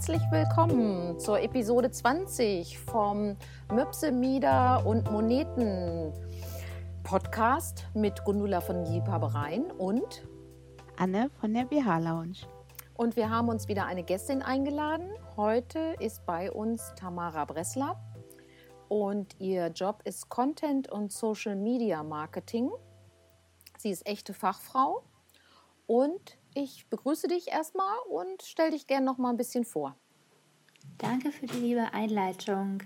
[0.00, 3.36] herzlich willkommen zur Episode 20 vom
[3.70, 6.10] Möpse, Mieder und Moneten
[7.02, 10.26] Podcast mit Gundula von Liebhabereien und
[10.96, 12.38] Anne von der BH Lounge.
[12.94, 15.10] Und wir haben uns wieder eine Gästin eingeladen.
[15.36, 18.00] Heute ist bei uns Tamara Bressler
[18.88, 22.70] und ihr Job ist Content und Social Media Marketing.
[23.76, 25.02] Sie ist echte Fachfrau
[25.86, 29.96] und ich begrüße dich erstmal und stell dich gerne noch mal ein bisschen vor.
[30.98, 32.82] Danke für die liebe Einleitung.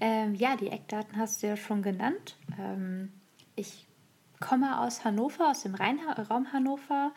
[0.00, 2.36] Ähm, ja, die Eckdaten hast du ja schon genannt.
[2.58, 3.12] Ähm,
[3.56, 3.86] ich
[4.40, 7.12] komme aus Hannover, aus dem Rheinraum Hannover,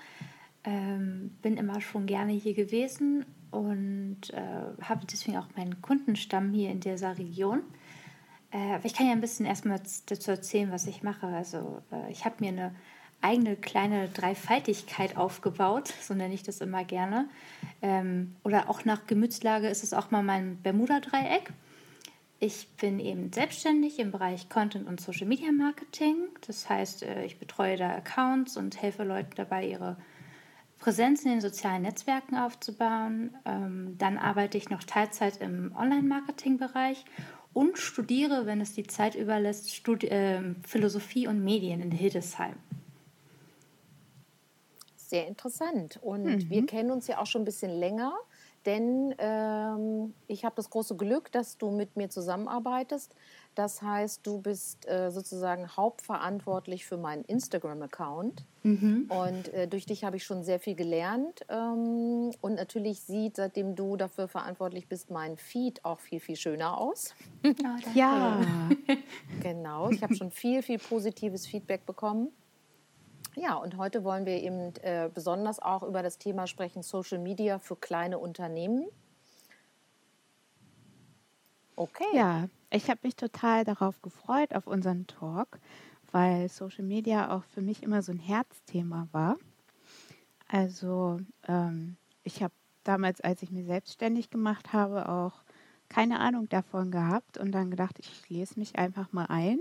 [0.64, 6.72] ähm, bin immer schon gerne hier gewesen und äh, habe deswegen auch meinen Kundenstamm hier
[6.72, 7.62] in dieser Region.
[8.52, 11.28] Äh, ich kann ja ein bisschen erstmal dazu erzählen, was ich mache.
[11.28, 12.76] Also äh, ich habe mir eine
[13.22, 17.30] eigene kleine Dreifaltigkeit aufgebaut, so nenne ich das immer gerne.
[17.82, 21.52] Ähm, oder auch nach Gemütslage ist es auch mal mein Bermuda-Dreieck.
[22.40, 26.16] Ich bin eben selbstständig im Bereich Content und Social Media Marketing.
[26.48, 29.98] Das heißt, äh, ich betreue da Accounts und helfe Leuten dabei, ihre
[30.80, 33.36] Präsenz in den sozialen Netzwerken aufzubauen.
[33.46, 37.06] Ähm, dann arbeite ich noch Teilzeit im Online-Marketing-Bereich
[37.54, 42.56] und studiere, wenn es die Zeit überlässt, Studi äh, Philosophie und Medien in Hildesheim
[45.12, 46.00] sehr interessant.
[46.02, 46.50] Und mhm.
[46.50, 48.14] wir kennen uns ja auch schon ein bisschen länger,
[48.66, 53.14] denn ähm, ich habe das große Glück, dass du mit mir zusammenarbeitest.
[53.56, 58.46] Das heißt, du bist äh, sozusagen hauptverantwortlich für meinen Instagram-Account.
[58.64, 59.10] Mhm.
[59.10, 61.42] Und äh, durch dich habe ich schon sehr viel gelernt.
[61.50, 66.78] Ähm, und natürlich sieht, seitdem du dafür verantwortlich bist, mein Feed auch viel, viel schöner
[66.78, 67.14] aus.
[67.44, 68.40] Oh, ja.
[69.42, 72.30] genau, ich habe schon viel, viel positives Feedback bekommen.
[73.36, 77.60] Ja, und heute wollen wir eben äh, besonders auch über das Thema sprechen, Social Media
[77.60, 78.88] für kleine Unternehmen.
[81.76, 82.04] Okay.
[82.14, 85.60] Ja, ich habe mich total darauf gefreut, auf unseren Talk,
[86.12, 89.38] weil Social Media auch für mich immer so ein Herzthema war.
[90.48, 95.44] Also ähm, ich habe damals, als ich mich selbstständig gemacht habe, auch
[95.88, 99.60] keine Ahnung davon gehabt und dann gedacht, ich lese mich einfach mal ein.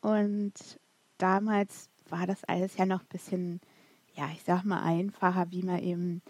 [0.00, 0.78] Und
[1.18, 3.60] damals war das alles ja noch ein bisschen,
[4.14, 6.22] ja, ich sag mal einfacher, wie man eben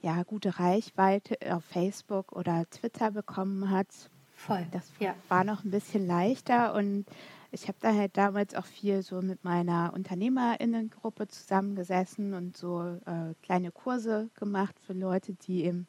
[0.00, 3.88] ja gute Reichweite auf Facebook oder Twitter bekommen hat.
[4.34, 4.66] Voll.
[4.72, 5.14] Das ja.
[5.28, 7.06] war noch ein bisschen leichter und
[7.52, 13.34] ich habe da halt damals auch viel so mit meiner Unternehmerinnengruppe zusammengesessen und so äh,
[13.42, 15.86] kleine Kurse gemacht für Leute, die eben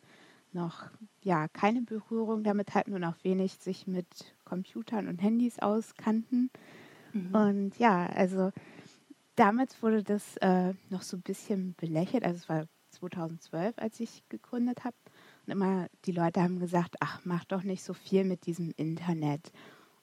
[0.51, 0.83] noch
[1.21, 6.51] ja keine Berührung damit hatten und auch wenig sich mit Computern und Handys auskannten.
[7.13, 7.33] Mhm.
[7.33, 8.51] Und ja, also
[9.35, 12.23] damals wurde das äh, noch so ein bisschen belächelt.
[12.23, 14.95] Also es war 2012, als ich gegründet habe.
[15.45, 19.51] Und immer die Leute haben gesagt, ach, mach doch nicht so viel mit diesem Internet.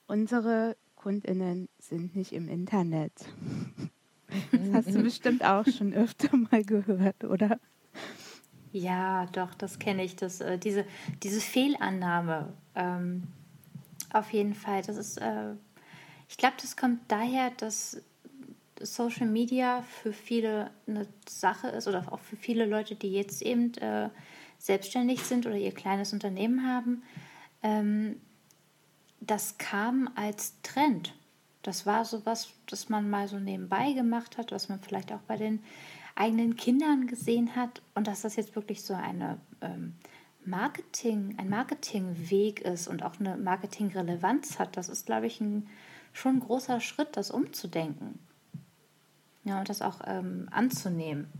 [0.07, 3.13] Unsere Kundinnen sind nicht im Internet.
[4.53, 7.59] Das hast du bestimmt auch schon öfter mal gehört, oder?
[8.71, 10.15] Ja, doch, das kenne ich.
[10.15, 10.85] Das, äh, diese,
[11.21, 12.53] diese Fehlannahme.
[12.73, 13.23] Ähm,
[14.13, 14.83] auf jeden Fall.
[14.83, 15.53] Das ist, äh,
[16.29, 18.01] ich glaube, das kommt daher, dass
[18.85, 23.73] Social Media für viele eine Sache ist oder auch für viele Leute, die jetzt eben
[23.75, 24.09] äh,
[24.57, 27.03] selbstständig sind oder ihr kleines Unternehmen haben,
[27.63, 28.21] ähm,
[29.19, 31.13] das kam als Trend.
[31.63, 35.21] Das war so was, das man mal so nebenbei gemacht hat, was man vielleicht auch
[35.21, 35.63] bei den
[36.15, 39.95] eigenen Kindern gesehen hat und dass das jetzt wirklich so eine ähm,
[40.43, 45.67] Marketing, ein Marketingweg ist und auch eine Marketingrelevanz hat, das ist, glaube ich, ein,
[46.13, 48.19] schon ein großer Schritt, das umzudenken.
[49.43, 51.31] Ja, und das auch ähm, anzunehmen.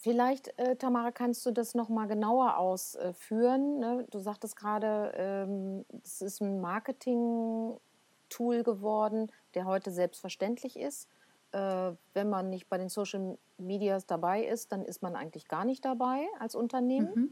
[0.00, 3.80] Vielleicht, äh, Tamara, kannst du das noch mal genauer ausführen.
[3.80, 4.06] Ne?
[4.10, 11.08] Du sagtest gerade, ähm, es ist ein Marketing-Tool geworden, der heute selbstverständlich ist.
[11.50, 15.64] Äh, wenn man nicht bei den Social Medias dabei ist, dann ist man eigentlich gar
[15.64, 17.10] nicht dabei als Unternehmen.
[17.14, 17.30] Mhm.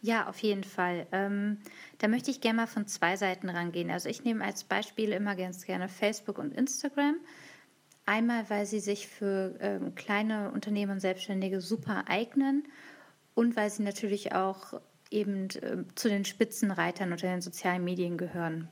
[0.00, 1.06] Ja, auf jeden Fall.
[1.12, 1.58] Ähm,
[1.98, 3.90] da möchte ich gerne mal von zwei Seiten rangehen.
[3.90, 7.16] Also ich nehme als Beispiel immer ganz gerne Facebook und Instagram.
[8.08, 12.66] Einmal, weil sie sich für ähm, kleine Unternehmen und Selbstständige super eignen
[13.34, 18.66] und weil sie natürlich auch eben äh, zu den Spitzenreitern unter den sozialen Medien gehören.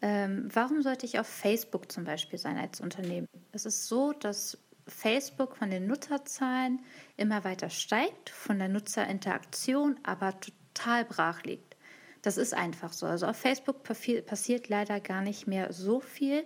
[0.00, 3.28] Ähm, warum sollte ich auf Facebook zum Beispiel sein als Unternehmen?
[3.52, 6.80] Es ist so, dass Facebook von den Nutzerzahlen
[7.16, 11.76] immer weiter steigt, von der Nutzerinteraktion aber total brach liegt.
[12.22, 13.06] Das ist einfach so.
[13.06, 16.44] Also auf Facebook passiert leider gar nicht mehr so viel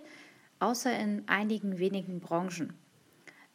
[0.59, 2.73] außer in einigen wenigen Branchen.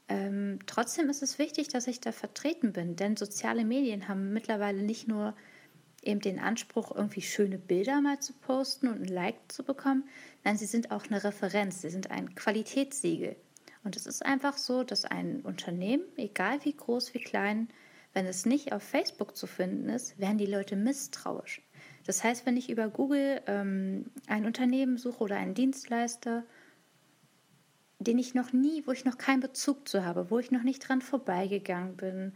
[0.08, 4.82] Ähm, trotzdem ist es wichtig, dass ich da vertreten bin, denn soziale Medien haben mittlerweile
[4.82, 5.34] nicht nur
[6.02, 10.04] eben den Anspruch, irgendwie schöne Bilder mal zu posten und ein Like zu bekommen.
[10.44, 13.36] Nein, sie sind auch eine Referenz, sie sind ein Qualitätssiegel.
[13.84, 17.68] Und es ist einfach so, dass ein Unternehmen, egal wie groß, wie klein,
[18.12, 21.62] wenn es nicht auf Facebook zu finden ist, werden die Leute misstrauisch.
[22.04, 26.44] Das heißt, wenn ich über Google ähm, ein Unternehmen suche oder einen Dienstleister,
[28.04, 30.88] den ich noch nie, wo ich noch keinen Bezug zu habe, wo ich noch nicht
[30.88, 32.32] dran vorbeigegangen bin,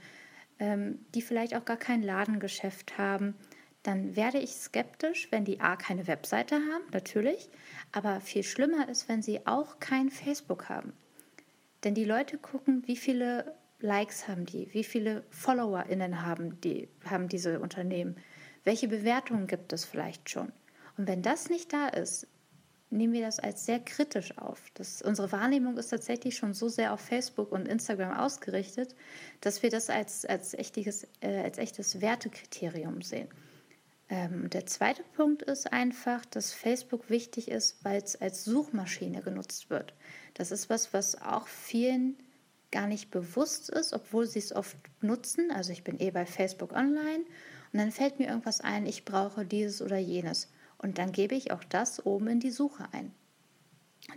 [0.59, 3.35] ähm, die vielleicht auch gar kein Ladengeschäft haben,
[3.83, 7.51] dann werde ich skeptisch, wenn die A keine Webseite haben, natürlich,
[7.93, 10.93] aber viel schlimmer ist, wenn sie auch kein Facebook haben.
[11.85, 17.29] Denn die Leute gucken, wie viele Likes haben die, wie viele FollowerInnen haben, die, haben
[17.29, 18.17] diese Unternehmen,
[18.65, 20.51] welche Bewertungen gibt es vielleicht schon.
[20.97, 22.27] Und wenn das nicht da ist,
[22.97, 24.61] nehmen wir das als sehr kritisch auf.
[24.75, 28.95] Das, unsere Wahrnehmung ist tatsächlich schon so sehr auf Facebook und Instagram ausgerichtet,
[29.41, 33.29] dass wir das als, als, echtiges, äh, als echtes Wertekriterium sehen.
[34.09, 39.69] Ähm, der zweite Punkt ist einfach, dass Facebook wichtig ist, weil es als Suchmaschine genutzt
[39.69, 39.95] wird.
[40.35, 42.17] Das ist was, was auch vielen
[42.71, 45.51] gar nicht bewusst ist, obwohl sie es oft nutzen.
[45.51, 47.25] Also ich bin eh bei Facebook online
[47.73, 50.49] und dann fällt mir irgendwas ein, ich brauche dieses oder jenes.
[50.78, 53.14] Und dann gebe ich auch das oben in die Suche ein.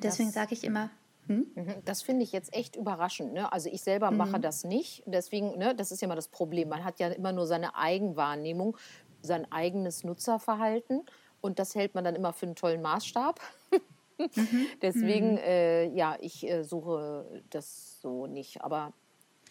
[0.03, 0.91] Deswegen sage ich immer,
[1.29, 1.45] hm?
[1.56, 3.33] Mhm, das finde ich jetzt echt überraschend.
[3.33, 3.51] Ne?
[3.53, 4.41] Also ich selber mache mhm.
[4.41, 5.03] das nicht.
[5.06, 6.69] Deswegen, ne, das ist ja immer das Problem.
[6.69, 8.75] Man hat ja immer nur seine Eigenwahrnehmung,
[9.21, 11.03] sein eigenes Nutzerverhalten.
[11.39, 13.39] Und das hält man dann immer für einen tollen Maßstab.
[14.17, 14.65] Mhm.
[14.81, 15.38] Deswegen, mhm.
[15.38, 18.63] äh, ja, ich äh, suche das so nicht.
[18.63, 18.91] Aber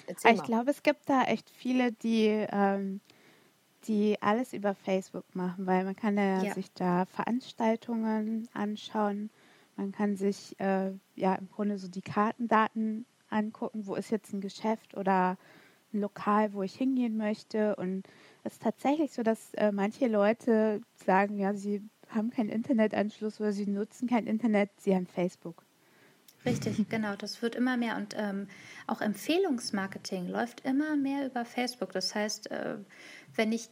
[0.09, 3.01] erzähl ich glaube, es gibt da echt viele, die ähm,
[3.87, 6.55] die alles über Facebook machen, weil man kann ja, ja.
[6.55, 9.31] sich da Veranstaltungen anschauen.
[9.77, 14.41] Man kann sich äh, ja im Grunde so die Kartendaten angucken, wo ist jetzt ein
[14.41, 15.39] Geschäft oder
[15.93, 17.77] ein Lokal, wo ich hingehen möchte.
[17.77, 18.07] Und
[18.45, 23.53] es ist tatsächlich so, dass äh, manche Leute sagen, ja, sie haben keinen Internetanschluss oder
[23.53, 25.65] sie nutzen kein Internet, sie haben Facebook.
[26.45, 27.17] Richtig, genau.
[27.17, 27.97] Das wird immer mehr.
[27.97, 28.49] Und ähm,
[28.87, 31.93] auch Empfehlungsmarketing läuft immer mehr über Facebook.
[31.93, 32.77] Das heißt, äh,
[33.35, 33.69] wenn ich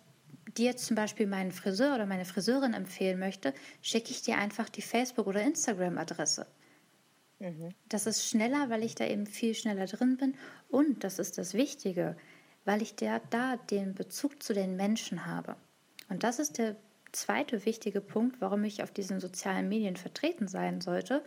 [0.57, 3.53] dir jetzt zum Beispiel meinen Friseur oder meine Friseurin empfehlen möchte,
[3.83, 6.47] schicke ich dir einfach die Facebook- oder Instagram-Adresse.
[7.39, 7.75] Mhm.
[7.89, 10.35] Das ist schneller, weil ich da eben viel schneller drin bin.
[10.69, 12.17] Und das ist das Wichtige,
[12.65, 15.57] weil ich da, da den Bezug zu den Menschen habe.
[16.09, 16.77] Und das ist der
[17.13, 21.25] zweite wichtige Punkt, warum ich auf diesen sozialen Medien vertreten sein sollte,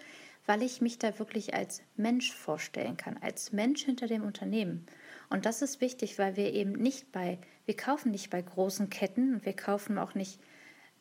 [0.49, 4.87] weil ich mich da wirklich als Mensch vorstellen kann, als Mensch hinter dem Unternehmen.
[5.29, 7.37] Und das ist wichtig, weil wir eben nicht bei,
[7.67, 10.39] wir kaufen nicht bei großen Ketten und wir kaufen auch nicht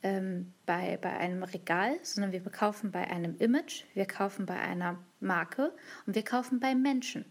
[0.02, 4.98] ähm, bei, bei einem Regal, sondern wir kaufen bei einem Image, wir kaufen bei einer
[5.18, 5.72] Marke
[6.04, 7.24] und wir kaufen bei Menschen.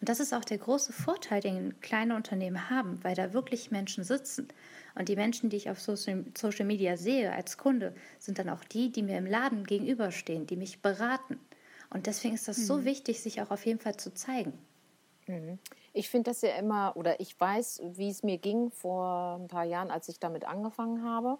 [0.00, 4.02] Und das ist auch der große Vorteil, den kleine Unternehmen haben, weil da wirklich Menschen
[4.02, 4.48] sitzen.
[4.96, 8.90] Und die Menschen, die ich auf Social Media sehe als Kunde, sind dann auch die,
[8.90, 11.38] die mir im Laden gegenüberstehen, die mich beraten.
[11.92, 12.62] Und deswegen ist das mhm.
[12.62, 14.52] so wichtig, sich auch auf jeden Fall zu zeigen.
[15.26, 15.58] Mhm.
[15.92, 19.64] Ich finde das ja immer, oder ich weiß, wie es mir ging vor ein paar
[19.64, 21.38] Jahren, als ich damit angefangen habe.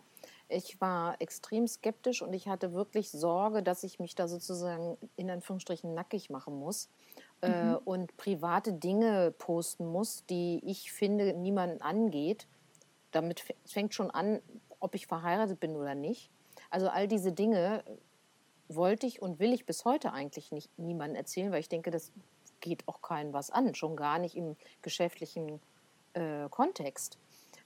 [0.48, 5.30] Ich war extrem skeptisch und ich hatte wirklich Sorge, dass ich mich da sozusagen in
[5.30, 6.90] Anführungsstrichen nackig machen muss
[7.42, 7.72] äh, mhm.
[7.72, 12.48] äh, und private Dinge posten muss, die ich finde niemanden angeht.
[13.12, 14.40] Damit fängt schon an,
[14.80, 16.30] ob ich verheiratet bin oder nicht.
[16.70, 17.84] Also all diese Dinge
[18.76, 22.12] wollte ich und will ich bis heute eigentlich nicht niemandem erzählen, weil ich denke, das
[22.60, 25.60] geht auch keinen was an, schon gar nicht im geschäftlichen
[26.14, 27.18] äh, Kontext.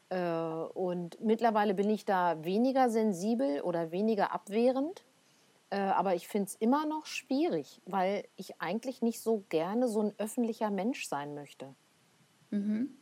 [0.08, 5.04] Äh, und mittlerweile bin ich da weniger sensibel oder weniger abwehrend.
[5.70, 10.02] Äh, aber ich finde es immer noch schwierig, weil ich eigentlich nicht so gerne so
[10.02, 11.74] ein öffentlicher Mensch sein möchte.
[12.50, 12.96] Mhm.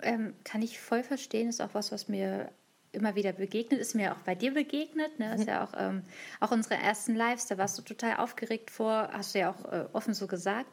[0.00, 2.50] Ähm, kann ich voll verstehen, ist auch was, was mir
[2.94, 5.18] immer wieder begegnet, ist mir auch bei dir begegnet.
[5.18, 5.34] Ne?
[5.34, 5.48] Ist mhm.
[5.48, 6.02] ja auch, ähm,
[6.40, 9.86] auch unsere ersten Lives, da warst du total aufgeregt vor, hast du ja auch äh,
[9.92, 10.70] offen so gesagt.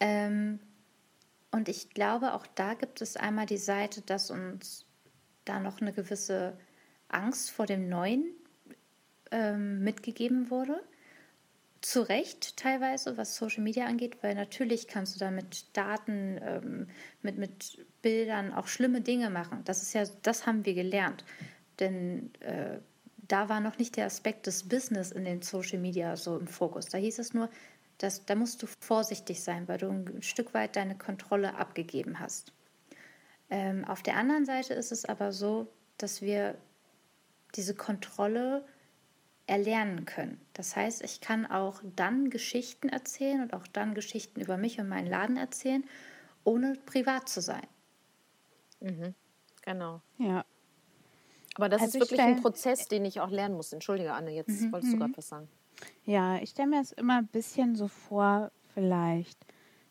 [0.00, 0.60] Ähm,
[1.50, 4.86] und ich glaube, auch da gibt es einmal die Seite, dass uns
[5.44, 6.58] da noch eine gewisse
[7.08, 8.24] Angst vor dem Neuen
[9.30, 10.82] ähm, mitgegeben wurde
[11.86, 16.88] zu Recht teilweise, was Social Media angeht, weil natürlich kannst du da mit Daten, ähm,
[17.22, 19.62] mit, mit Bildern auch schlimme Dinge machen.
[19.64, 21.24] Das ist ja, das haben wir gelernt.
[21.80, 22.78] Denn äh,
[23.16, 26.86] da war noch nicht der Aspekt des Business in den Social Media so im Fokus.
[26.86, 27.50] Da hieß es nur,
[27.98, 32.52] dass da musst du vorsichtig sein, weil du ein Stück weit deine Kontrolle abgegeben hast.
[33.50, 35.66] Ähm, auf der anderen Seite ist es aber so,
[35.98, 36.54] dass wir
[37.56, 38.64] diese Kontrolle
[39.48, 40.40] erlernen können.
[40.52, 44.88] Das heißt, ich kann auch dann Geschichten erzählen und auch dann Geschichten über mich und
[44.88, 45.82] meinen Laden erzählen,
[46.44, 47.66] ohne privat zu sein.
[48.80, 49.14] Mhm.
[49.62, 50.00] Genau.
[50.18, 50.44] Ja.
[51.56, 53.72] Aber das also ist wirklich ein Prozess, den ich auch lernen muss.
[53.72, 55.00] Entschuldige, Anne, jetzt mhm, wolltest du mhm.
[55.00, 55.48] gerade was sagen.
[56.04, 59.38] Ja, ich stelle mir es immer ein bisschen so vor, vielleicht,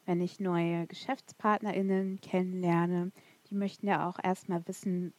[0.05, 3.11] wenn ich neue GeschäftspartnerInnen kennenlerne,
[3.49, 5.13] die möchten ja auch erstmal wissen,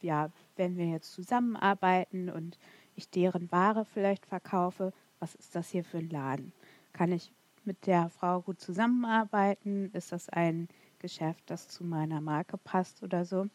[0.00, 2.58] ja, wenn wir jetzt zusammenarbeiten und
[2.94, 6.52] ich deren Ware vielleicht verkaufe, was ist das hier für ein Laden?
[6.92, 7.32] Kann ich
[7.64, 9.90] mit der Frau gut zusammenarbeiten?
[9.92, 10.68] Ist das ein
[11.00, 13.46] Geschäft, das zu meiner Marke passt oder so?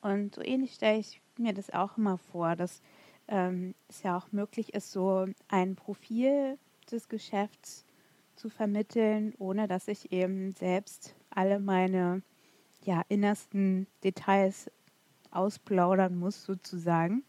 [0.00, 2.80] Und so ähnlich stelle ich mir das auch immer vor, dass
[3.28, 6.58] ähm, es ja auch möglich ist, so ein Profil
[6.90, 7.84] des Geschäfts
[8.36, 12.22] zu vermitteln, ohne dass ich eben selbst alle meine
[12.84, 14.70] ja, innersten Details
[15.30, 17.24] ausplaudern muss, sozusagen.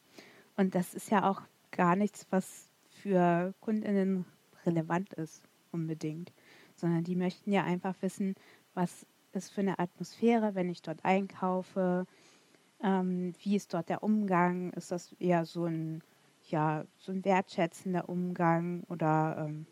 [0.56, 4.26] Und das ist ja auch gar nichts, was für Kundinnen
[4.66, 6.32] relevant ist, unbedingt,
[6.76, 8.36] sondern die möchten ja einfach wissen,
[8.74, 9.06] was
[9.38, 12.06] ist für eine Atmosphäre, wenn ich dort einkaufe,
[12.84, 16.02] ähm, wie ist dort der Umgang, ist das eher so ein,
[16.50, 19.66] ja, so ein wertschätzender Umgang oder ähm,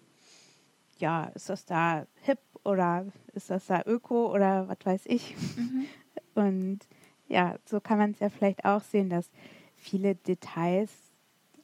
[0.98, 5.36] ja, ist das da hip oder ist das da öko oder was weiß ich.
[5.58, 5.86] Mhm.
[6.36, 6.80] Und
[7.28, 9.30] ja, so kann man es ja vielleicht auch sehen, dass
[9.76, 10.92] viele Details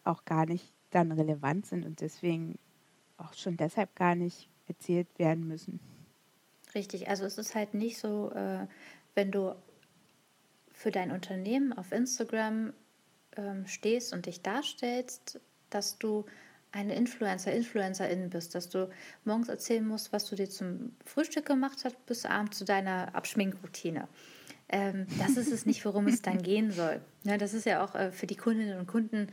[0.04, 2.58] auch gar nicht dann relevant sind und deswegen
[3.18, 5.80] auch schon deshalb gar nicht erzählt werden müssen.
[6.74, 8.68] Richtig, also es ist halt nicht so, äh,
[9.16, 9.56] wenn du
[10.72, 12.74] für dein Unternehmen auf Instagram
[13.38, 16.26] ähm, stehst und dich darstellst, dass du
[16.72, 18.90] eine Influencer, Influencerin bist, dass du
[19.26, 24.08] morgens erzählen musst, was du dir zum Frühstück gemacht hast, bis abends zu deiner Abschminkroutine.
[24.70, 27.02] Ähm, das ist es nicht, worum es dann gehen soll.
[27.24, 29.28] Ja, das ist ja auch äh, für die Kundinnen und Kunden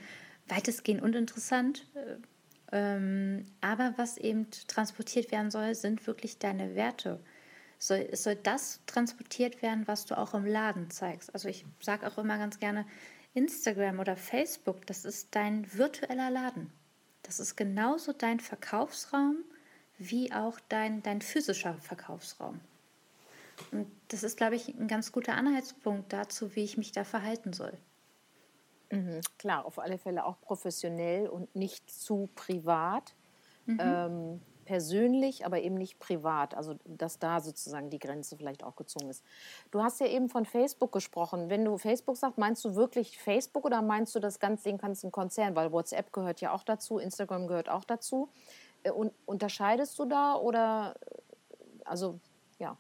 [0.49, 1.87] weitestgehend uninteressant.
[1.95, 2.17] Äh,
[2.71, 7.19] aber was eben transportiert werden soll, sind wirklich deine Werte.
[7.79, 11.33] Soll, es soll das transportiert werden, was du auch im Laden zeigst.
[11.33, 12.85] Also ich sage auch immer ganz gerne,
[13.35, 16.73] Instagram oder Facebook, das ist dein virtueller Laden.
[17.23, 19.37] Das ist genauso dein Verkaufsraum
[19.99, 22.61] wie auch dein, dein physischer Verkaufsraum.
[23.73, 27.53] Und das ist, glaube ich, ein ganz guter Anhaltspunkt dazu, wie ich mich da verhalten
[27.53, 27.77] soll.
[28.91, 33.15] Mhm, klar, auf alle Fälle auch professionell und nicht zu privat.
[33.67, 33.79] Mhm.
[33.81, 36.55] Ähm, persönlich, aber eben nicht privat.
[36.55, 39.25] Also, dass da sozusagen die Grenze vielleicht auch gezogen ist.
[39.71, 41.49] Du hast ja eben von Facebook gesprochen.
[41.49, 45.11] Wenn du Facebook sagst, meinst du wirklich Facebook oder meinst du das ganze den ganzen
[45.11, 45.57] Konzern?
[45.57, 48.29] Weil WhatsApp gehört ja auch dazu, Instagram gehört auch dazu.
[48.83, 50.97] Äh, und unterscheidest du da oder,
[51.87, 52.21] also,
[52.59, 52.77] ja.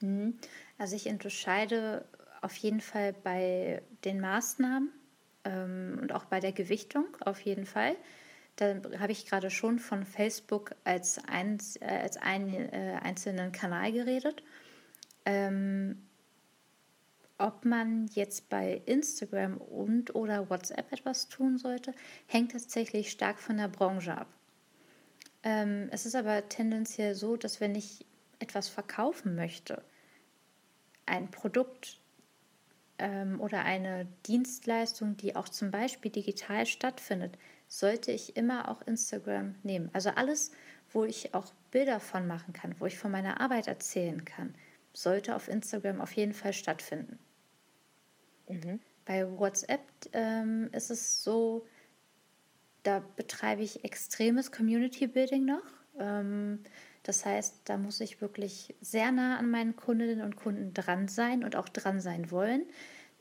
[0.00, 0.40] Mhm.
[0.78, 2.08] Also, ich unterscheide
[2.42, 4.92] auf jeden Fall bei den Maßnahmen
[5.44, 7.96] ähm, und auch bei der Gewichtung, auf jeden Fall.
[8.56, 13.92] Da habe ich gerade schon von Facebook als, ein, äh, als einen äh, einzelnen Kanal
[13.92, 14.42] geredet.
[15.24, 16.02] Ähm,
[17.36, 21.92] ob man jetzt bei Instagram und oder WhatsApp etwas tun sollte,
[22.26, 24.28] hängt tatsächlich stark von der Branche ab.
[25.42, 28.06] Ähm, es ist aber tendenziell so, dass wenn ich
[28.38, 29.82] etwas verkaufen möchte,
[31.06, 32.00] ein Produkt
[32.98, 37.36] ähm, oder eine Dienstleistung, die auch zum Beispiel digital stattfindet,
[37.68, 39.90] sollte ich immer auch Instagram nehmen.
[39.92, 40.52] Also alles,
[40.92, 44.54] wo ich auch Bilder von machen kann, wo ich von meiner Arbeit erzählen kann,
[44.92, 47.18] sollte auf Instagram auf jeden Fall stattfinden.
[48.48, 48.80] Mhm.
[49.04, 49.80] Bei WhatsApp
[50.12, 51.66] ähm, ist es so,
[52.84, 55.64] da betreibe ich extremes Community Building noch.
[55.98, 56.60] Ähm,
[57.04, 61.44] das heißt, da muss ich wirklich sehr nah an meinen Kundinnen und Kunden dran sein
[61.44, 62.64] und auch dran sein wollen.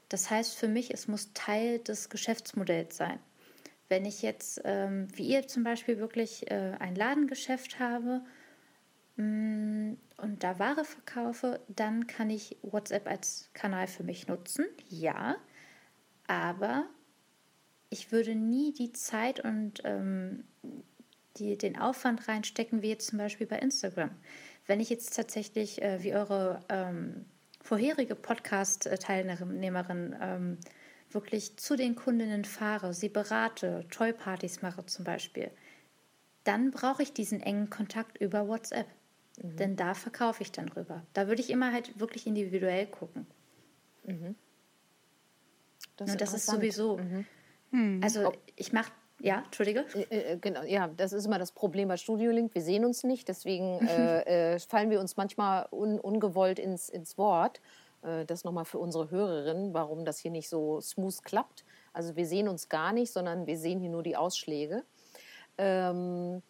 [0.08, 3.20] Das heißt für mich, es muss Teil des Geschäftsmodells sein.
[3.90, 8.22] Wenn ich jetzt, ähm, wie ihr zum Beispiel, wirklich äh, ein Ladengeschäft habe
[9.18, 14.66] mh, mm, und da Ware verkaufe, dann kann ich WhatsApp als Kanal für mich nutzen.
[14.88, 15.36] Ja,
[16.25, 16.86] aber
[17.90, 20.46] ich würde nie die Zeit und ähm,
[21.38, 24.12] die, den Aufwand reinstecken, wie jetzt zum Beispiel bei Instagram.
[24.66, 27.25] Wenn ich jetzt tatsächlich, äh, wie eure ähm,
[27.62, 30.58] vorherige Podcast-Teilnehmerin, ähm,
[31.12, 35.52] wirklich zu den Kundinnen fahre, sie berate, Toy-Partys mache zum Beispiel,
[36.44, 38.88] dann brauche ich diesen engen Kontakt über WhatsApp.
[39.42, 39.58] Mhm.
[39.58, 41.06] Denn da verkaufe ich dann rüber.
[41.13, 43.25] Da würde ich immer halt wirklich individuell gucken.
[44.06, 44.36] Mhm.
[45.98, 46.98] Das, Und das ist sowieso.
[46.98, 47.25] Mhm.
[47.72, 48.02] Hm.
[48.04, 48.92] Also ich mache
[49.24, 49.86] ja, Entschuldige.
[50.10, 52.53] Äh, äh, genau, ja, das ist immer das Problem bei Studio Link.
[52.53, 57.18] Wir sehen uns nicht, deswegen äh, äh, fallen wir uns manchmal un, ungewollt ins, ins
[57.18, 57.62] Wort.
[58.01, 61.63] Äh, das nochmal für unsere Hörerinnen, warum das hier nicht so smooth klappt.
[61.94, 64.84] Also wir sehen uns gar nicht, sondern wir sehen hier nur die Ausschläge.
[65.58, 66.42] Ähm,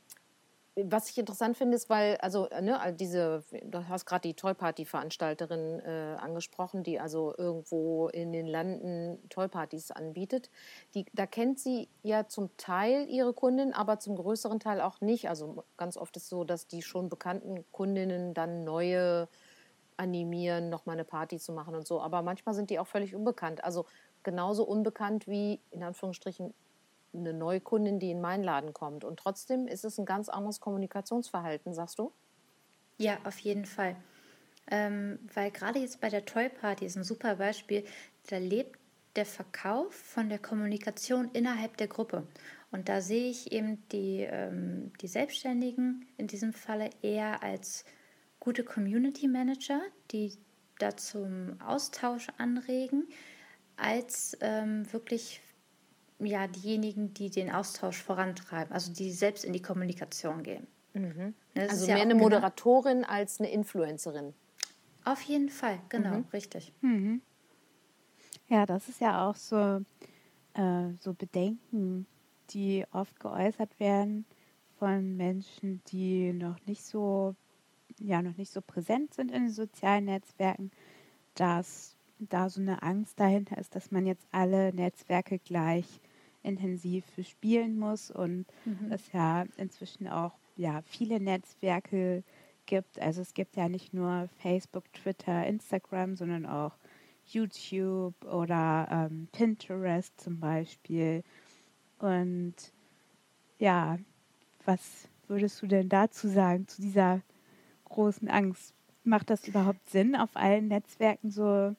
[0.76, 6.16] was ich interessant finde, ist, weil, also, ne, diese, du hast gerade die Toy-Party-Veranstalterin äh,
[6.20, 10.50] angesprochen, die also irgendwo in den Landen Toy-Partys anbietet.
[10.96, 15.30] Die, da kennt sie ja zum Teil ihre Kundin, aber zum größeren Teil auch nicht.
[15.30, 19.28] Also ganz oft ist es so, dass die schon bekannten Kundinnen dann neue
[19.98, 22.02] animieren, nochmal eine Party zu machen und so.
[22.02, 23.64] Aber manchmal sind die auch völlig unbekannt.
[23.64, 23.86] Also
[24.24, 26.54] genauso unbekannt wie, in Anführungsstrichen,
[27.14, 29.04] eine neue Kundin, die in meinen Laden kommt.
[29.04, 32.12] Und trotzdem ist es ein ganz anderes Kommunikationsverhalten, sagst du?
[32.98, 33.96] Ja, auf jeden Fall.
[34.72, 37.84] Ähm, weil gerade jetzt bei der Toy Party ist ein super Beispiel,
[38.30, 38.80] da lebt
[39.16, 42.26] der Verkauf von der Kommunikation innerhalb der Gruppe.
[42.72, 47.86] Und da sehe ich eben die, ähm, die Selbstständigen in diesem Falle eher als
[48.40, 50.34] gute Community Manager, die
[50.80, 53.08] da zum Austausch anregen,
[53.78, 55.42] als ähm, wirklich
[56.26, 60.68] ja diejenigen, die den Austausch vorantreiben, also die selbst in die Kommunikation gehen.
[60.94, 61.34] Mhm.
[61.56, 64.34] Also mehr ja eine Moderatorin genau, als eine Influencerin.
[65.06, 66.26] Auf jeden Fall, genau, mhm.
[66.32, 66.74] richtig.
[66.82, 67.22] Mhm.
[68.48, 69.82] Ja, das ist ja auch so,
[70.54, 72.06] äh, so Bedenken,
[72.52, 74.26] die oft geäußert werden
[74.78, 77.36] von Menschen, die noch nicht so,
[78.00, 80.72] ja, noch nicht so präsent sind in den sozialen Netzwerken,
[81.36, 86.00] dass da so eine Angst dahinter ist, dass man jetzt alle Netzwerke gleich
[86.44, 88.92] intensiv bespielen muss und mhm.
[88.92, 92.24] es ja inzwischen auch ja, viele Netzwerke
[92.66, 93.00] gibt.
[93.00, 96.74] Also es gibt ja nicht nur Facebook, Twitter, Instagram, sondern auch
[97.26, 101.24] YouTube oder ähm, Pinterest zum Beispiel.
[102.00, 102.56] Und
[103.60, 103.98] ja,
[104.66, 107.22] was würdest du denn dazu sagen, zu dieser
[107.86, 108.74] großen Angst?
[109.06, 111.76] Macht das überhaupt Sinn, auf allen Netzwerken so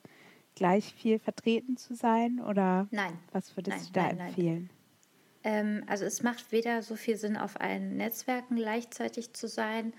[0.55, 2.41] gleich viel vertreten zu sein?
[2.41, 3.19] Oder nein.
[3.33, 4.71] was würdest nein, du da nein, empfehlen?
[5.43, 9.93] Ähm, also es macht weder so viel Sinn, auf allen Netzwerken gleichzeitig zu sein,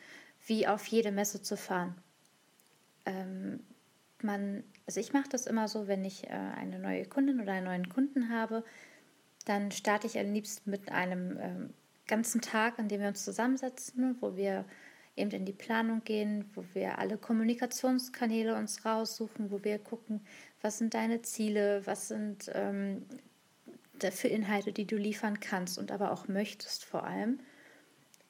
[0.47, 1.95] wie auf jede Messe zu fahren.
[3.05, 3.59] Ähm,
[4.21, 7.65] man, also ich mache das immer so, wenn ich äh, eine neue Kundin oder einen
[7.65, 8.63] neuen Kunden habe,
[9.45, 11.73] dann starte ich am liebsten mit einem ähm,
[12.07, 14.65] ganzen Tag, an dem wir uns zusammensetzen, wo wir
[15.15, 20.21] eben in die Planung gehen, wo wir alle Kommunikationskanäle uns raussuchen, wo wir gucken,
[20.61, 23.05] was sind deine Ziele, was sind ähm,
[24.11, 27.39] für Inhalte, die du liefern kannst und aber auch möchtest vor allem.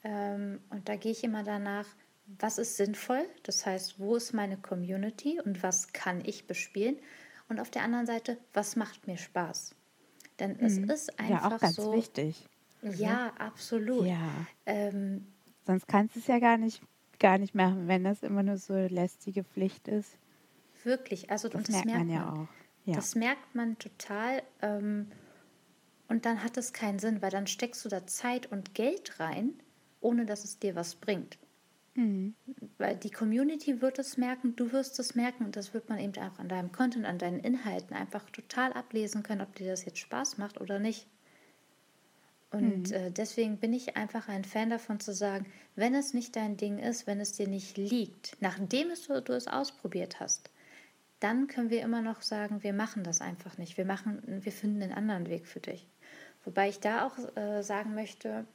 [0.03, 1.87] Ähm, und da gehe ich immer danach,
[2.39, 6.97] was ist sinnvoll, das heißt, wo ist meine Community und was kann ich bespielen
[7.49, 9.75] und auf der anderen Seite, was macht mir Spaß.
[10.39, 10.89] Denn es mhm.
[10.89, 11.93] ist einfach ja, auch ganz so.
[11.93, 12.47] wichtig.
[12.81, 14.05] Ja, absolut.
[14.05, 14.29] Ja.
[14.65, 15.25] Ähm,
[15.65, 16.81] Sonst kannst du es ja gar nicht,
[17.19, 20.17] gar nicht machen, wenn das immer nur so lästige Pflicht ist.
[20.83, 22.47] Wirklich, also das, das merkt, man ja auch.
[22.85, 22.95] Ja.
[22.95, 24.43] Das merkt man total.
[24.61, 25.07] Ähm,
[26.07, 29.53] und dann hat es keinen Sinn, weil dann steckst du da Zeit und Geld rein,
[30.01, 31.39] ohne dass es dir was bringt.
[31.95, 32.35] Mhm.
[32.77, 36.13] Weil die Community wird es merken, du wirst es merken und das wird man eben
[36.21, 39.99] auch an deinem Content, an deinen Inhalten einfach total ablesen können, ob dir das jetzt
[39.99, 41.07] Spaß macht oder nicht.
[42.55, 42.95] Und mhm.
[42.95, 46.79] äh, deswegen bin ich einfach ein Fan davon zu sagen, wenn es nicht dein Ding
[46.79, 50.49] ist, wenn es dir nicht liegt, nachdem es, du, du es ausprobiert hast,
[51.19, 53.77] dann können wir immer noch sagen, wir machen das einfach nicht.
[53.77, 55.85] Wir, machen, wir finden einen anderen Weg für dich.
[56.45, 58.45] Wobei ich da auch äh, sagen möchte,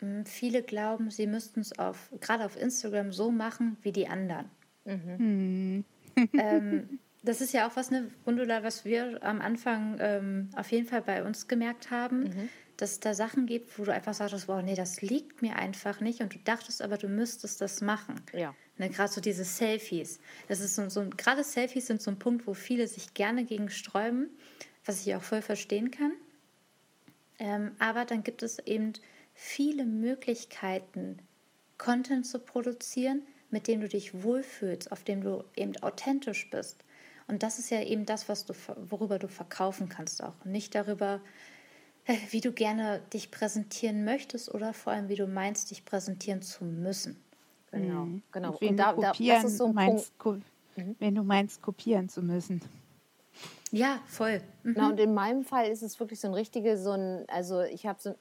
[0.00, 4.08] mh, hm, viele glauben, sie müssten es auf, gerade auf Instagram so machen wie die
[4.08, 4.50] anderen.
[4.86, 5.84] Mhm.
[6.32, 10.88] ähm, das ist ja auch was, ne, Gundula, was wir am Anfang ähm, auf jeden
[10.88, 12.24] Fall bei uns gemerkt haben.
[12.24, 15.56] Mhm dass es da Sachen gibt, wo du einfach sagst, wow, nee, das liegt mir
[15.56, 18.20] einfach nicht und du dachtest aber, du müsstest das machen.
[18.32, 18.54] Ja.
[18.78, 20.18] Ne, gerade so diese Selfies.
[20.48, 23.70] Das ist so, so gerade Selfies sind so ein Punkt, wo viele sich gerne gegen
[23.70, 24.30] sträuben,
[24.84, 26.12] was ich auch voll verstehen kann.
[27.38, 28.94] Ähm, aber dann gibt es eben
[29.34, 31.18] viele Möglichkeiten,
[31.78, 36.84] Content zu produzieren, mit dem du dich wohlfühlst, auf dem du eben authentisch bist.
[37.26, 38.54] Und das ist ja eben das, was du,
[38.90, 40.44] worüber du verkaufen kannst auch.
[40.44, 41.20] Nicht darüber,
[42.30, 46.64] wie du gerne dich präsentieren möchtest oder vor allem, wie du meinst, dich präsentieren zu
[46.64, 47.22] müssen.
[47.70, 48.22] Genau, mhm.
[48.30, 48.50] genau.
[48.50, 50.46] Und, und da, da, das ist so ein meinst, Punkt.
[50.76, 50.96] Mhm.
[50.98, 52.60] Wenn du meinst, kopieren zu müssen.
[53.70, 54.40] Ja, voll.
[54.62, 54.74] Mhm.
[54.76, 57.86] Na, und in meinem Fall ist es wirklich so ein richtiges, so ein, also ich
[57.86, 58.14] habe so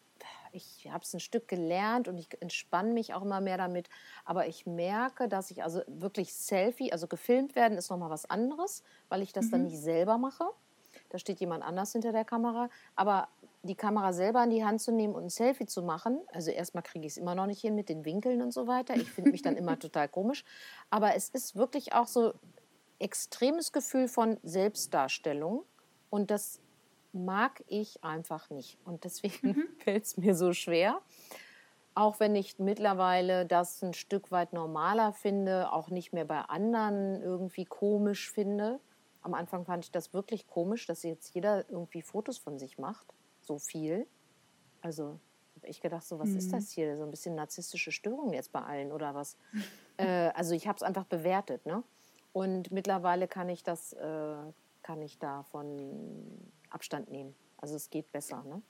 [0.54, 3.90] ich habe es ein Stück gelernt und ich entspanne mich auch immer mehr damit.
[4.24, 8.84] Aber ich merke, dass ich also wirklich Selfie, also gefilmt werden, ist nochmal was anderes,
[9.10, 9.52] weil ich das mhm.
[9.52, 10.46] dann nicht selber mache.
[11.10, 12.70] Da steht jemand anders hinter der Kamera.
[12.96, 13.30] Aber
[13.64, 16.20] die Kamera selber in die Hand zu nehmen und ein Selfie zu machen.
[16.34, 18.96] Also erstmal kriege ich es immer noch nicht hin mit den Winkeln und so weiter.
[18.96, 20.44] Ich finde mich dann immer total komisch.
[20.90, 22.34] Aber es ist wirklich auch so
[23.00, 25.64] extremes Gefühl von Selbstdarstellung.
[26.10, 26.60] Und das
[27.14, 28.78] mag ich einfach nicht.
[28.84, 29.68] Und deswegen mhm.
[29.80, 31.00] fällt es mir so schwer.
[31.96, 37.22] Auch wenn ich mittlerweile das ein Stück weit normaler finde, auch nicht mehr bei anderen
[37.22, 38.80] irgendwie komisch finde.
[39.22, 43.14] Am Anfang fand ich das wirklich komisch, dass jetzt jeder irgendwie Fotos von sich macht.
[43.44, 44.08] So viel.
[44.82, 45.20] Also
[45.56, 46.38] habe ich gedacht, so was mhm.
[46.38, 46.98] ist das hier?
[46.98, 49.38] So ein bisschen narzisstische Störung jetzt bei allen oder was?
[49.98, 51.66] äh, also ich habe es einfach bewertet.
[51.66, 51.84] Ne?
[52.34, 54.36] Und mittlerweile kann ich das, äh,
[54.82, 57.36] kann ich davon Abstand nehmen.
[57.58, 58.44] Also es geht besser.
[58.44, 58.62] Ne?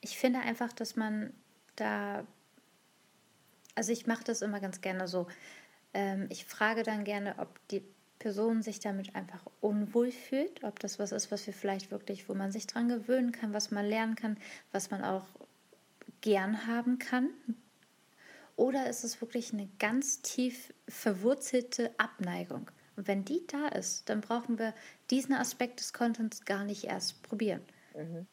[0.00, 1.34] Ich finde einfach, dass man
[1.74, 2.26] da,
[3.74, 5.26] also ich mache das immer ganz gerne so.
[5.92, 7.84] Ähm, ich frage dann gerne, ob die
[8.18, 12.34] Person sich damit einfach unwohl fühlt, ob das was ist, was wir vielleicht wirklich, wo
[12.34, 14.36] man sich dran gewöhnen kann, was man lernen kann,
[14.72, 15.26] was man auch
[16.20, 17.28] gern haben kann.
[18.56, 22.70] Oder ist es wirklich eine ganz tief verwurzelte Abneigung?
[22.96, 24.74] Und wenn die da ist, dann brauchen wir
[25.10, 27.60] diesen Aspekt des Contents gar nicht erst probieren.
[27.94, 28.26] Mhm.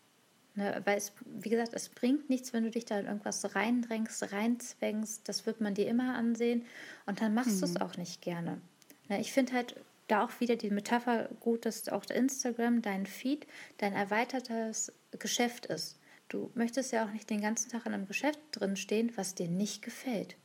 [0.56, 4.32] Ne, weil es, wie gesagt, es bringt nichts, wenn du dich da in irgendwas reindrängst,
[4.32, 5.28] reinzwängst.
[5.28, 6.66] Das wird man dir immer ansehen
[7.08, 7.60] und dann machst mhm.
[7.60, 8.62] du es auch nicht gerne.
[9.10, 9.76] Ne, ich finde halt
[10.08, 15.98] da auch wieder die Metapher gut, dass auch Instagram dein Feed, dein erweitertes Geschäft ist.
[16.30, 19.48] Du möchtest ja auch nicht den ganzen Tag in einem Geschäft drin stehen, was dir
[19.48, 20.36] nicht gefällt.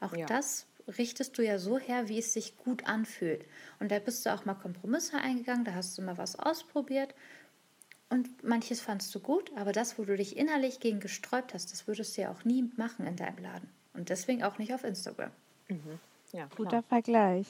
[0.00, 0.26] Auch ja.
[0.26, 0.66] das
[0.98, 3.44] richtest du ja so her, wie es sich gut anfühlt.
[3.80, 7.14] Und da bist du auch mal Kompromisse eingegangen, da hast du mal was ausprobiert
[8.10, 11.86] und manches fandst du gut, aber das, wo du dich innerlich gegen gesträubt hast, das
[11.86, 13.68] würdest du ja auch nie machen in deinem Laden.
[13.92, 15.30] Und deswegen auch nicht auf Instagram.
[15.68, 15.98] Mhm.
[16.32, 17.46] Ja, Guter Vergleich.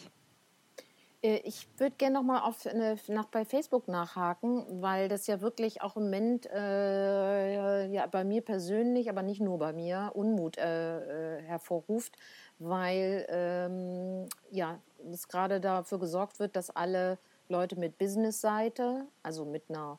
[1.24, 5.40] Äh, ich würde gerne noch mal auf eine, nach, bei Facebook nachhaken, weil das ja
[5.40, 10.58] wirklich auch im Moment äh, ja, bei mir persönlich, aber nicht nur bei mir, Unmut
[10.58, 12.16] äh, äh hervorruft,
[12.58, 14.78] weil ähm, ja,
[15.10, 19.98] es gerade dafür gesorgt wird, dass alle Leute mit Business-Seite, also mit einer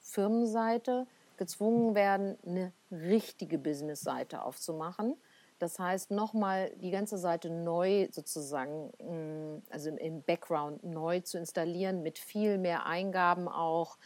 [0.00, 5.16] Firmenseite gezwungen werden, eine richtige Business-Seite aufzumachen.
[5.64, 12.02] Das heißt, nochmal die ganze Seite neu sozusagen, mm, also im Background neu zu installieren,
[12.02, 13.96] mit viel mehr Eingaben auch.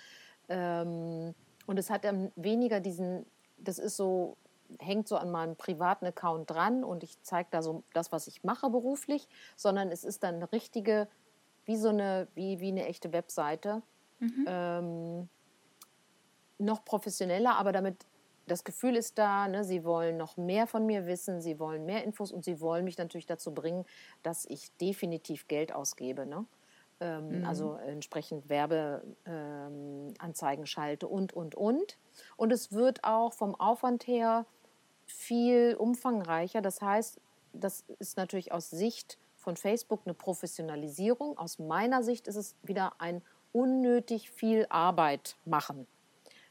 [0.48, 1.34] Ähm,
[1.66, 4.36] und es hat dann weniger diesen, das ist so,
[4.78, 8.44] hängt so an meinem privaten Account dran und ich zeige da so das, was ich
[8.44, 11.08] mache beruflich, sondern es ist dann eine richtige,
[11.64, 13.82] wie so eine, wie, wie eine echte Webseite.
[14.20, 14.44] Mhm.
[14.46, 15.28] Ähm,
[16.58, 18.06] noch professioneller, aber damit
[18.48, 22.04] das Gefühl ist da, ne, sie wollen noch mehr von mir wissen, sie wollen mehr
[22.04, 23.84] Infos und sie wollen mich natürlich dazu bringen,
[24.22, 26.26] dass ich definitiv Geld ausgebe.
[26.26, 26.44] Ne?
[27.00, 27.46] Ähm, mhm.
[27.46, 31.98] Also entsprechend Werbeanzeigen ähm, schalte und, und, und.
[32.36, 34.46] Und es wird auch vom Aufwand her
[35.06, 36.60] viel umfangreicher.
[36.60, 37.20] Das heißt,
[37.52, 41.38] das ist natürlich aus Sicht von Facebook eine Professionalisierung.
[41.38, 45.86] Aus meiner Sicht ist es wieder ein unnötig viel Arbeit machen.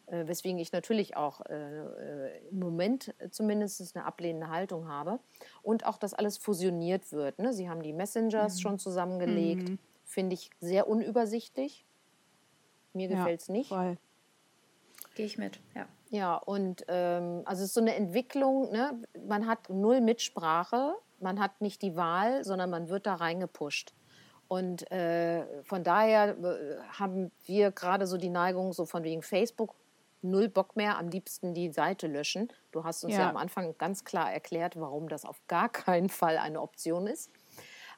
[0.07, 5.19] Äh, weswegen ich natürlich auch äh, äh, im Moment zumindest eine ablehnende Haltung habe.
[5.61, 7.39] Und auch, dass alles fusioniert wird.
[7.39, 7.51] Ne?
[7.51, 8.59] Sie haben die Messengers mhm.
[8.59, 9.69] schon zusammengelegt.
[9.69, 9.79] Mhm.
[10.05, 11.85] Finde ich sehr unübersichtlich.
[12.93, 13.69] Mir ja, gefällt es nicht.
[15.15, 15.87] Gehe ich mit, ja.
[16.09, 18.97] Ja, und ähm, also es ist so eine Entwicklung, ne?
[19.27, 23.93] man hat null Mitsprache, man hat nicht die Wahl, sondern man wird da reingepusht.
[24.47, 29.75] Und äh, von daher äh, haben wir gerade so die Neigung, so von wegen Facebook
[30.21, 32.51] null Bock mehr, am liebsten die Seite löschen.
[32.71, 33.21] Du hast uns ja.
[33.21, 37.31] ja am Anfang ganz klar erklärt, warum das auf gar keinen Fall eine Option ist.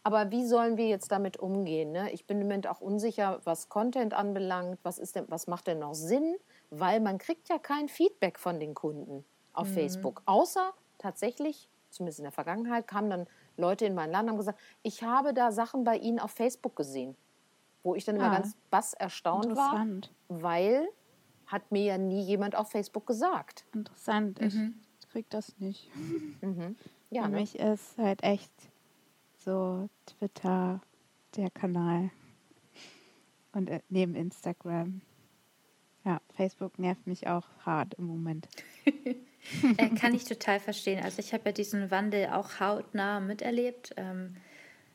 [0.04, 1.92] Aber wie sollen wir jetzt damit umgehen?
[1.92, 2.12] Ne?
[2.12, 4.80] Ich bin im Moment auch unsicher, was Content anbelangt.
[4.84, 6.38] Was, ist denn, was macht denn noch Sinn?
[6.70, 9.74] Weil man kriegt ja kein Feedback von den Kunden auf mhm.
[9.74, 10.22] Facebook.
[10.26, 13.28] Außer tatsächlich, zumindest in der Vergangenheit, kamen dann
[13.58, 16.76] Leute in mein Land und haben gesagt, ich habe da Sachen bei Ihnen auf Facebook
[16.76, 17.16] gesehen.
[17.84, 19.86] Wo ich dann immer ah, ganz bass erstaunt war,
[20.28, 20.88] weil
[21.50, 23.66] hat mir ja nie jemand auf Facebook gesagt.
[23.74, 24.40] Interessant.
[24.40, 24.76] Mhm.
[25.02, 25.90] Ich krieg das nicht.
[26.42, 26.78] Mhm.
[27.12, 27.40] Ja, Für ne?
[27.40, 28.52] mich ist halt echt
[29.40, 30.80] so Twitter
[31.36, 32.12] der Kanal.
[33.52, 35.02] Und äh, neben Instagram.
[36.06, 38.48] Ja, Facebook nervt mich auch hart im Moment.
[38.86, 41.04] äh, kann ich total verstehen.
[41.04, 43.94] Also ich habe ja diesen Wandel auch hautnah miterlebt.
[43.98, 44.36] Ähm,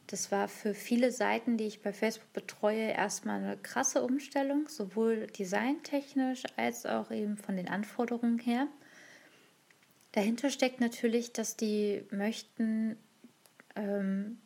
[0.08, 5.26] das war für viele Seiten, die ich bei Facebook betreue, erstmal eine krasse Umstellung, sowohl
[5.28, 8.68] designtechnisch als auch eben von den Anforderungen her.
[10.12, 12.96] Dahinter steckt natürlich, dass die möchten,
[13.74, 14.38] ähm,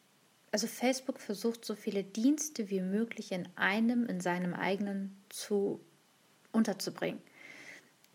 [0.53, 5.81] also Facebook versucht so viele Dienste wie möglich in einem, in seinem eigenen zu
[6.53, 7.21] unterzubringen.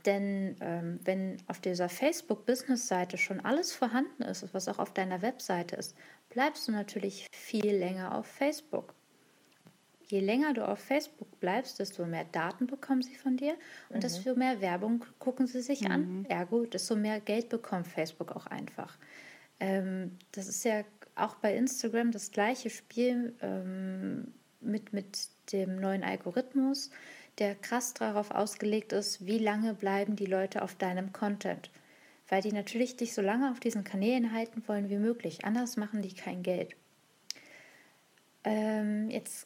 [0.05, 5.75] Denn ähm, wenn auf dieser Facebook-Business-Seite schon alles vorhanden ist, was auch auf deiner Webseite
[5.75, 5.95] ist,
[6.33, 8.93] bleibst du natürlich viel länger auf Facebook.
[10.09, 13.55] je länger du auf Facebook bleibst, desto mehr Daten bekommen sie von dir
[13.89, 14.01] und mhm.
[14.01, 15.91] desto mehr Werbung gucken sie sich mhm.
[15.91, 16.25] an.
[16.29, 18.97] Ergo, desto mehr Geld bekommt Facebook auch einfach.
[19.59, 20.83] Ähm, das ist ja
[21.15, 26.91] auch bei Instagram das gleiche Spiel ähm, mit, mit dem neuen Algorithmus,
[27.39, 31.71] der krass darauf ausgelegt ist, wie lange bleiben die Leute auf deinem Content.
[32.33, 35.45] Weil die natürlich dich so lange auf diesen Kanälen halten wollen wie möglich.
[35.45, 36.75] Anders machen die kein Geld.
[38.43, 39.45] Ähm, jetzt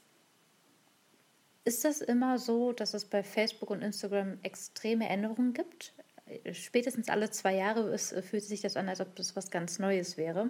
[1.65, 5.95] ist das immer so, dass es bei Facebook und Instagram extreme Änderungen gibt.
[6.53, 10.15] Spätestens alle zwei Jahre ist, fühlt sich das an, als ob das was ganz Neues
[10.15, 10.49] wäre.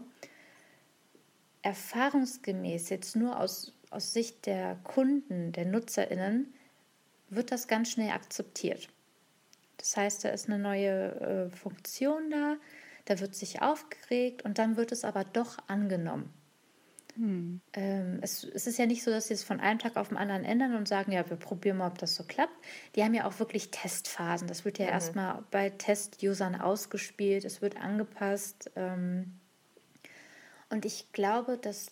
[1.63, 6.53] Erfahrungsgemäß, jetzt nur aus, aus Sicht der Kunden, der NutzerInnen,
[7.29, 8.89] wird das ganz schnell akzeptiert.
[9.77, 12.57] Das heißt, da ist eine neue äh, Funktion da,
[13.05, 16.33] da wird sich aufgeregt und dann wird es aber doch angenommen.
[17.17, 17.61] Hm.
[17.73, 20.17] Ähm, es, es, ist ja nicht so, dass sie es von einem Tag auf den
[20.17, 22.53] anderen ändern und sagen, ja, wir probieren mal, ob das so klappt.
[22.95, 24.47] Die haben ja auch wirklich Testphasen.
[24.47, 24.91] Das wird ja mhm.
[24.91, 28.71] erstmal bei Test-Usern ausgespielt, es wird angepasst.
[28.75, 29.39] Ähm,
[30.69, 31.91] und ich glaube, dass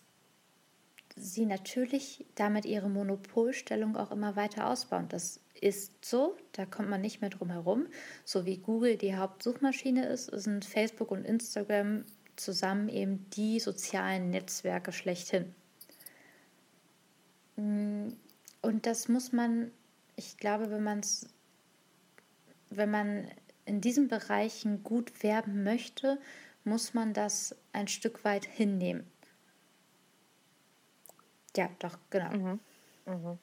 [1.16, 5.08] sie natürlich damit ihre Monopolstellung auch immer weiter ausbauen.
[5.08, 7.86] Das ist so, da kommt man nicht mehr drum herum.
[8.24, 12.04] So wie Google die Hauptsuchmaschine ist, sind Facebook und Instagram
[12.36, 15.54] zusammen eben die sozialen Netzwerke schlechthin.
[17.56, 18.08] Mm,
[18.62, 19.70] und das muss man,
[20.16, 21.26] ich glaube, wenn man es,
[22.70, 23.30] wenn man
[23.64, 26.18] in diesen Bereichen gut werben möchte,
[26.64, 29.06] muss man das ein Stück weit hinnehmen.
[31.56, 32.30] Ja, doch, genau.
[32.36, 32.60] Mhm.
[33.06, 33.38] Mhm.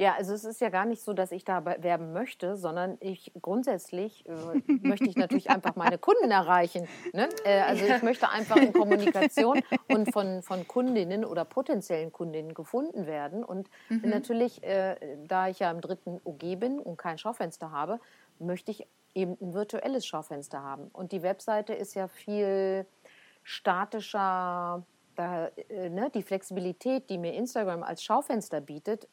[0.00, 3.32] Ja, also es ist ja gar nicht so, dass ich da werben möchte, sondern ich
[3.42, 4.32] grundsätzlich äh,
[4.80, 6.86] möchte ich natürlich einfach meine Kunden erreichen.
[7.12, 7.28] Ne?
[7.44, 13.06] Äh, also ich möchte einfach in Kommunikation und von, von Kundinnen oder potenziellen Kundinnen gefunden
[13.06, 13.42] werden.
[13.42, 14.08] Und mhm.
[14.08, 17.98] natürlich, äh, da ich ja im dritten OG bin und kein Schaufenster habe,
[18.38, 20.90] möchte ich eben ein virtuelles Schaufenster haben.
[20.92, 22.86] Und die Webseite ist ja viel
[23.42, 24.84] statischer
[25.18, 29.08] da, äh, ne, die Flexibilität, die mir Instagram als Schaufenster bietet,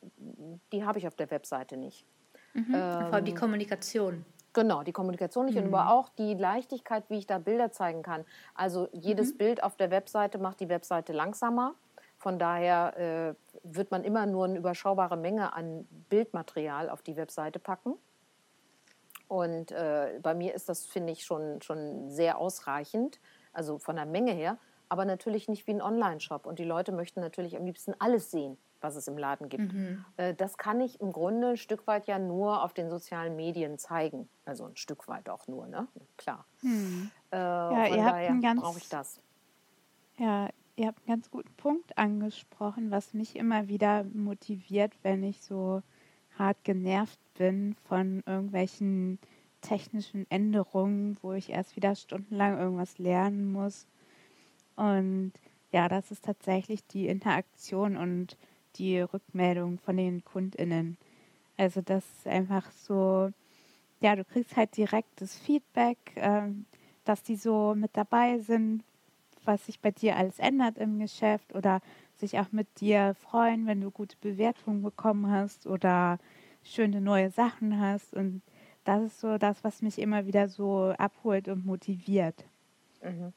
[0.72, 2.06] die habe ich auf der Webseite nicht.
[2.54, 2.66] Mhm.
[2.76, 4.24] Ähm, Vor allem die Kommunikation.
[4.54, 5.66] Genau, die Kommunikation nicht mhm.
[5.66, 8.24] und aber auch die Leichtigkeit, wie ich da Bilder zeigen kann.
[8.54, 9.38] Also jedes mhm.
[9.38, 11.74] Bild auf der Webseite macht die Webseite langsamer.
[12.18, 17.58] Von daher äh, wird man immer nur eine überschaubare Menge an Bildmaterial auf die Webseite
[17.58, 17.96] packen.
[19.28, 23.20] Und äh, bei mir ist das, finde ich, schon, schon sehr ausreichend,
[23.54, 24.60] also von der Menge her
[24.96, 26.46] aber natürlich nicht wie ein Online-Shop.
[26.46, 29.74] Und die Leute möchten natürlich am liebsten alles sehen, was es im Laden gibt.
[29.74, 30.06] Mhm.
[30.16, 33.78] Äh, das kann ich im Grunde ein Stück weit ja nur auf den sozialen Medien
[33.78, 34.30] zeigen.
[34.46, 35.90] Also ein Stück weit auch nur, ne?
[36.16, 36.46] Klar.
[36.62, 37.12] Mhm.
[37.30, 39.20] Äh, ja, ihr habt einen ganz, brauche ich das.
[40.18, 45.42] Ja, ihr habt einen ganz guten Punkt angesprochen, was mich immer wieder motiviert, wenn ich
[45.42, 45.82] so
[46.40, 49.20] hart genervt bin von irgendwelchen
[49.60, 53.88] technischen Änderungen, wo ich erst wieder stundenlang irgendwas lernen muss
[54.76, 55.34] und
[55.72, 58.38] ja, das ist tatsächlich die Interaktion und
[58.78, 60.98] die Rückmeldung von den KundInnen.
[61.58, 63.32] Also das ist einfach so,
[64.02, 66.66] ja, du kriegst halt direkt das Feedback, ähm,
[67.06, 68.84] dass die so mit dabei sind,
[69.46, 71.82] was sich bei dir alles ändert im Geschäft oder
[72.18, 76.20] sich auch mit dir freuen, wenn du gute Bewertungen bekommen hast oder
[76.64, 78.14] schöne neue Sachen hast.
[78.14, 78.42] Und
[78.86, 82.46] das ist so das, was mich immer wieder so abholt und motiviert.
[83.04, 83.34] Mhm.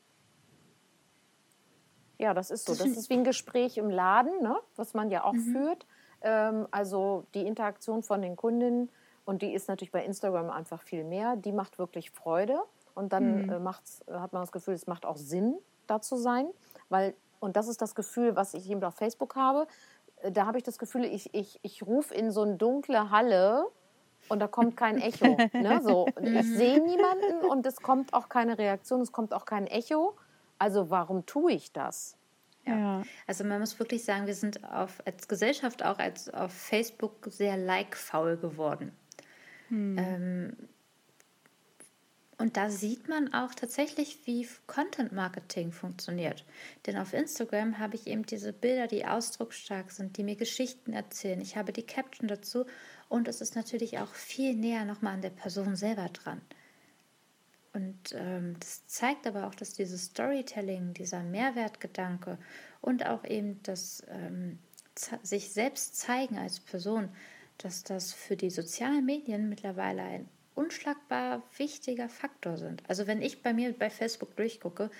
[2.18, 2.74] Ja, das ist so.
[2.74, 4.56] Das ist wie ein Gespräch im Laden, ne?
[4.76, 5.52] was man ja auch mhm.
[5.52, 5.86] führt.
[6.20, 8.90] Ähm, also die Interaktion von den Kundinnen
[9.24, 11.36] und die ist natürlich bei Instagram einfach viel mehr.
[11.36, 12.58] Die macht wirklich Freude
[12.94, 13.50] und dann mhm.
[13.50, 16.48] äh, macht's, hat man das Gefühl, es macht auch Sinn, da zu sein.
[16.88, 19.66] Weil, und das ist das Gefühl, was ich eben auf Facebook habe.
[20.22, 23.66] Äh, da habe ich das Gefühl, ich, ich, ich rufe in so eine dunkle Halle
[24.28, 25.36] und da kommt kein Echo.
[25.52, 25.80] ne?
[25.84, 26.56] so, ich mhm.
[26.56, 30.16] sehe niemanden und es kommt auch keine Reaktion, es kommt auch kein Echo.
[30.58, 32.16] Also warum tue ich das?
[32.66, 33.02] Ja.
[33.26, 37.56] Also man muss wirklich sagen, wir sind auf, als Gesellschaft auch als auf Facebook sehr
[37.56, 38.92] like-faul geworden.
[39.68, 39.96] Hm.
[39.98, 40.56] Ähm,
[42.40, 46.44] und da sieht man auch tatsächlich, wie Content Marketing funktioniert.
[46.86, 51.40] Denn auf Instagram habe ich eben diese Bilder, die ausdrucksstark sind, die mir Geschichten erzählen.
[51.40, 52.64] Ich habe die Caption dazu
[53.08, 56.40] und es ist natürlich auch viel näher nochmal an der Person selber dran.
[57.72, 62.38] Und ähm, das zeigt aber auch, dass dieses Storytelling, dieser Mehrwertgedanke
[62.80, 64.58] und auch eben das ähm,
[65.22, 67.08] sich selbst zeigen als Person,
[67.58, 72.82] dass das für die sozialen Medien mittlerweile ein unschlagbar wichtiger Faktor sind.
[72.88, 74.90] Also wenn ich bei mir bei Facebook durchgucke,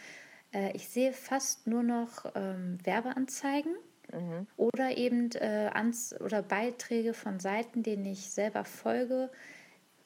[0.53, 3.75] äh, ich sehe fast nur noch ähm, Werbeanzeigen
[4.13, 4.47] Mhm.
[4.57, 9.31] Oder eben äh, ans oder Beiträge von Seiten, denen ich selber folge,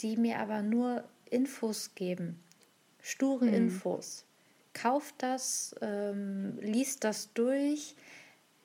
[0.01, 2.43] die mir aber nur Infos geben.
[3.03, 3.55] Sture mhm.
[3.55, 4.25] Infos.
[4.73, 7.95] Kauft das, ähm, liest das durch.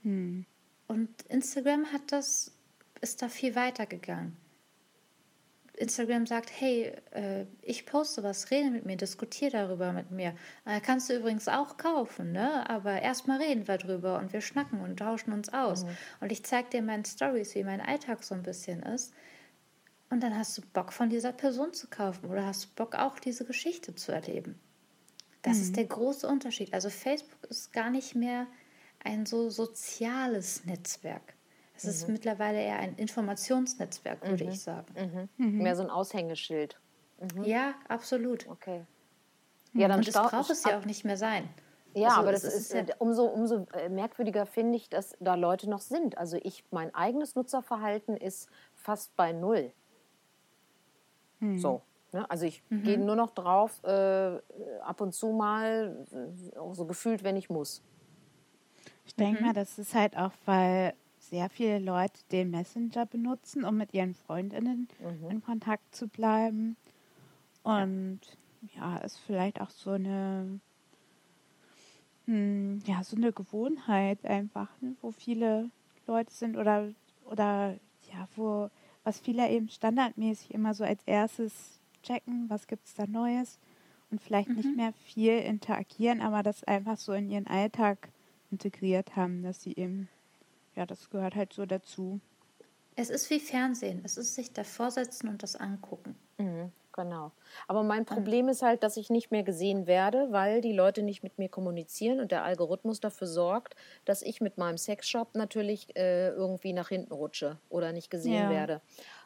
[0.03, 0.45] Mhm.
[0.87, 2.53] Und Instagram hat das,
[3.01, 4.37] ist da viel weiter gegangen.
[5.77, 10.33] Instagram sagt, hey, äh, ich poste was, rede mit mir, diskutiere darüber mit mir.
[10.65, 12.67] Äh, kannst du übrigens auch kaufen, ne?
[12.67, 15.83] Aber erstmal reden wir drüber und wir schnacken und tauschen uns aus.
[15.83, 15.89] Mhm.
[16.21, 19.13] Und ich zeige dir in meinen Stories, wie mein Alltag so ein bisschen ist.
[20.09, 23.19] Und dann hast du Bock von dieser Person zu kaufen oder hast du Bock auch
[23.19, 24.59] diese Geschichte zu erleben.
[25.41, 25.63] Das mhm.
[25.63, 26.73] ist der große Unterschied.
[26.73, 28.47] Also Facebook ist gar nicht mehr
[29.03, 31.33] ein so soziales Netzwerk.
[31.75, 31.89] Es mhm.
[31.89, 34.51] ist mittlerweile eher ein Informationsnetzwerk, würde mhm.
[34.51, 35.29] ich sagen.
[35.37, 35.45] Mhm.
[35.45, 35.57] mhm.
[35.59, 36.79] Mehr so ein Aushängeschild.
[37.35, 37.43] Mhm.
[37.43, 38.47] Ja, absolut.
[38.47, 38.83] Okay.
[39.73, 41.47] Ja, dann Und das braucht es ja auch nicht mehr sein.
[41.93, 45.35] Ja, also aber das ist, ist ja umso, umso äh, merkwürdiger finde ich, dass da
[45.35, 46.17] Leute noch sind.
[46.17, 49.71] Also ich, mein eigenes Nutzerverhalten ist fast bei null.
[51.39, 51.59] Mhm.
[51.59, 51.81] So.
[52.13, 52.29] Ne?
[52.29, 52.83] Also ich mhm.
[52.83, 54.39] gehe nur noch drauf, äh,
[54.81, 57.81] ab und zu mal, äh, so gefühlt, wenn ich muss.
[59.05, 59.47] Ich denke mhm.
[59.47, 64.13] mal, das ist halt auch, weil sehr viele Leute den Messenger benutzen, um mit ihren
[64.13, 65.29] Freundinnen mhm.
[65.29, 66.77] in Kontakt zu bleiben.
[67.63, 68.21] Und
[68.75, 70.59] ja, ist vielleicht auch so eine,
[72.25, 75.69] hm, ja, so eine Gewohnheit einfach, ne, wo viele
[76.05, 76.89] Leute sind oder,
[77.25, 77.73] oder
[78.13, 78.69] ja, wo,
[79.07, 83.57] was viele eben standardmäßig immer so als erstes checken, was gibt es da Neues
[84.11, 84.55] und vielleicht mhm.
[84.55, 88.09] nicht mehr viel interagieren, aber das einfach so in ihren Alltag
[88.51, 90.09] integriert haben, dass sie eben
[90.75, 92.19] ja, das gehört halt so dazu.
[92.95, 94.01] Es ist wie Fernsehen.
[94.03, 96.15] Es ist sich davor setzen und das angucken.
[96.37, 97.31] Mhm, genau.
[97.67, 98.51] Aber mein Problem mhm.
[98.51, 102.19] ist halt, dass ich nicht mehr gesehen werde, weil die Leute nicht mit mir kommunizieren
[102.19, 107.13] und der Algorithmus dafür sorgt, dass ich mit meinem Sexshop natürlich äh, irgendwie nach hinten
[107.13, 108.49] rutsche oder nicht gesehen ja.
[108.49, 108.81] werde.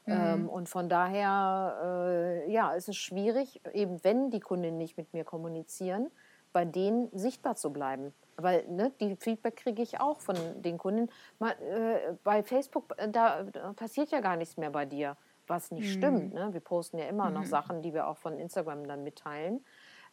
[0.06, 0.14] Mhm.
[0.14, 5.14] Ähm, und von daher, äh, ja, ist es schwierig, eben wenn die Kunden nicht mit
[5.14, 6.12] mir kommunizieren,
[6.54, 8.14] bei denen sichtbar zu bleiben.
[8.38, 11.10] Weil ne, die Feedback kriege ich auch von den Kunden.
[11.40, 15.16] Mal, äh, bei Facebook, äh, da, passiert ja gar nichts mehr bei dir,
[15.52, 16.00] was nicht mhm.
[16.00, 16.34] stimmt.
[16.34, 16.50] Ne?
[16.52, 17.36] Wir posten ja immer mhm.
[17.36, 19.64] noch Sachen, die wir auch von Instagram dann mitteilen.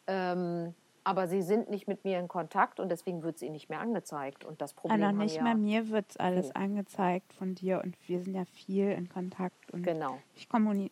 [0.06, 0.74] Ähm,
[1.04, 3.80] aber sie sind nicht mit mir in Kontakt und deswegen wird es ihnen nicht mehr
[3.80, 4.44] angezeigt.
[4.44, 6.58] Und das Problem also nicht ja mehr mir wird es alles oh.
[6.58, 9.70] angezeigt von dir und wir sind ja viel in Kontakt.
[9.70, 10.18] Und genau.
[10.34, 10.48] Ich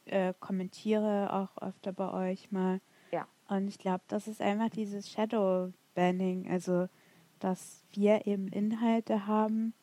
[0.06, 2.80] äh, kommentiere auch öfter bei euch mal.
[3.11, 3.26] Ja.
[3.48, 6.50] Und ich glaube, das ist einfach dieses Shadow Banning.
[6.50, 6.88] Also
[7.40, 9.74] dass wir eben Inhalte haben,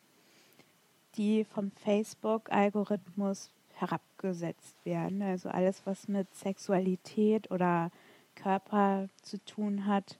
[1.16, 5.22] die vom Facebook-Algorithmus herabgesetzt werden.
[5.22, 7.90] Also alles, was mit Sexualität oder
[8.34, 10.18] Körper zu tun hat,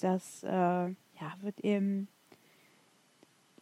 [0.00, 2.08] das äh, ja, wird eben,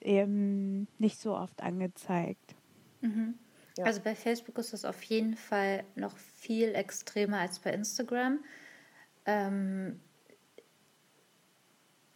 [0.00, 2.54] eben nicht so oft angezeigt.
[3.00, 3.34] Mhm.
[3.76, 3.84] Ja.
[3.84, 8.40] Also bei Facebook ist das auf jeden Fall noch viel extremer als bei Instagram.
[9.24, 10.00] Ähm,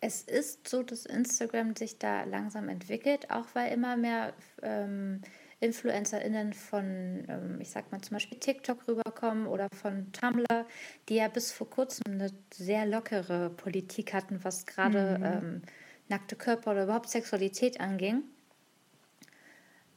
[0.00, 5.22] es ist so, dass Instagram sich da langsam entwickelt, auch weil immer mehr ähm,
[5.62, 10.66] InfluencerInnen von, ähm, ich sag mal zum Beispiel TikTok rüberkommen oder von Tumblr,
[11.08, 15.24] die ja bis vor kurzem eine sehr lockere Politik hatten, was gerade mhm.
[15.24, 15.62] ähm,
[16.08, 18.22] nackte Körper oder überhaupt Sexualität anging.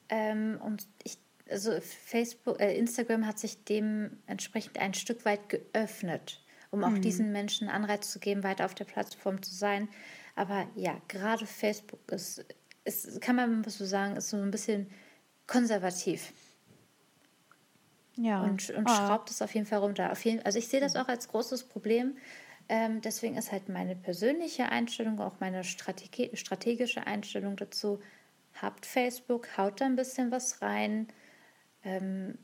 [0.09, 1.17] Ähm, und ich,
[1.49, 6.41] also Facebook, äh, Instagram hat sich dementsprechend ein Stück weit geöffnet
[6.75, 7.01] um auch mhm.
[7.01, 9.87] diesen Menschen Anreiz zu geben, weiter auf der Plattform zu sein.
[10.35, 12.45] Aber ja, gerade Facebook ist,
[12.83, 14.87] ist kann man so sagen, ist so ein bisschen
[15.47, 16.33] konservativ.
[18.17, 18.43] Ja.
[18.43, 18.93] Und, und oh.
[18.93, 20.11] schraubt es auf jeden Fall runter.
[20.11, 22.15] Auf jeden, also ich sehe das auch als großes Problem.
[22.67, 27.99] Ähm, deswegen ist halt meine persönliche Einstellung, auch meine Strategie, strategische Einstellung dazu,
[28.59, 31.07] habt Facebook, haut da ein bisschen was rein,
[31.83, 32.39] ähm,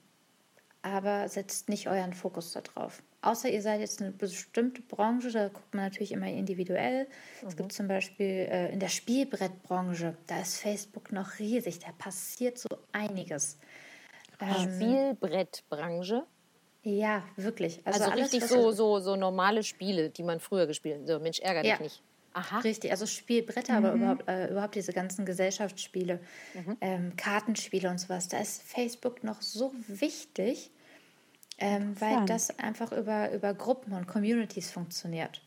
[0.81, 3.03] aber setzt nicht euren Fokus darauf.
[3.21, 7.05] Außer ihr seid jetzt eine bestimmte Branche, da guckt man natürlich immer individuell.
[7.05, 7.47] Mhm.
[7.47, 7.75] Es gibt mhm.
[7.75, 13.59] zum Beispiel äh, in der Spielbrettbranche, da ist Facebook noch riesig, da passiert so einiges.
[14.39, 16.25] Ähm, Spielbrettbranche?
[16.83, 17.79] Ja, wirklich.
[17.85, 21.07] Also, also alles, richtig so, so, so normale Spiele, die man früher gespielt hat.
[21.07, 21.73] So, Mensch, ärgere ja.
[21.73, 22.03] dich nicht.
[22.33, 22.59] Aha.
[22.59, 23.85] Richtig, also Spielbretter, mhm.
[23.85, 26.19] aber überhaupt, äh, überhaupt diese ganzen Gesellschaftsspiele,
[26.53, 26.77] mhm.
[26.81, 28.27] ähm, Kartenspiele und sowas.
[28.27, 30.71] Da ist Facebook noch so wichtig
[31.61, 35.41] ähm, weil das einfach über, über Gruppen und Communities funktioniert.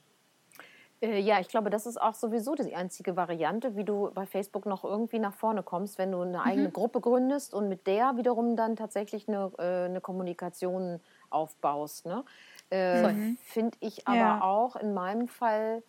[1.03, 4.65] Äh, ja, ich glaube, das ist auch sowieso die einzige Variante, wie du bei Facebook
[4.65, 6.73] noch irgendwie nach vorne kommst, wenn du eine eigene mhm.
[6.73, 12.07] Gruppe gründest und mit der wiederum dann tatsächlich eine, äh, eine Kommunikation aufbaust.
[12.07, 12.25] Ne?
[12.71, 13.39] Äh, mhm.
[13.43, 14.41] Finde ich aber ja.
[14.41, 15.83] auch in meinem Fall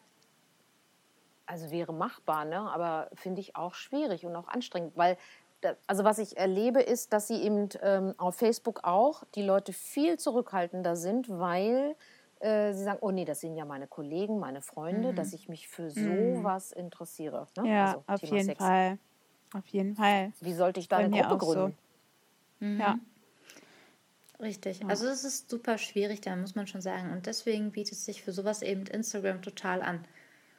[1.48, 2.60] Also wäre machbar, ne?
[2.60, 5.18] aber finde ich auch schwierig und auch anstrengend, weil
[5.88, 10.18] also was ich erlebe, ist, dass sie eben ähm, auf Facebook auch die Leute viel
[10.18, 11.96] zurückhaltender sind, weil
[12.40, 15.16] äh, sie sagen, oh nee, das sind ja meine Kollegen, meine Freunde, mhm.
[15.16, 16.36] dass ich mich für mhm.
[16.38, 17.48] sowas interessiere.
[17.58, 17.70] Ne?
[17.70, 18.58] Ja, also, auf Thema jeden Sex.
[18.60, 18.98] Fall.
[19.54, 20.34] Auf jeden Fall.
[20.42, 21.78] Wie sollte ich da eine Gruppe gründen?
[22.60, 22.66] So.
[22.66, 22.80] Mhm.
[22.80, 23.00] Ja.
[24.40, 24.82] Richtig.
[24.82, 24.88] Ja.
[24.88, 27.12] Also es ist super schwierig, da muss man schon sagen.
[27.14, 30.06] Und deswegen bietet sich für sowas eben Instagram total an.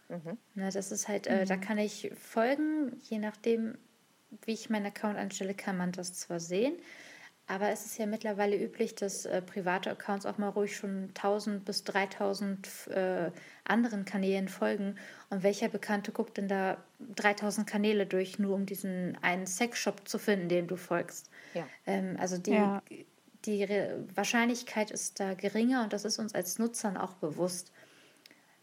[0.09, 0.39] Mhm.
[0.55, 1.61] Na, das ist halt, äh, da mhm.
[1.61, 3.77] kann ich folgen, je nachdem,
[4.45, 6.77] wie ich meinen Account anstelle, kann man das zwar sehen,
[7.49, 11.65] aber es ist ja mittlerweile üblich, dass äh, private Accounts auch mal ruhig schon 1000
[11.65, 13.31] bis 3000 äh,
[13.65, 14.97] anderen Kanälen folgen.
[15.31, 16.77] Und welcher Bekannte guckt denn da
[17.15, 21.31] 3000 Kanäle durch, nur um diesen einen Sexshop zu finden, dem du folgst?
[21.55, 21.69] Ja.
[21.87, 22.83] Ähm, also die, ja.
[23.45, 23.69] die
[24.17, 27.71] Wahrscheinlichkeit ist da geringer und das ist uns als Nutzern auch bewusst.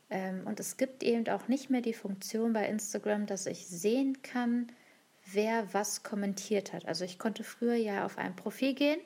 [0.09, 4.21] Ähm, und es gibt eben auch nicht mehr die Funktion bei Instagram, dass ich sehen
[4.21, 4.67] kann,
[5.31, 6.85] wer was kommentiert hat.
[6.85, 8.99] Also ich konnte früher ja auf ein Profil gehen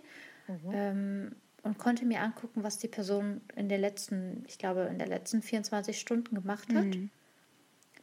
[0.47, 0.71] mhm.
[0.71, 5.07] ähm, und konnte mir angucken, was die Person in den letzten, ich glaube, in den
[5.07, 6.85] letzten 24 Stunden gemacht hat.
[6.85, 7.09] Mhm.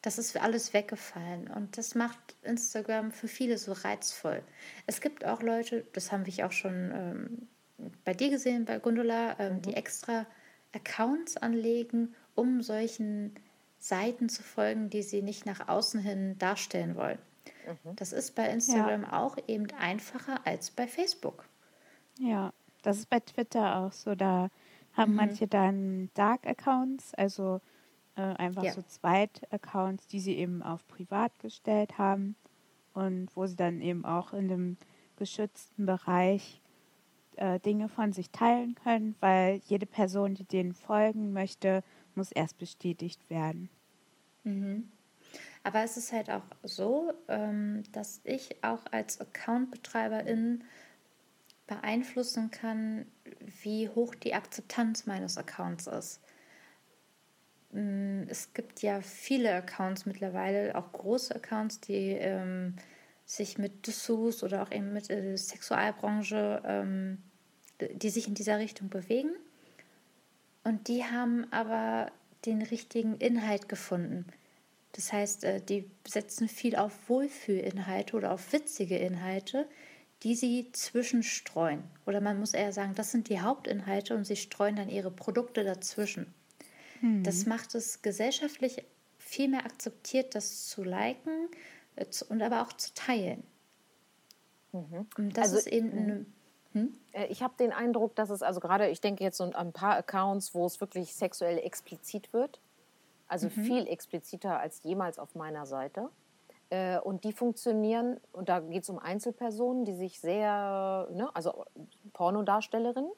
[0.03, 4.43] Das ist alles weggefallen und das macht Instagram für viele so reizvoll.
[4.87, 7.49] Es gibt auch Leute, das haben wir auch schon ähm,
[8.05, 9.63] bei dir gesehen, bei Gundula, ähm, mhm.
[9.63, 10.27] die extra
[10.75, 13.35] Accounts anlegen, um solchen
[13.79, 17.19] Seiten zu folgen, die sie nicht nach außen hin darstellen wollen.
[17.67, 17.97] Mhm.
[17.97, 19.23] Das ist bei Instagram ja.
[19.23, 21.45] auch eben einfacher als bei Facebook.
[22.19, 24.15] Ja, das ist bei Twitter auch so.
[24.15, 24.51] Da
[24.93, 25.17] haben mhm.
[25.17, 27.61] manche dann Dark-Accounts, also
[28.17, 28.73] äh, einfach ja.
[28.73, 32.37] so Zweit-Accounts, die sie eben auf privat gestellt haben
[32.93, 34.77] und wo sie dann eben auch in dem
[35.17, 36.61] geschützten Bereich
[37.37, 41.83] äh, Dinge von sich teilen können, weil jede Person, die denen folgen möchte,
[42.17, 43.69] muss erst bestätigt werden.
[44.45, 44.91] Mhm.
[45.63, 50.63] Aber es ist halt auch so, ähm, dass ich auch als Account-Betreiberin
[51.67, 53.07] beeinflussen kann,
[53.63, 56.21] wie hoch die Akzeptanz meines Accounts ist.
[57.73, 62.77] Mm, es gibt ja viele Accounts mittlerweile, auch große Accounts, die ähm,
[63.25, 67.23] sich mit Dessous oder auch eben mit der Sexualbranche, ähm,
[67.81, 69.33] die sich in dieser Richtung bewegen.
[70.65, 72.11] Und die haben aber
[72.47, 74.27] den richtigen Inhalt gefunden.
[74.93, 79.69] Das heißt, äh, die setzen viel auf Wohlfühlinhalte oder auf witzige Inhalte,
[80.23, 81.83] die sie zwischenstreuen.
[82.07, 85.65] Oder man muss eher sagen, das sind die Hauptinhalte und sie streuen dann ihre Produkte
[85.65, 86.33] dazwischen.
[87.03, 87.25] Mhm.
[87.25, 88.85] Das macht es gesellschaftlich
[89.19, 91.49] viel mehr akzeptiert, das zu liken
[91.97, 93.43] äh, und aber auch zu teilen.
[94.73, 95.07] Mhm.
[95.19, 96.27] Und das also, ist eben eine
[96.75, 96.93] hm?
[97.13, 99.73] Äh, ich habe den Eindruck, dass es also gerade, ich denke jetzt so an ein
[99.73, 102.61] paar Accounts, wo es wirklich sexuell explizit wird.
[103.27, 103.65] Also mhm.
[103.65, 106.11] viel expliziter als jemals auf meiner Seite.
[106.71, 111.65] Äh, und die funktionieren, und da geht es um Einzelpersonen, die sich sehr, ne, also
[112.13, 113.11] Pornodarstellerinnen,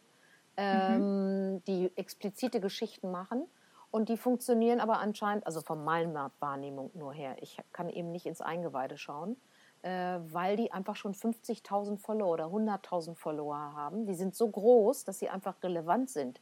[0.56, 1.64] ähm, mhm.
[1.64, 3.44] die explizite Geschichten machen.
[3.90, 8.26] Und die funktionieren aber anscheinend, also von meiner Wahrnehmung nur her, ich kann eben nicht
[8.26, 9.36] ins Eingeweide schauen,
[9.82, 14.06] weil die einfach schon 50.000 Follower oder 100.000 Follower haben.
[14.06, 16.40] Die sind so groß, dass sie einfach relevant sind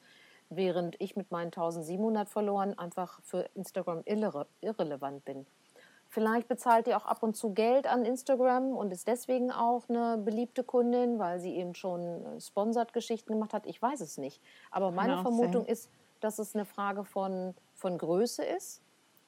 [0.50, 5.46] während ich mit meinen 1700 verloren einfach für Instagram irre irrelevant bin.
[6.08, 10.16] Vielleicht bezahlt ihr auch ab und zu Geld an Instagram und ist deswegen auch eine
[10.16, 13.66] beliebte Kundin, weil sie eben schon äh, Sponsored-Geschichten gemacht hat.
[13.66, 14.40] Ich weiß es nicht.
[14.70, 15.72] Aber meine Vermutung sein.
[15.72, 18.83] ist, dass es eine Frage von, von Größe ist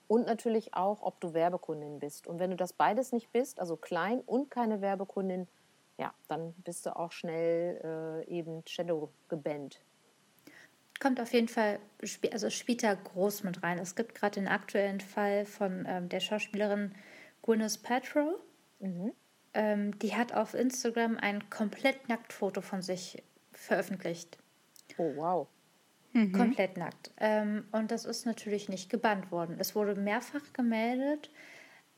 [0.08, 2.26] und natürlich auch, ob du Werbekundin bist.
[2.26, 5.48] Und wenn du das beides nicht bist, also klein und keine Werbekundin,
[5.98, 9.80] ja, dann bist du auch schnell äh, eben Shadow gebannt
[11.00, 11.78] kommt auf jeden Fall,
[12.32, 13.78] also spielt da groß mit rein.
[13.78, 16.94] Es gibt gerade den aktuellen Fall von ähm, der Schauspielerin
[17.42, 18.38] Gwyneth Paltrow.
[18.80, 19.12] Mhm.
[19.54, 24.38] Ähm, die hat auf Instagram ein komplett nackt Foto von sich veröffentlicht.
[24.98, 25.48] Oh, wow.
[26.16, 26.32] Mhm.
[26.32, 27.10] Komplett nackt.
[27.18, 29.56] Ähm, und das ist natürlich nicht gebannt worden.
[29.58, 31.30] Es wurde mehrfach gemeldet,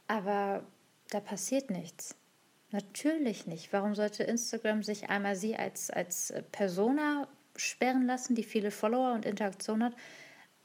[0.06, 0.64] aber
[1.10, 2.16] da passiert nichts.
[2.70, 3.72] Natürlich nicht.
[3.72, 9.26] Warum sollte Instagram sich einmal sie als, als Persona sperren lassen, die viele Follower und
[9.26, 9.94] Interaktion hat.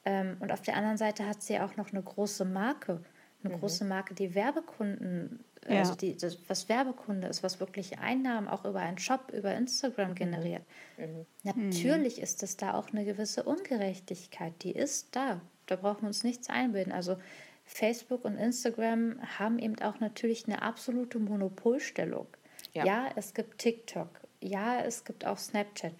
[0.06, 3.02] Ähm, und auf der anderen Seite hat sie auch noch eine große Marke.
[3.44, 3.60] Eine mhm.
[3.60, 5.80] große Marke, die Werbekunden, ja.
[5.80, 10.12] also die, das, was Werbekunde ist, was wirklich Einnahmen auch über einen Shop, über Instagram
[10.12, 10.16] mhm.
[10.16, 10.64] generiert.
[10.98, 11.26] Mhm.
[11.44, 12.24] Natürlich mhm.
[12.24, 14.54] ist es da auch eine gewisse Ungerechtigkeit.
[14.64, 15.42] Die ist da.
[15.66, 16.92] Da brauchen wir uns nichts einbilden.
[16.92, 17.18] Also
[17.66, 22.28] Facebook und Instagram haben eben auch natürlich eine absolute Monopolstellung.
[22.74, 24.10] Ja, ja es gibt TikTok.
[24.42, 25.94] Ja, es gibt auch Snapchat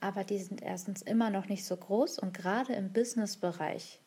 [0.00, 4.00] aber die sind erstens immer noch nicht so groß und gerade im Business-Bereich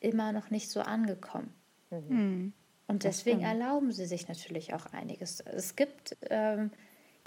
[0.00, 1.52] immer noch nicht so angekommen.
[1.90, 2.52] Mhm.
[2.90, 5.40] Und deswegen erlauben sie sich natürlich auch einiges.
[5.42, 6.72] Es gibt ähm,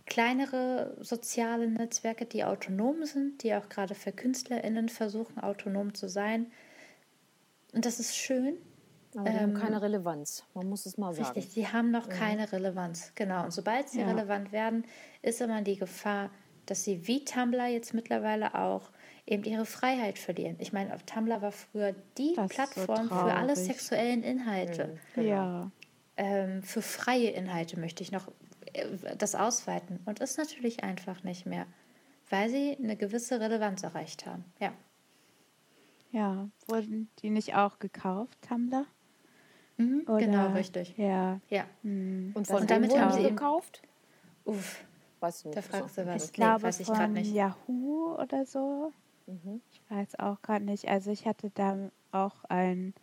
[0.06, 6.52] kleinere soziale Netzwerke, die autonom sind, die auch gerade für KünstlerInnen versuchen, autonom zu sein.
[7.72, 8.58] Und das ist schön.
[9.16, 11.30] Aber die ähm, haben keine Relevanz, man muss es mal sagen.
[11.30, 12.14] Richtig, die haben noch ja.
[12.14, 13.46] keine Relevanz, genau.
[13.46, 14.08] Und sobald sie ja.
[14.10, 14.84] relevant werden,
[15.22, 16.30] ist immer die Gefahr,
[16.66, 18.92] dass sie wie Tumblr jetzt mittlerweile auch
[19.26, 20.58] eben ihre Freiheit verlieren.
[20.60, 24.88] Ich meine, auf Tumblr war früher die das Plattform so für alle sexuellen Inhalte.
[24.88, 25.30] Mhm, genau.
[25.30, 25.72] Ja.
[26.18, 28.28] Ähm, für freie Inhalte möchte ich noch
[28.74, 28.86] äh,
[29.18, 30.00] das ausweiten.
[30.06, 31.66] Und ist natürlich einfach nicht mehr,
[32.30, 34.46] weil sie eine gewisse Relevanz erreicht haben.
[34.60, 34.74] Ja.
[36.12, 38.86] Ja, wurden die nicht auch gekauft, Tumblr?
[39.78, 40.94] Mhm, genau, richtig.
[40.98, 41.40] Ja.
[41.50, 41.66] ja.
[41.82, 42.32] Mhm.
[42.36, 43.82] Und von damit haben sie gekauft?
[44.46, 44.84] Uff.
[45.20, 45.58] Weiß nicht.
[45.58, 46.26] Da fragst du was.
[46.26, 47.34] Ich nee, glaube weiß ich von nicht.
[47.34, 48.92] Yahoo oder so.
[49.28, 49.62] Mhm.
[49.72, 50.88] Ich weiß auch gerade nicht.
[50.88, 52.94] Also ich hatte da auch ein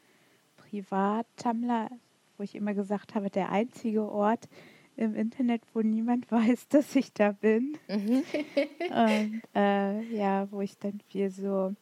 [0.57, 1.91] Privat-Tumblr,
[2.37, 4.49] wo ich immer gesagt habe, der einzige Ort
[4.97, 7.77] im Internet, wo niemand weiß, dass ich da bin.
[7.89, 8.23] Mhm.
[8.91, 11.75] Und äh, ja, wo ich dann viel so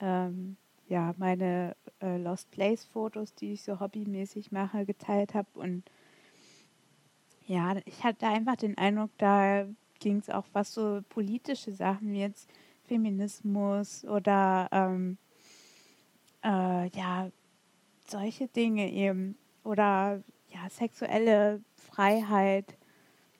[0.00, 0.56] ähm,
[0.88, 5.48] ja, meine äh, Lost Place Fotos, die ich so hobbymäßig mache, geteilt habe.
[5.54, 5.82] Und
[7.46, 9.66] ja, ich hatte einfach den Eindruck, da
[9.98, 12.50] ging es auch was so politische Sachen jetzt
[12.86, 15.18] Feminismus oder ähm,
[16.44, 17.30] äh, ja,
[18.06, 19.36] solche Dinge eben.
[19.64, 22.76] Oder ja, sexuelle Freiheit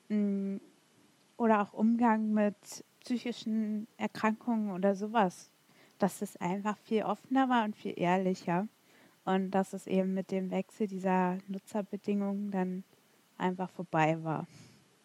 [0.08, 0.60] mh, mm,
[1.36, 2.56] oder auch Umgang mit
[3.00, 5.50] psychischen Erkrankungen oder sowas
[5.98, 8.68] dass es einfach viel offener war und viel ehrlicher.
[9.24, 12.84] Und dass es eben mit dem Wechsel dieser Nutzerbedingungen dann
[13.38, 14.46] einfach vorbei war.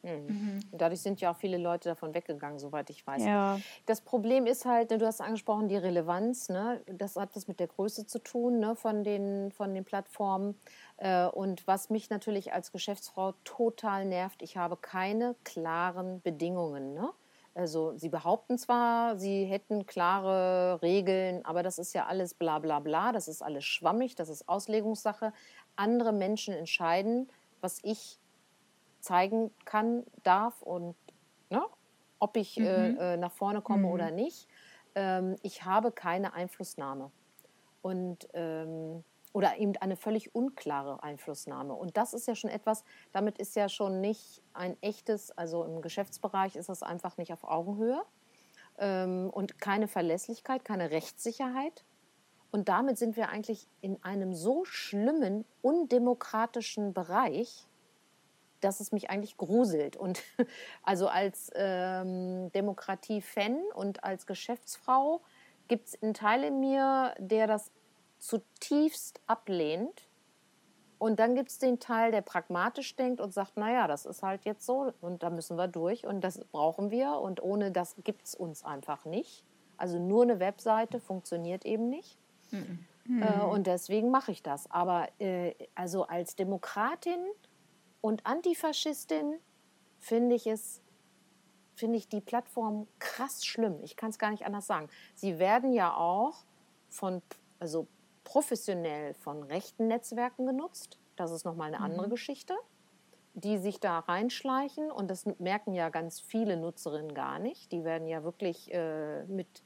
[0.03, 0.25] Mhm.
[0.27, 0.59] mhm.
[0.71, 3.23] Und dadurch sind ja auch viele Leute davon weggegangen, soweit ich weiß.
[3.23, 3.59] Ja.
[3.85, 6.49] Das Problem ist halt, ne, du hast angesprochen, die Relevanz.
[6.49, 6.81] Ne?
[6.87, 8.75] Das hat das mit der Größe zu tun ne?
[8.75, 10.59] von, den, von den Plattformen.
[10.97, 16.93] Äh, und was mich natürlich als Geschäftsfrau total nervt, ich habe keine klaren Bedingungen.
[16.93, 17.09] Ne?
[17.53, 22.79] Also sie behaupten zwar, sie hätten klare Regeln, aber das ist ja alles bla bla
[22.79, 25.33] bla, das ist alles schwammig, das ist Auslegungssache.
[25.75, 27.29] Andere Menschen entscheiden,
[27.59, 28.20] was ich
[29.01, 30.95] zeigen kann, darf und
[31.49, 31.63] ne,
[32.19, 32.97] ob ich äh, mhm.
[32.97, 33.93] äh, nach vorne komme mhm.
[33.93, 34.47] oder nicht.
[34.95, 37.11] Ähm, ich habe keine Einflussnahme.
[37.81, 41.73] Und ähm, oder eben eine völlig unklare Einflussnahme.
[41.73, 45.81] Und das ist ja schon etwas, damit ist ja schon nicht ein echtes, also im
[45.81, 48.01] Geschäftsbereich ist das einfach nicht auf Augenhöhe
[48.77, 51.85] ähm, und keine Verlässlichkeit, keine Rechtssicherheit.
[52.51, 57.65] Und damit sind wir eigentlich in einem so schlimmen, undemokratischen Bereich,
[58.61, 59.97] dass es mich eigentlich gruselt.
[59.97, 60.21] Und
[60.83, 65.21] also als ähm, Demokratie-Fan und als Geschäftsfrau
[65.67, 67.71] gibt es einen Teil in mir, der das
[68.19, 70.07] zutiefst ablehnt.
[70.99, 74.45] Und dann gibt es den Teil, der pragmatisch denkt und sagt, naja, das ist halt
[74.45, 78.27] jetzt so und da müssen wir durch und das brauchen wir und ohne das gibt
[78.27, 79.43] es uns einfach nicht.
[79.77, 82.19] Also nur eine Webseite funktioniert eben nicht.
[82.51, 82.85] Mhm.
[83.21, 84.69] Äh, und deswegen mache ich das.
[84.69, 87.25] Aber äh, also als Demokratin
[88.01, 89.39] und Antifaschistin
[89.99, 90.81] finde ich es,
[91.75, 93.79] finde ich die Plattform krass schlimm.
[93.83, 94.89] Ich kann es gar nicht anders sagen.
[95.15, 96.43] Sie werden ja auch
[96.89, 97.21] von,
[97.59, 97.87] also
[98.23, 100.97] professionell von rechten Netzwerken genutzt.
[101.15, 101.85] Das ist nochmal eine mhm.
[101.85, 102.55] andere Geschichte,
[103.35, 104.91] die sich da reinschleichen.
[104.91, 107.71] Und das merken ja ganz viele Nutzerinnen gar nicht.
[107.71, 109.63] Die werden ja wirklich äh, mit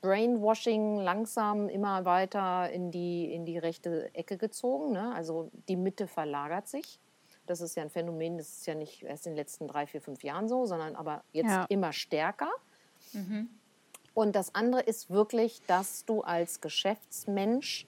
[0.00, 4.92] Brainwashing langsam immer weiter in die, in die rechte Ecke gezogen.
[4.92, 5.14] Ne?
[5.14, 7.00] Also die Mitte verlagert sich.
[7.46, 10.00] Das ist ja ein Phänomen, das ist ja nicht erst in den letzten drei, vier,
[10.00, 11.66] fünf Jahren so, sondern aber jetzt ja.
[11.68, 12.50] immer stärker.
[13.12, 13.48] Mhm.
[14.14, 17.86] Und das andere ist wirklich, dass du als Geschäftsmensch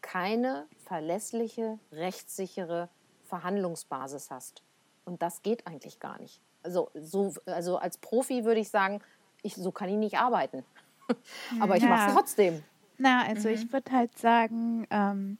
[0.00, 2.88] keine verlässliche, rechtssichere
[3.24, 4.62] Verhandlungsbasis hast.
[5.04, 6.40] Und das geht eigentlich gar nicht.
[6.62, 9.00] Also, so, also als Profi würde ich sagen,
[9.42, 10.64] ich, so kann ich nicht arbeiten.
[11.60, 11.88] Aber ich ja.
[11.88, 12.62] mache es trotzdem.
[12.98, 13.54] Na, also mhm.
[13.54, 15.38] ich würde halt sagen, ähm,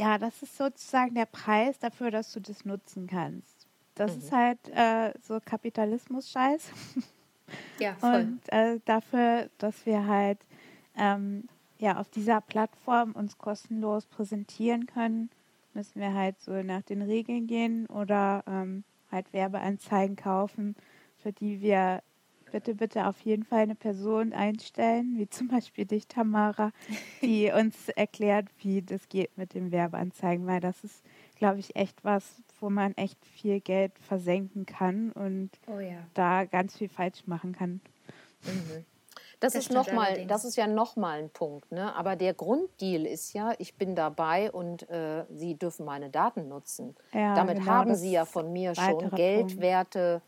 [0.00, 3.66] ja, das ist sozusagen der Preis dafür, dass du das nutzen kannst.
[3.94, 4.22] Das mhm.
[4.22, 6.70] ist halt äh, so Kapitalismus-Scheiß.
[7.78, 8.20] Ja, voll.
[8.20, 10.38] Und äh, dafür, dass wir halt
[10.96, 11.48] ähm,
[11.78, 15.28] ja, auf dieser Plattform uns kostenlos präsentieren können,
[15.74, 20.76] müssen wir halt so nach den Regeln gehen oder ähm, halt Werbeanzeigen kaufen,
[21.18, 22.02] für die wir
[22.50, 26.72] bitte, bitte auf jeden Fall eine Person einstellen, wie zum Beispiel dich, Tamara,
[27.22, 31.02] die uns erklärt, wie das geht mit den Werbeanzeigen, weil das ist,
[31.36, 35.98] glaube ich, echt was, wo man echt viel Geld versenken kann und oh ja.
[36.14, 37.80] da ganz viel falsch machen kann.
[38.44, 38.84] Mhm.
[39.40, 41.72] Das, das ist noch mal, das ist ja nochmal ein Punkt.
[41.72, 41.94] Ne?
[41.96, 46.94] Aber der Grunddeal ist ja, ich bin dabei und äh, Sie dürfen meine Daten nutzen.
[47.14, 50.20] Ja, Damit genau, haben Sie ja von mir schon Geldwerte,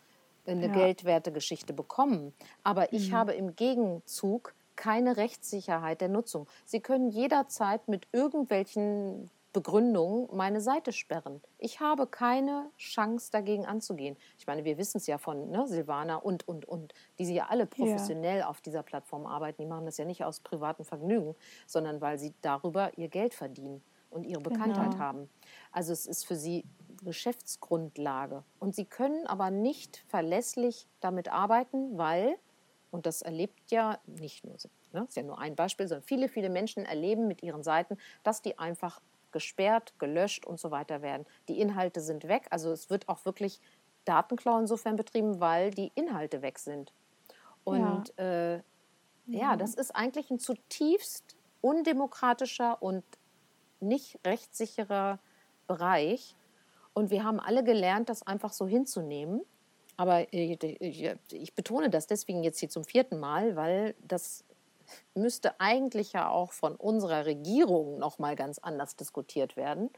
[0.46, 0.72] eine ja.
[0.72, 2.32] geldwerte Geschichte bekommen.
[2.62, 3.14] Aber ich mhm.
[3.14, 6.46] habe im Gegenzug keine Rechtssicherheit der Nutzung.
[6.64, 11.42] Sie können jederzeit mit irgendwelchen Begründung meine Seite sperren.
[11.58, 14.16] Ich habe keine Chance dagegen anzugehen.
[14.38, 17.48] Ich meine, wir wissen es ja von ne, Silvana und, und, und, die sie ja
[17.48, 18.48] alle professionell ja.
[18.48, 19.60] auf dieser Plattform arbeiten.
[19.60, 21.34] Die machen das ja nicht aus privatem Vergnügen,
[21.66, 25.02] sondern weil sie darüber ihr Geld verdienen und ihre Bekanntheit genau.
[25.02, 25.28] haben.
[25.70, 26.64] Also es ist für sie
[27.02, 28.44] Geschäftsgrundlage.
[28.58, 32.36] Und sie können aber nicht verlässlich damit arbeiten, weil,
[32.90, 34.56] und das erlebt ja nicht nur,
[34.92, 38.42] ne, ist ja nur ein Beispiel, sondern viele, viele Menschen erleben mit ihren Seiten, dass
[38.42, 39.00] die einfach
[39.32, 41.26] gesperrt, gelöscht und so weiter werden.
[41.48, 42.46] Die Inhalte sind weg.
[42.50, 43.60] Also es wird auch wirklich
[44.04, 46.92] Datenklau insofern betrieben, weil die Inhalte weg sind.
[47.64, 48.62] Und ja, äh,
[49.26, 53.04] ja das ist eigentlich ein zutiefst undemokratischer und
[53.80, 55.18] nicht rechtssicherer
[55.66, 56.36] Bereich.
[56.94, 59.42] Und wir haben alle gelernt, das einfach so hinzunehmen.
[59.96, 64.44] Aber ich betone das deswegen jetzt hier zum vierten Mal, weil das
[65.14, 69.90] müsste eigentlich ja auch von unserer Regierung noch mal ganz anders diskutiert werden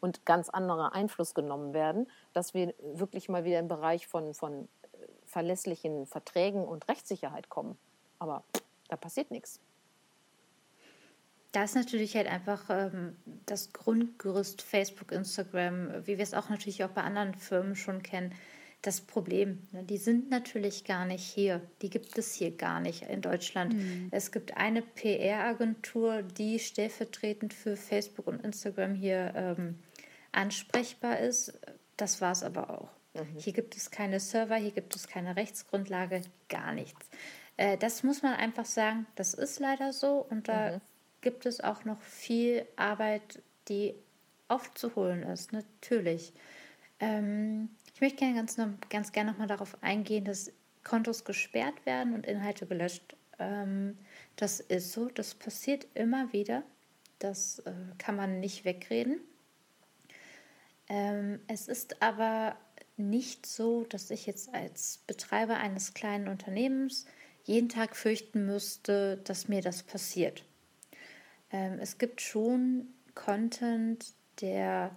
[0.00, 4.68] und ganz anderer Einfluss genommen werden, dass wir wirklich mal wieder im Bereich von, von
[4.82, 7.78] äh, verlässlichen Verträgen und Rechtssicherheit kommen.
[8.18, 8.44] Aber
[8.88, 9.60] da passiert nichts.
[11.52, 16.84] Da ist natürlich halt einfach ähm, das Grundgerüst Facebook, Instagram, wie wir es auch natürlich
[16.84, 18.34] auch bei anderen Firmen schon kennen,
[18.82, 19.58] das Problem.
[19.72, 19.82] Ne?
[19.84, 21.60] Die sind natürlich gar nicht hier.
[21.82, 23.74] Die gibt es hier gar nicht in Deutschland.
[23.74, 24.08] Mhm.
[24.10, 29.78] Es gibt eine PR-Agentur, die stellvertretend für Facebook und Instagram hier ähm,
[30.32, 31.58] ansprechbar ist.
[31.96, 32.90] Das war es aber auch.
[33.14, 33.38] Mhm.
[33.38, 37.06] Hier gibt es keine Server, hier gibt es keine Rechtsgrundlage, gar nichts.
[37.56, 40.80] Äh, das muss man einfach sagen, das ist leider so und da mhm.
[41.20, 43.94] Gibt es auch noch viel Arbeit, die
[44.48, 46.32] aufzuholen ist, natürlich.
[46.98, 48.56] Ähm, ich möchte gerne ganz,
[48.88, 50.52] ganz gerne nochmal darauf eingehen, dass
[50.84, 53.16] Kontos gesperrt werden und Inhalte gelöscht.
[53.38, 53.96] Ähm,
[54.36, 56.62] das ist so, das passiert immer wieder.
[57.18, 59.20] Das äh, kann man nicht wegreden.
[60.88, 62.56] Ähm, es ist aber
[62.96, 67.06] nicht so, dass ich jetzt als Betreiber eines kleinen Unternehmens
[67.44, 70.44] jeden Tag fürchten müsste, dass mir das passiert.
[71.52, 74.92] Ähm, es gibt schon Content, der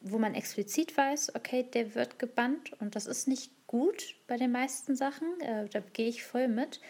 [0.00, 4.50] wo man explizit weiß, okay, der wird gebannt und das ist nicht gut bei den
[4.50, 5.40] meisten Sachen.
[5.40, 6.80] Äh, da gehe ich voll mit.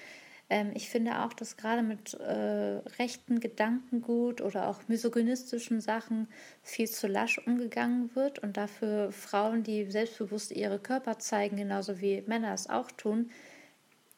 [0.49, 6.29] Ähm, ich finde auch, dass gerade mit äh, rechten Gedankengut oder auch misogynistischen Sachen
[6.63, 12.23] viel zu lasch umgegangen wird und dafür Frauen, die selbstbewusst ihre Körper zeigen, genauso wie
[12.27, 13.31] Männer es auch tun,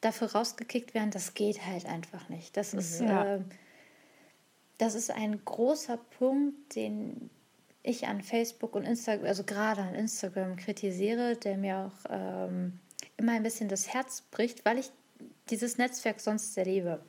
[0.01, 2.57] dafür rausgekickt werden, das geht halt einfach nicht.
[2.57, 3.35] Das ist, ja.
[3.35, 3.39] äh,
[4.77, 7.29] das ist ein großer Punkt, den
[7.83, 12.79] ich an Facebook und Instagram, also gerade an Instagram kritisiere, der mir auch ähm,
[13.17, 14.89] immer ein bisschen das Herz bricht, weil ich
[15.49, 17.03] dieses Netzwerk sonst sehr liebe.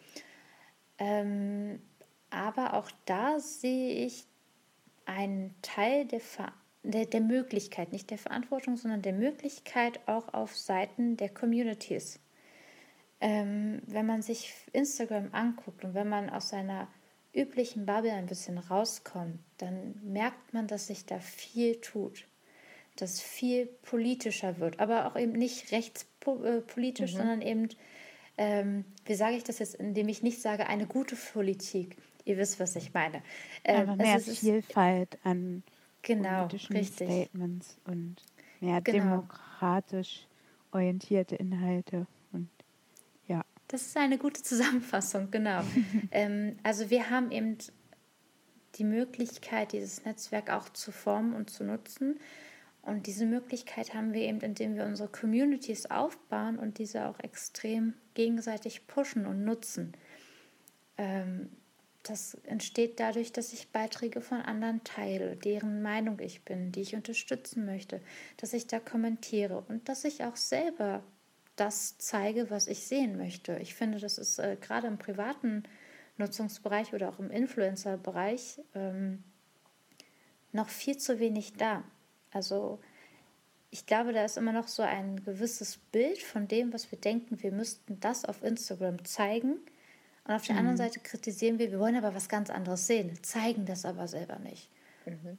[0.98, 1.80] Ähm,
[2.30, 4.26] aber auch da sehe ich
[5.06, 6.20] einen Teil der,
[6.82, 12.18] der, der Möglichkeit, nicht der Verantwortung, sondern der Möglichkeit auch auf Seiten der Communities.
[13.20, 16.88] Ähm, wenn man sich Instagram anguckt und wenn man aus seiner
[17.34, 22.26] üblichen Bubble ein bisschen rauskommt, dann merkt man, dass sich da viel tut,
[22.96, 27.16] dass viel politischer wird, aber auch eben nicht rechtspolitisch, mhm.
[27.16, 27.68] sondern eben,
[28.38, 31.96] ähm, wie sage ich das jetzt, indem ich nicht sage, eine gute Politik.
[32.24, 33.22] Ihr wisst, was ich meine.
[33.64, 35.62] Ähm, aber mehr Vielfalt an
[36.02, 37.08] genau, politischen richtig.
[37.08, 38.16] Statements und
[38.60, 38.98] mehr genau.
[38.98, 40.26] demokratisch
[40.72, 42.06] orientierte Inhalte.
[43.68, 45.62] Das ist eine gute Zusammenfassung, genau.
[46.10, 47.58] ähm, also wir haben eben
[48.76, 52.18] die Möglichkeit, dieses Netzwerk auch zu formen und zu nutzen.
[52.82, 57.94] Und diese Möglichkeit haben wir eben, indem wir unsere Communities aufbauen und diese auch extrem
[58.12, 59.92] gegenseitig pushen und nutzen.
[60.98, 61.48] Ähm,
[62.02, 66.94] das entsteht dadurch, dass ich Beiträge von anderen teile, deren Meinung ich bin, die ich
[66.94, 68.02] unterstützen möchte,
[68.36, 71.02] dass ich da kommentiere und dass ich auch selber
[71.56, 73.56] das zeige, was ich sehen möchte.
[73.58, 75.62] Ich finde, das ist äh, gerade im privaten
[76.16, 79.22] Nutzungsbereich oder auch im Influencer-Bereich ähm,
[80.52, 81.82] noch viel zu wenig da.
[82.32, 82.80] Also
[83.70, 87.42] ich glaube, da ist immer noch so ein gewisses Bild von dem, was wir denken,
[87.42, 89.58] wir müssten das auf Instagram zeigen.
[90.26, 90.60] Und auf der mhm.
[90.60, 94.38] anderen Seite kritisieren wir, wir wollen aber was ganz anderes sehen, zeigen das aber selber
[94.38, 94.70] nicht.
[95.06, 95.38] Mhm.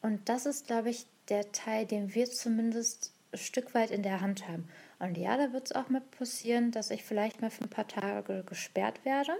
[0.00, 4.20] Und das ist, glaube ich, der Teil, den wir zumindest ein Stück weit in der
[4.20, 4.68] Hand haben.
[5.00, 7.88] Und ja, da wird es auch mal passieren, dass ich vielleicht mal für ein paar
[7.88, 9.32] Tage gesperrt werde.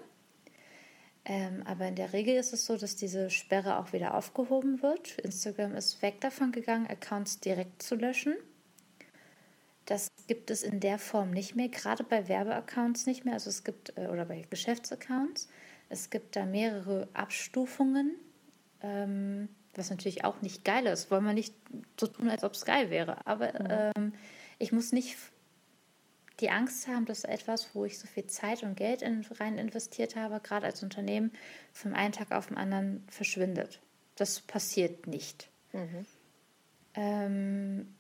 [1.27, 5.19] Ähm, aber in der Regel ist es so, dass diese Sperre auch wieder aufgehoben wird.
[5.19, 8.35] Instagram ist weg davon gegangen, Accounts direkt zu löschen.
[9.85, 13.63] Das gibt es in der Form nicht mehr, gerade bei Werbeaccounts nicht mehr, also es
[13.65, 15.49] gibt, äh, oder bei Geschäftsaccounts.
[15.91, 18.15] Es gibt da mehrere Abstufungen,
[18.83, 21.11] ähm, was natürlich auch nicht geil ist.
[21.11, 21.55] Wollen wir nicht
[21.99, 23.27] so tun, als ob es geil wäre.
[23.27, 23.93] Aber mhm.
[23.97, 24.13] ähm,
[24.59, 25.17] ich muss nicht
[26.41, 30.16] die Angst haben, dass etwas, wo ich so viel Zeit und Geld in, rein investiert
[30.16, 31.32] habe, gerade als Unternehmen,
[31.72, 33.80] vom einen Tag auf den anderen verschwindet.
[34.16, 35.51] Das passiert nicht.
[35.72, 36.07] Mhm.
[36.95, 37.95] Ähm,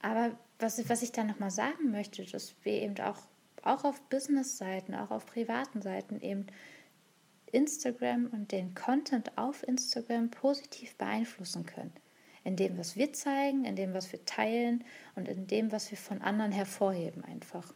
[0.00, 3.18] aber was, was ich da nochmal sagen möchte, dass wir eben auch,
[3.62, 6.46] auch auf Business-Seiten, auch auf privaten Seiten eben
[7.52, 11.92] Instagram und den Content auf Instagram positiv beeinflussen können
[12.44, 14.84] in dem, was wir zeigen, in dem, was wir teilen
[15.14, 17.74] und in dem, was wir von anderen hervorheben einfach.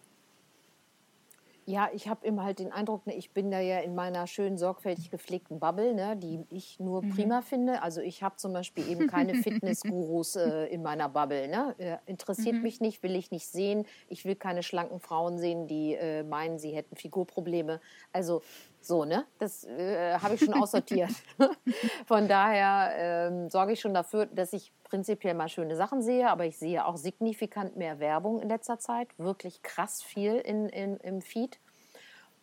[1.67, 4.59] Ja, ich habe immer halt den Eindruck, ne, ich bin da ja in meiner schön
[4.59, 7.11] sorgfältig gepflegten Bubble, ne, die ich nur mhm.
[7.11, 7.81] prima finde.
[7.81, 11.49] Also ich habe zum Beispiel eben keine Fitnessgurus äh, in meiner Bubble.
[11.49, 11.75] Ne?
[11.79, 12.63] Äh, interessiert mhm.
[12.63, 13.87] mich nicht, will ich nicht sehen.
[14.09, 17.81] Ich will keine schlanken Frauen sehen, die äh, meinen, sie hätten Figurprobleme.
[18.13, 18.43] Also
[18.87, 19.27] so, ne?
[19.39, 21.11] Das äh, habe ich schon aussortiert.
[22.07, 26.47] Von daher ähm, sorge ich schon dafür, dass ich prinzipiell mal schöne Sachen sehe, aber
[26.47, 29.09] ich sehe auch signifikant mehr Werbung in letzter Zeit.
[29.19, 31.59] Wirklich krass viel in, in im Feed.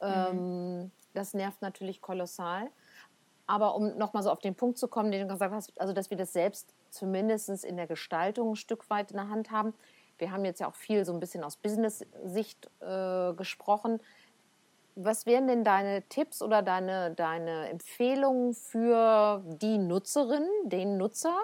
[0.01, 0.91] Ähm, mhm.
[1.13, 2.69] Das nervt natürlich kolossal.
[3.47, 6.09] Aber um nochmal so auf den Punkt zu kommen, den du gesagt hast, also dass
[6.09, 9.73] wir das selbst zumindest in der Gestaltung ein Stück weit in der Hand haben.
[10.17, 13.99] Wir haben jetzt ja auch viel so ein bisschen aus Business-Sicht äh, gesprochen
[14.95, 21.43] was wären denn deine Tipps oder deine, deine Empfehlungen für die Nutzerin, den Nutzer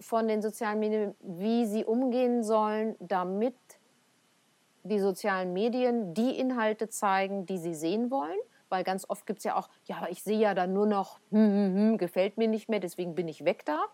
[0.00, 3.54] von den sozialen Medien, wie sie umgehen sollen, damit
[4.82, 8.38] die sozialen Medien die Inhalte zeigen, die sie sehen wollen?
[8.70, 11.18] Weil ganz oft gibt es ja auch, ja, aber ich sehe ja dann nur noch,
[11.30, 13.84] hm, hm, hm, gefällt mir nicht mehr, deswegen bin ich weg da.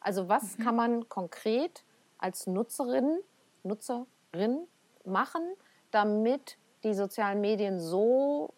[0.00, 0.62] Also was mhm.
[0.64, 1.84] kann man konkret
[2.18, 3.20] als Nutzerin,
[3.62, 4.66] Nutzerin
[5.04, 5.42] machen,
[5.90, 8.54] damit die sozialen Medien so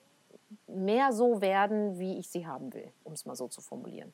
[0.67, 4.13] mehr so werden, wie ich sie haben will, um es mal so zu formulieren.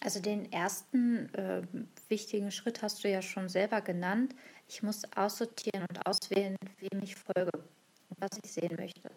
[0.00, 1.62] Also den ersten äh,
[2.08, 4.34] wichtigen Schritt hast du ja schon selber genannt.
[4.68, 9.10] Ich muss aussortieren und auswählen, wem ich folge und was ich sehen möchte.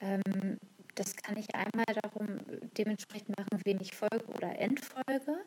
[0.00, 0.58] Ähm,
[0.94, 2.40] das kann ich einmal darum
[2.76, 5.44] dementsprechend machen, wen ich folge oder entfolge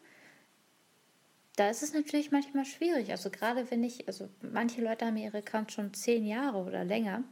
[1.60, 3.12] da ist es natürlich manchmal schwierig.
[3.12, 7.24] Also gerade wenn ich, also manche Leute haben ihre Accounts schon zehn Jahre oder länger.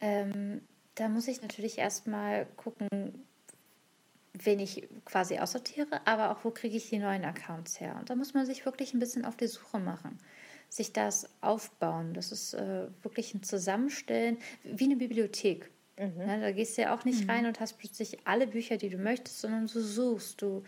[0.00, 0.62] Ähm,
[0.94, 3.26] da muss ich natürlich erstmal gucken,
[4.32, 7.96] wen ich quasi aussortiere, aber auch wo kriege ich die neuen Accounts her.
[7.98, 10.18] Und da muss man sich wirklich ein bisschen auf die Suche machen,
[10.70, 12.14] sich das aufbauen.
[12.14, 15.70] Das ist äh, wirklich ein Zusammenstellen, wie eine Bibliothek.
[15.98, 16.20] Mhm.
[16.20, 17.30] Ja, da gehst du ja auch nicht mhm.
[17.30, 20.62] rein und hast plötzlich alle Bücher, die du möchtest, sondern du suchst, du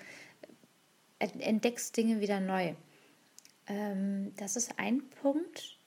[1.18, 2.74] entdeckst Dinge wieder neu.
[3.66, 5.78] Ähm, das ist ein Punkt.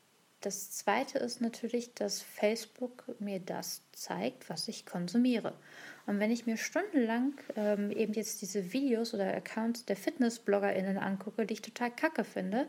[0.42, 5.54] Das zweite ist natürlich, dass Facebook mir das zeigt, was ich konsumiere.
[6.08, 11.46] Und wenn ich mir stundenlang ähm, eben jetzt diese Videos oder Accounts der FitnessbloggerInnen angucke,
[11.46, 12.68] die ich total kacke finde,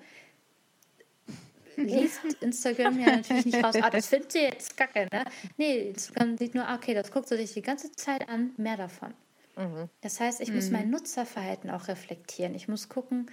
[1.76, 5.24] liest Instagram ja natürlich nicht raus, ah, das findet ihr jetzt kacke, ne?
[5.56, 9.14] Nee, Instagram sieht nur, okay, das guckt sie sich die ganze Zeit an, mehr davon.
[9.56, 9.88] Mhm.
[10.00, 10.56] Das heißt, ich mhm.
[10.56, 12.54] muss mein Nutzerverhalten auch reflektieren.
[12.54, 13.30] Ich muss gucken,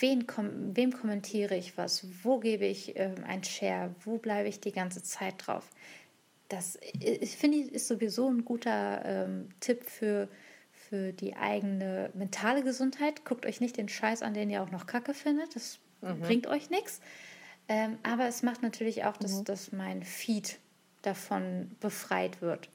[0.00, 4.60] wen kom wem kommentiere ich was, wo gebe ich ähm, ein Share, wo bleibe ich
[4.60, 5.68] die ganze Zeit drauf.
[6.48, 10.28] Das ich finde ich ist sowieso ein guter ähm, Tipp für,
[10.70, 13.24] für die eigene mentale Gesundheit.
[13.24, 15.56] Guckt euch nicht den Scheiß an, den ihr auch noch Kacke findet.
[15.56, 16.20] Das mhm.
[16.20, 17.00] bringt euch nichts.
[17.68, 19.44] Ähm, aber es macht natürlich auch, dass, mhm.
[19.44, 20.58] dass mein Feed
[21.00, 22.68] davon befreit wird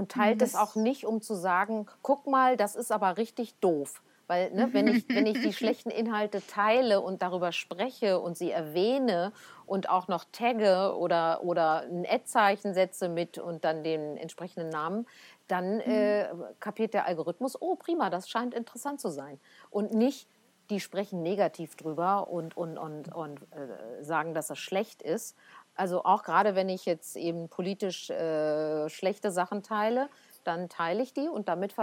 [0.00, 4.00] und teilt es auch nicht, um zu sagen, guck mal, das ist aber richtig doof.
[4.28, 8.50] Weil ne, wenn, ich, wenn ich die schlechten Inhalte teile und darüber spreche und sie
[8.50, 9.32] erwähne
[9.66, 15.06] und auch noch tagge oder, oder ein Ad-Zeichen setze mit und dann den entsprechenden Namen,
[15.48, 15.82] dann mhm.
[15.84, 16.28] äh,
[16.60, 19.38] kapiert der Algorithmus, oh prima, das scheint interessant zu sein.
[19.68, 20.26] Und nicht,
[20.70, 25.36] die sprechen negativ drüber und, und, und, und äh, sagen, dass das schlecht ist.
[25.80, 30.10] Also auch gerade wenn ich jetzt eben politisch äh, schlechte Sachen teile,
[30.44, 31.74] dann teile ich die und damit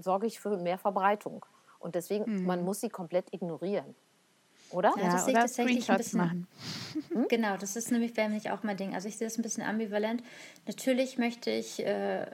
[0.00, 1.46] sorge ich für mehr Verbreitung.
[1.78, 2.44] Und deswegen, mhm.
[2.44, 3.94] man muss sie komplett ignorieren.
[4.70, 4.92] Oder?
[4.98, 6.18] Ja, das sehe ich tatsächlich ein bisschen.
[6.18, 6.46] Machen.
[7.08, 7.26] Hm?
[7.28, 8.94] Genau, das ist nämlich, wäre nämlich auch mein Ding.
[8.94, 10.22] Also ich sehe das ein bisschen ambivalent.
[10.66, 12.26] Natürlich möchte ich äh,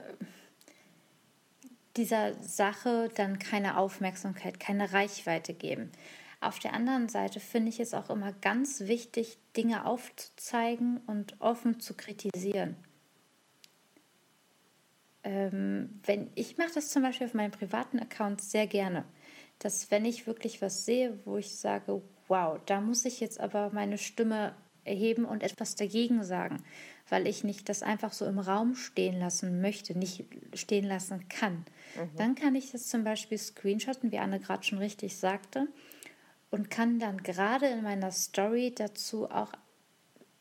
[1.96, 5.92] dieser Sache dann keine Aufmerksamkeit, keine Reichweite geben.
[6.40, 11.80] Auf der anderen Seite finde ich es auch immer ganz wichtig, Dinge aufzuzeigen und offen
[11.80, 12.76] zu kritisieren.
[15.24, 19.04] Ähm, wenn, ich mache das zum Beispiel auf meinem privaten Account sehr gerne,
[19.58, 23.70] dass wenn ich wirklich was sehe, wo ich sage, wow, da muss ich jetzt aber
[23.70, 26.62] meine Stimme erheben und etwas dagegen sagen,
[27.08, 30.24] weil ich nicht das einfach so im Raum stehen lassen möchte, nicht
[30.54, 31.64] stehen lassen kann.
[31.96, 32.16] Mhm.
[32.16, 35.68] Dann kann ich das zum Beispiel screenshotten, wie Anne gerade schon richtig sagte,
[36.50, 39.52] und kann dann gerade in meiner Story dazu auch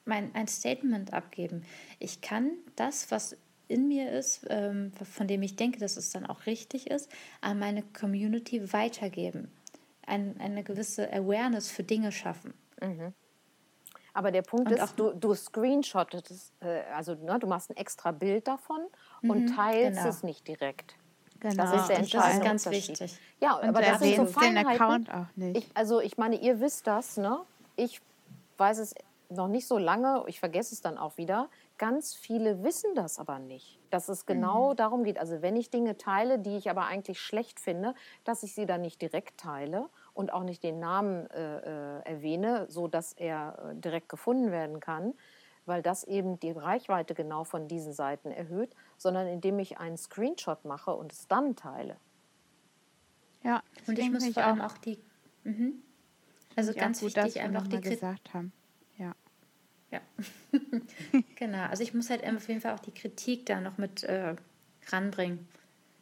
[0.06, 1.66] mein, ein Statement abgeben.
[2.00, 3.36] Ich kann das, was
[3.68, 7.58] in mir ist, ähm, von dem ich denke, dass es dann auch richtig ist, an
[7.60, 9.52] meine Community weitergeben.
[10.06, 12.54] Ein, eine gewisse Awareness für Dinge schaffen.
[12.80, 13.14] Mhm.
[14.14, 18.12] Aber der Punkt und ist, du, du screenshottest, äh, also ne, du machst ein extra
[18.12, 18.86] Bild davon
[19.22, 20.10] mhm, und teilst genau.
[20.10, 20.96] es nicht direkt.
[21.40, 21.64] Genau.
[21.64, 23.20] Das ist der entscheidende das ist ganz wichtig.
[23.42, 24.56] Ja, und aber das sind so Feinheiten.
[24.56, 25.58] Den Account auch nicht.
[25.58, 27.40] Ich, also ich meine, ihr wisst das, ne?
[27.76, 28.02] Ich
[28.58, 28.96] weiß es
[29.30, 31.50] noch nicht so lange, ich vergesse es dann auch wieder.
[31.78, 34.76] Ganz viele wissen das aber nicht, dass es genau mhm.
[34.78, 35.18] darum geht.
[35.18, 38.82] Also wenn ich Dinge teile, die ich aber eigentlich schlecht finde, dass ich sie dann
[38.82, 41.58] nicht direkt teile und auch nicht den Namen äh,
[41.98, 45.14] äh, erwähne, so dass er äh, direkt gefunden werden kann,
[45.66, 50.66] weil das eben die Reichweite genau von diesen Seiten erhöht, sondern indem ich einen Screenshot
[50.66, 51.98] mache und es dann teile.
[53.44, 55.00] Ja, und ich muss vor allem auch, auch die,
[55.44, 55.84] mhm.
[56.56, 58.52] also ganz gut, wichtig einfach die gesagt haben.
[58.98, 59.16] Ja.
[59.92, 60.02] Ja,
[61.36, 61.68] genau.
[61.68, 64.36] Also ich muss halt auf jeden Fall auch die Kritik da noch mit äh,
[64.88, 65.48] ranbringen.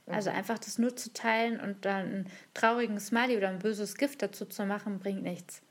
[0.06, 0.38] Also mhm.
[0.38, 4.46] einfach das nur zu teilen und dann einen traurigen Smiley oder ein böses Gift dazu
[4.46, 5.62] zu machen, bringt nichts.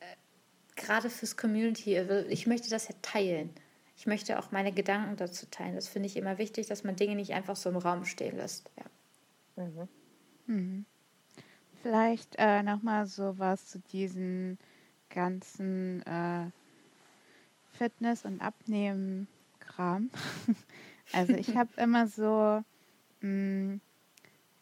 [0.00, 0.04] Äh,
[0.74, 3.50] gerade fürs Community, also ich möchte das ja teilen.
[3.96, 5.74] Ich möchte auch meine Gedanken dazu teilen.
[5.74, 8.70] Das finde ich immer wichtig, dass man Dinge nicht einfach so im Raum stehen lässt.
[8.76, 9.64] Ja.
[9.64, 9.88] Mhm.
[10.46, 10.86] Mhm.
[11.82, 14.58] Vielleicht äh, nochmal so was zu diesen
[15.08, 16.50] ganzen äh,
[17.72, 20.10] Fitness- und Abnehmen-Kram.
[21.12, 22.62] also ich habe immer so
[23.20, 23.80] mh, mm,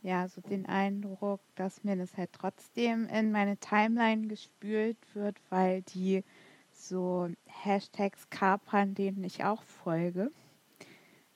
[0.04, 5.80] ja, so den Eindruck, dass mir das halt trotzdem in meine Timeline gespült wird, weil
[5.80, 6.22] die
[6.88, 10.30] so Hashtags kapern, denen ich auch folge.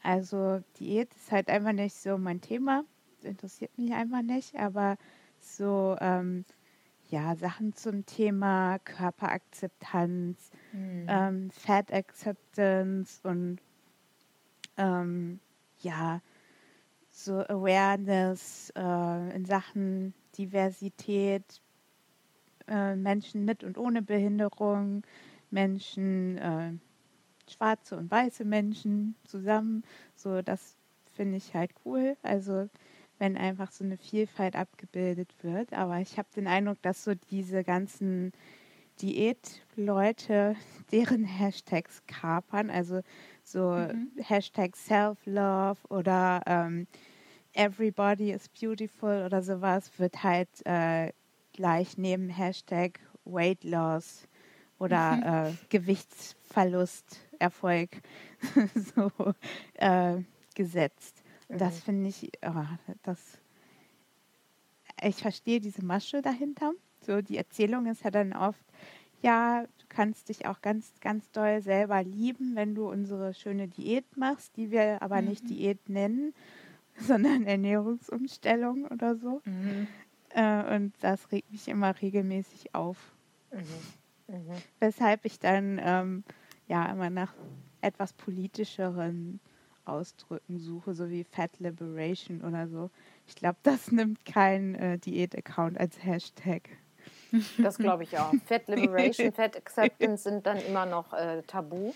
[0.03, 2.85] Also Diät ist halt einfach nicht so mein Thema,
[3.23, 4.97] interessiert mich einfach nicht, aber
[5.41, 6.45] so ähm,
[7.11, 11.07] ja, Sachen zum Thema Körperakzeptanz, mhm.
[11.09, 13.59] ähm, Fat Acceptance und
[14.77, 15.41] ähm,
[15.81, 16.21] ja,
[17.11, 21.61] so Awareness äh, in Sachen Diversität,
[22.69, 25.03] äh, Menschen mit und ohne Behinderung,
[25.51, 26.73] Menschen, äh,
[27.51, 29.85] schwarze und weiße Menschen zusammen.
[30.15, 30.77] So, das
[31.15, 32.17] finde ich halt cool.
[32.23, 32.69] Also
[33.19, 35.73] wenn einfach so eine Vielfalt abgebildet wird.
[35.73, 38.33] Aber ich habe den Eindruck, dass so diese ganzen
[39.01, 40.57] Diät-Leute
[40.93, 43.01] deren Hashtags kapern, also
[43.43, 44.11] so mhm.
[44.19, 46.87] Hashtag Self-Love oder ähm,
[47.55, 51.13] Everybody is Beautiful oder sowas, wird halt äh,
[51.53, 54.28] gleich neben Hashtag Weight Loss
[54.79, 55.53] oder mhm.
[55.53, 57.91] äh, Gewichtsverlust Erfolg
[58.97, 59.11] so
[59.75, 60.17] äh,
[60.55, 61.23] gesetzt.
[61.49, 61.59] Mhm.
[61.59, 62.65] Das finde ich, oh,
[63.03, 63.39] das,
[65.03, 66.73] ich verstehe diese Masche dahinter.
[67.01, 68.65] So, die Erzählung ist ja dann oft,
[69.23, 74.17] ja, du kannst dich auch ganz, ganz doll selber lieben, wenn du unsere schöne Diät
[74.17, 75.29] machst, die wir aber mhm.
[75.29, 76.35] nicht Diät nennen,
[77.01, 79.41] sondern Ernährungsumstellung oder so.
[79.45, 79.87] Mhm.
[80.31, 83.17] Äh, und das regt mich immer regelmäßig auf.
[83.53, 83.65] Mhm.
[84.29, 84.63] Mhm.
[84.79, 86.25] Weshalb ich dann ähm,
[86.67, 87.35] ja immer nach
[87.81, 89.41] etwas politischeren
[89.85, 92.91] Ausdrücken suche, so wie Fat Liberation oder so.
[93.27, 96.69] Ich glaube, das nimmt kein äh, Diät-Account als Hashtag.
[97.59, 98.35] Das glaube ich auch.
[98.47, 101.95] Fat Liberation, Fat Acceptance sind dann immer noch äh, tabu.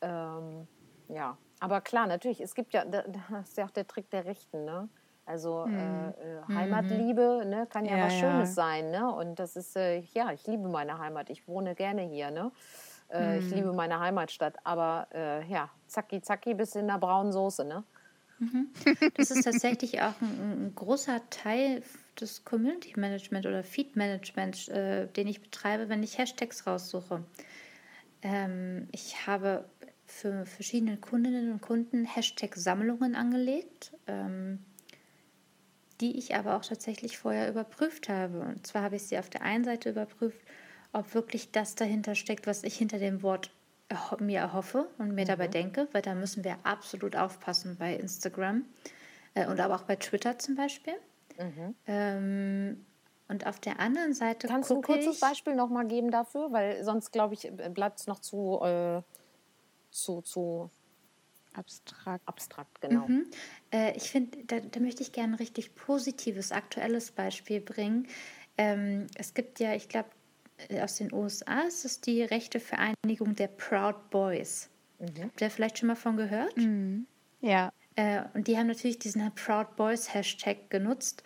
[0.00, 0.66] Ähm,
[1.08, 3.04] ja, aber klar, natürlich, es gibt ja, das
[3.48, 4.88] ist ja auch der Trick der Rechten, ne?
[5.24, 5.74] Also hm.
[5.74, 8.54] äh, äh, Heimatliebe ne, kann ja, ja was Schönes ja.
[8.54, 9.12] sein, ne?
[9.14, 12.50] Und das ist, äh, ja, ich liebe meine Heimat, ich wohne gerne hier, ne?
[13.08, 13.38] Äh, hm.
[13.38, 17.84] Ich liebe meine Heimatstadt, aber äh, ja, zacki zacki bis in der braunen Soße, ne?
[18.42, 18.70] Mhm.
[19.16, 21.82] Das ist tatsächlich auch ein, ein, großer Teil
[22.20, 27.22] des Community Management oder Feed Management, äh, den ich betreibe, wenn ich Hashtags raussuche.
[28.22, 29.64] Ähm, ich habe
[30.06, 34.58] für verschiedene Kundinnen und Kunden Hashtag-Sammlungen angelegt, ähm,
[36.02, 38.40] die ich aber auch tatsächlich vorher überprüft habe.
[38.40, 40.40] Und zwar habe ich sie auf der einen Seite überprüft,
[40.92, 43.50] ob wirklich das dahinter steckt, was ich hinter dem Wort
[44.18, 45.28] mir erhoffe und mir mhm.
[45.28, 48.64] dabei denke, weil da müssen wir absolut aufpassen bei Instagram
[49.34, 50.94] äh, und aber auch bei Twitter zum Beispiel.
[51.38, 51.74] Mhm.
[51.86, 52.86] Ähm,
[53.28, 56.52] Und auf der anderen Seite Kannst du ein kurzes Beispiel nochmal geben dafür?
[56.52, 59.02] Weil sonst, glaube ich, bleibt es noch zu, äh,
[59.90, 60.70] zu, zu
[61.54, 62.26] abstrakt.
[62.26, 63.06] Abstrakt, genau.
[63.06, 63.26] Mhm.
[63.72, 68.08] Äh, ich finde, da, da, möchte ich gerne ein richtig positives, aktuelles Beispiel bringen.
[68.58, 70.08] Ähm, es gibt ja, ich glaube,
[70.68, 74.68] äh, aus den USA ist es die rechte Vereinigung der Proud Boys.
[74.98, 75.24] Mhm.
[75.24, 76.56] Habt ihr vielleicht schon mal von gehört?
[76.56, 77.06] Mhm.
[77.40, 77.72] Ja.
[77.96, 81.22] Äh, und die haben natürlich diesen Proud Boys Hashtag genutzt.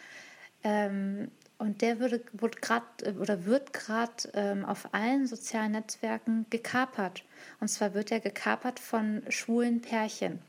[0.65, 2.83] Ähm, und der würde, wurde grad,
[3.19, 7.25] oder wird gerade ähm, auf allen sozialen Netzwerken gekapert.
[7.61, 10.41] Und zwar wird er gekapert von schwulen Pärchen,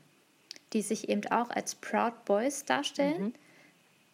[0.74, 3.34] die sich eben auch als Proud Boys darstellen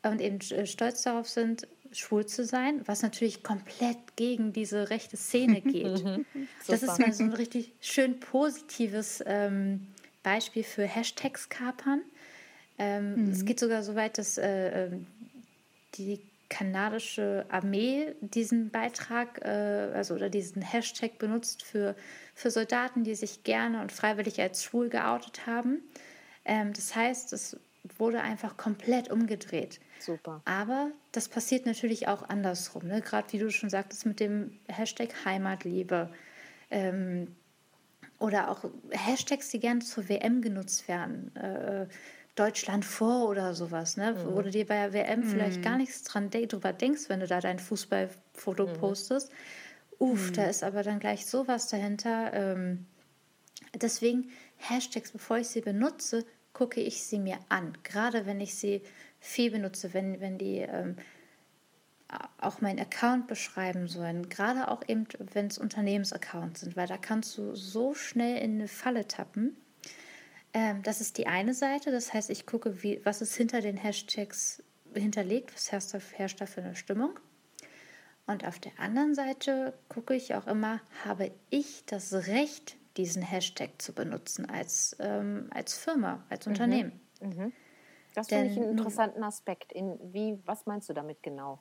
[0.03, 0.11] mhm.
[0.11, 5.17] und eben äh, stolz darauf sind, schwul zu sein, was natürlich komplett gegen diese rechte
[5.17, 6.05] Szene geht.
[6.05, 6.27] Mhm.
[6.67, 9.89] das ist mal so ein richtig schön positives ähm,
[10.23, 12.03] Beispiel für Hashtags kapern.
[12.79, 13.33] Ähm, mhm.
[13.33, 15.07] Es geht sogar so weit, dass äh, ähm,
[15.95, 21.95] die kanadische Armee diesen Beitrag, äh, also oder diesen Hashtag benutzt für,
[22.35, 25.83] für Soldaten, die sich gerne und freiwillig als schwul geoutet haben.
[26.45, 27.59] Ähm, das heißt, es
[27.99, 29.81] wurde einfach komplett umgedreht.
[30.01, 30.43] Super.
[30.45, 32.87] Aber das passiert natürlich auch andersrum.
[32.87, 33.01] Ne?
[33.01, 36.11] Gerade wie du schon sagtest mit dem Hashtag Heimatliebe.
[36.71, 37.29] Ähm,
[38.19, 41.35] oder auch Hashtags, die gerne zur WM genutzt werden.
[41.37, 41.87] Äh,
[42.35, 44.13] Deutschland vor oder sowas, ne?
[44.13, 44.35] Mhm.
[44.35, 45.25] Wo du dir bei der WM mhm.
[45.25, 48.73] vielleicht gar nichts dran de drüber denkst, wenn du da dein Fußballfoto mhm.
[48.75, 49.31] postest.
[49.99, 50.51] Uff, da mhm.
[50.51, 52.33] ist aber dann gleich sowas dahinter.
[52.33, 52.87] Ähm,
[53.75, 57.77] deswegen Hashtags, bevor ich sie benutze, gucke ich sie mir an.
[57.85, 58.83] Gerade wenn ich sie
[59.21, 60.97] viel benutze, wenn, wenn die ähm,
[62.39, 64.29] auch meinen Account beschreiben sollen.
[64.29, 68.69] Gerade auch eben, wenn es Unternehmensaccounts sind, weil da kannst du so schnell in eine
[68.69, 69.57] Falle tappen.
[70.55, 71.91] Ähm, das ist die eine Seite.
[71.91, 74.63] Das heißt, ich gucke, wie, was ist hinter den Hashtags
[74.95, 77.19] hinterlegt, was herrscht da, herrscht da für eine Stimmung.
[78.27, 83.83] Und auf der anderen Seite gucke ich auch immer, habe ich das Recht, diesen Hashtag
[83.83, 86.53] zu benutzen als, ähm, als Firma, als mhm.
[86.53, 87.01] Unternehmen.
[87.21, 87.53] Mhm.
[88.15, 89.73] Das finde ich einen interessanten Aspekt.
[89.73, 91.59] In wie, was meinst du damit genau?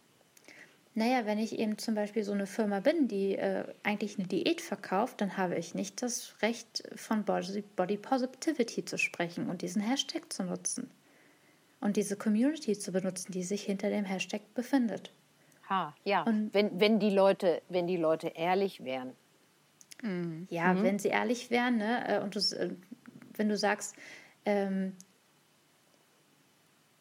[0.95, 4.61] Naja, wenn ich eben zum Beispiel so eine Firma bin, die äh, eigentlich eine Diät
[4.61, 9.81] verkauft, dann habe ich nicht das Recht, von Body, Body Positivity zu sprechen und diesen
[9.81, 10.91] Hashtag zu nutzen.
[11.81, 15.11] Und diese Community zu benutzen, die sich hinter dem Hashtag befindet.
[15.69, 16.23] Ha, ja.
[16.23, 19.13] Und wenn, wenn, die Leute, wenn die Leute ehrlich wären.
[20.03, 20.47] Mhm.
[20.49, 20.83] Ja, mhm.
[20.83, 22.07] wenn sie ehrlich wären, ne?
[22.07, 22.69] Äh, und du, äh,
[23.35, 23.95] wenn du sagst,
[24.45, 24.95] ähm,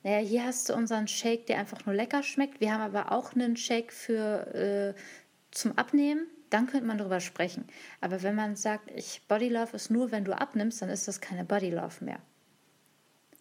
[0.02, 2.60] naja, hier hast du unseren Shake, der einfach nur lecker schmeckt.
[2.60, 5.00] Wir haben aber auch einen Shake für äh,
[5.50, 6.26] zum Abnehmen.
[6.50, 7.66] Dann könnte man darüber sprechen.
[8.00, 11.20] Aber wenn man sagt, ich Body Love ist nur, wenn du abnimmst, dann ist das
[11.20, 12.18] keine Body Love mehr.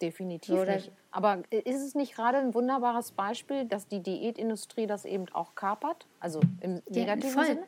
[0.00, 0.90] Definitiv so, nicht.
[1.10, 6.06] Aber ist es nicht gerade ein wunderbares Beispiel, dass die Diätindustrie das eben auch kapert?
[6.20, 7.66] Also im negativen ja, Sinne?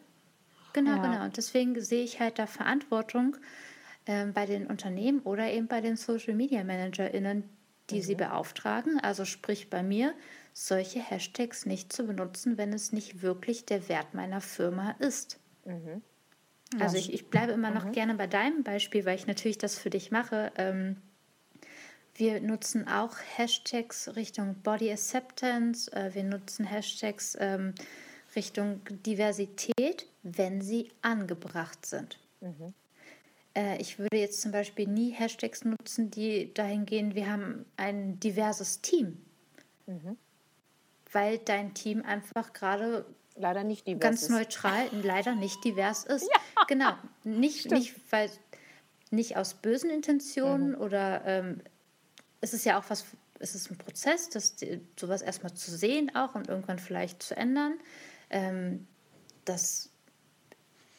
[0.72, 1.02] Genau, ja.
[1.02, 1.24] genau.
[1.24, 3.36] Und deswegen sehe ich halt da Verantwortung
[4.06, 7.44] äh, bei den Unternehmen oder eben bei den Social Media ManagerInnen,
[7.90, 8.02] die mhm.
[8.02, 10.14] sie beauftragen, also sprich bei mir,
[10.52, 15.38] solche Hashtags nicht zu benutzen, wenn es nicht wirklich der Wert meiner Firma ist.
[15.64, 16.02] Mhm.
[16.80, 17.92] Also ich, ich, bleibe immer noch mhm.
[17.92, 20.52] gerne bei deinem Beispiel, weil ich natürlich das für dich mache.
[20.56, 20.96] Ähm,
[22.16, 27.74] wir nutzen auch Hashtags Richtung Body Acceptance, äh, wir nutzen Hashtags ähm,
[28.36, 32.18] Richtung Diversität, wenn sie angebracht sind.
[32.40, 32.74] Mhm.
[33.54, 38.20] Äh, ich würde jetzt zum Beispiel nie Hashtags nutzen, die dahin gehen, wir haben ein
[38.20, 39.18] diverses Team.
[39.86, 40.16] Mhm.
[41.12, 44.30] Weil dein Team einfach gerade leider nicht divers ganz ist.
[44.30, 46.22] neutral leider nicht divers ist.
[46.22, 46.92] Ja, genau.
[47.22, 48.30] Nicht, nicht, weil
[49.10, 50.80] nicht aus bösen Intentionen mhm.
[50.80, 51.60] oder ähm,
[52.40, 53.04] es ist ja auch was,
[53.38, 54.56] es ist ein Prozess, das,
[54.98, 57.78] sowas erstmal zu sehen auch und irgendwann vielleicht zu ändern.
[58.30, 58.86] Ähm,
[59.44, 59.90] das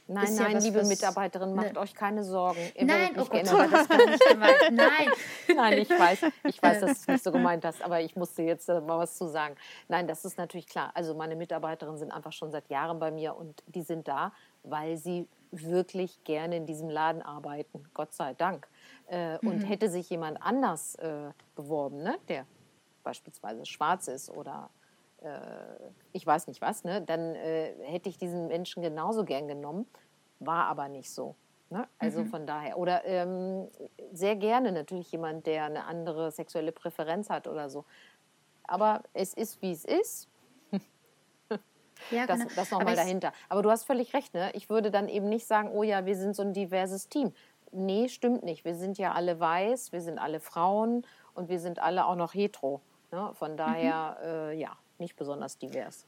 [0.07, 1.79] Nein, ist nein, ja liebe Mitarbeiterin, macht ne.
[1.79, 2.59] euch keine Sorgen.
[2.75, 4.55] Ihr nein, oh Gott, das kann nicht gemeint.
[4.71, 5.09] Nein.
[5.55, 8.43] nein, ich weiß, ich weiß, dass du es nicht so gemeint hast, aber ich musste
[8.43, 9.55] jetzt äh, mal was zu sagen.
[9.87, 10.91] Nein, das ist natürlich klar.
[10.93, 14.31] Also meine Mitarbeiterinnen sind einfach schon seit Jahren bei mir und die sind da,
[14.61, 17.83] weil sie wirklich gerne in diesem Laden arbeiten.
[17.95, 18.67] Gott sei Dank.
[19.07, 19.49] Äh, mhm.
[19.49, 22.45] Und hätte sich jemand anders äh, beworben, ne, der
[23.03, 24.69] beispielsweise schwarz ist oder
[26.11, 29.88] ich weiß nicht was, ne, dann äh, hätte ich diesen Menschen genauso gern genommen,
[30.39, 31.36] war aber nicht so.
[31.70, 31.88] Ne?
[31.97, 32.28] Also mhm.
[32.28, 32.78] von daher.
[32.78, 33.68] Oder ähm,
[34.13, 37.86] sehr gerne natürlich jemand, der eine andere sexuelle Präferenz hat oder so.
[38.63, 40.28] Aber es ist, wie es ist.
[42.11, 42.51] Ja, das, genau.
[42.57, 43.32] das nochmal dahinter.
[43.47, 44.51] Aber du hast völlig recht, ne?
[44.53, 47.32] Ich würde dann eben nicht sagen, oh ja, wir sind so ein diverses Team.
[47.72, 48.66] Nee, stimmt nicht.
[48.66, 52.34] Wir sind ja alle weiß, wir sind alle Frauen und wir sind alle auch noch
[52.34, 52.82] hetero.
[53.11, 53.32] Ne?
[53.34, 53.57] Von mhm.
[53.57, 54.28] daher, mhm.
[54.28, 56.05] äh, ja, nicht besonders divers.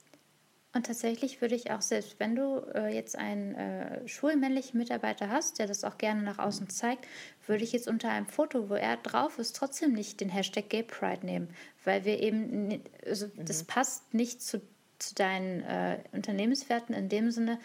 [0.73, 5.59] Und tatsächlich würde ich auch, selbst wenn du äh, jetzt einen äh, schwulmännlichen Mitarbeiter hast,
[5.59, 7.07] der das auch gerne nach außen zeigt,
[7.47, 10.83] würde ich jetzt unter einem Foto, wo er drauf ist, trotzdem nicht den Hashtag Gay
[10.83, 11.49] Pride nehmen,
[11.83, 13.45] weil wir eben, also mhm.
[13.45, 14.61] das passt nicht zu,
[14.99, 17.59] zu deinen äh, Unternehmenswerten in dem Sinne,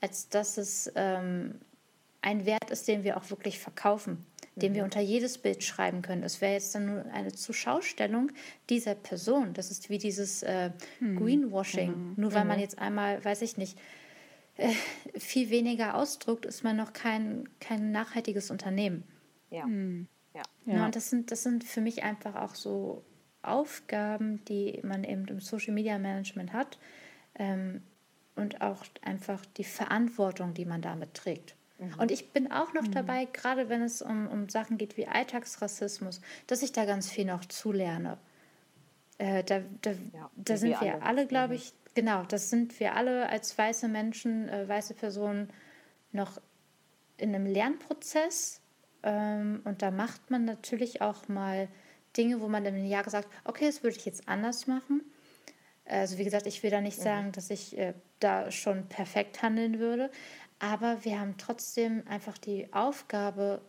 [0.00, 1.54] als dass es ähm,
[2.20, 4.26] ein Wert ist, den wir auch wirklich verkaufen
[4.58, 4.86] den wir mhm.
[4.86, 6.22] unter jedes Bild schreiben können.
[6.22, 8.30] Es wäre jetzt dann nur eine Zuschaustellung
[8.68, 9.54] dieser Person.
[9.54, 11.16] Das ist wie dieses äh, hm.
[11.16, 11.90] Greenwashing.
[11.90, 12.14] Mhm.
[12.16, 12.48] Nur weil mhm.
[12.48, 13.78] man jetzt einmal, weiß ich nicht,
[14.56, 14.72] äh,
[15.18, 19.04] viel weniger ausdruckt, ist man noch kein, kein nachhaltiges Unternehmen.
[19.50, 19.66] Ja.
[19.66, 20.08] Mhm.
[20.34, 20.42] ja.
[20.66, 20.86] ja.
[20.86, 23.04] und das sind, das sind für mich einfach auch so
[23.42, 26.78] Aufgaben, die man eben im Social Media Management hat.
[27.36, 27.82] Ähm,
[28.38, 31.56] und auch einfach die Verantwortung, die man damit trägt.
[31.78, 31.94] Mhm.
[31.98, 32.92] Und ich bin auch noch mhm.
[32.92, 37.24] dabei, gerade wenn es um, um Sachen geht wie Alltagsrassismus, dass ich da ganz viel
[37.24, 38.18] noch zulerne.
[39.18, 41.60] Äh, da da, ja, da sind wir alle, alle glaube mhm.
[41.60, 45.50] ich, genau, das sind wir alle als weiße Menschen, äh, weiße Personen
[46.12, 46.40] noch
[47.16, 48.60] in einem Lernprozess.
[49.02, 51.68] Ähm, und da macht man natürlich auch mal
[52.16, 55.02] Dinge, wo man im Jahr gesagt okay, das würde ich jetzt anders machen.
[55.84, 57.02] Also wie gesagt, ich will da nicht mhm.
[57.02, 60.10] sagen, dass ich äh, da schon perfekt handeln würde,
[60.58, 63.60] aber wir haben trotzdem einfach die Aufgabe,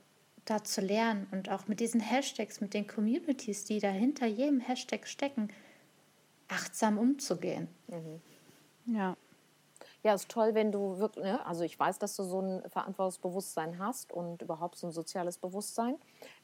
[0.46, 4.60] da zu lernen und auch mit diesen Hashtags, mit den Communities, die da hinter jedem
[4.60, 5.50] Hashtag stecken,
[6.48, 7.68] achtsam umzugehen.
[7.88, 8.22] Mhm.
[8.96, 9.16] Ja.
[10.02, 13.80] Ja, ist toll, wenn du wirklich, ne, also ich weiß, dass du so ein Verantwortungsbewusstsein
[13.80, 15.96] hast und überhaupt so ein soziales Bewusstsein.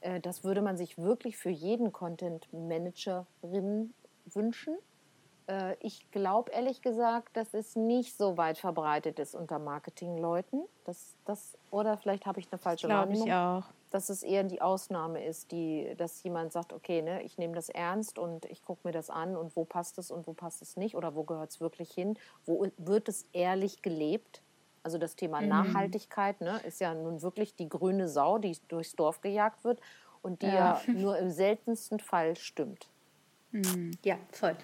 [0.02, 3.94] Äh, das würde man sich wirklich für jeden Content Managerin
[4.26, 4.78] wünschen.
[5.48, 10.64] Äh, ich glaube ehrlich gesagt, dass es nicht so weit verbreitet ist unter Marketingleuten.
[10.86, 13.28] Das, das, oder vielleicht habe ich eine falsche Wahrnehmung.
[13.28, 13.64] Ich auch.
[13.92, 17.70] Dass es eher die Ausnahme ist, die, dass jemand sagt, okay, ne, ich nehme das
[17.70, 20.76] ernst und ich gucke mir das an und wo passt es und wo passt es
[20.76, 24.42] nicht oder wo gehört es wirklich hin, wo wird es ehrlich gelebt.
[24.84, 25.48] Also das Thema mhm.
[25.48, 29.80] Nachhaltigkeit ne, ist ja nun wirklich die grüne Sau, die durchs Dorf gejagt wird
[30.22, 32.90] und die ja, ja nur im seltensten Fall stimmt.
[33.52, 33.92] Mhm.
[34.04, 34.58] Ja, voll.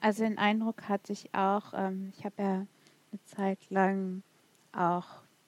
[0.00, 4.22] Also den Eindruck hatte ich auch, ähm, ich habe ja eine Zeit lang
[4.72, 5.06] auch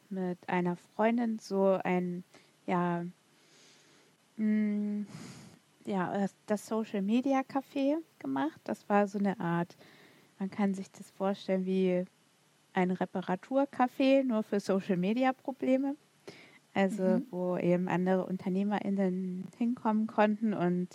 [0.09, 2.25] mit einer Freundin so ein,
[2.67, 3.05] ja,
[4.37, 5.07] mh, mm,
[5.85, 8.61] ja, das Social Media Café gemacht.
[8.65, 9.77] Das war so eine Art,
[10.39, 12.05] man kann sich das vorstellen wie
[12.73, 15.97] ein Reparaturcafé, nur für Social Media Probleme.
[16.75, 17.27] Also, mhm.
[17.31, 20.89] wo eben andere UnternehmerInnen hinkommen konnten und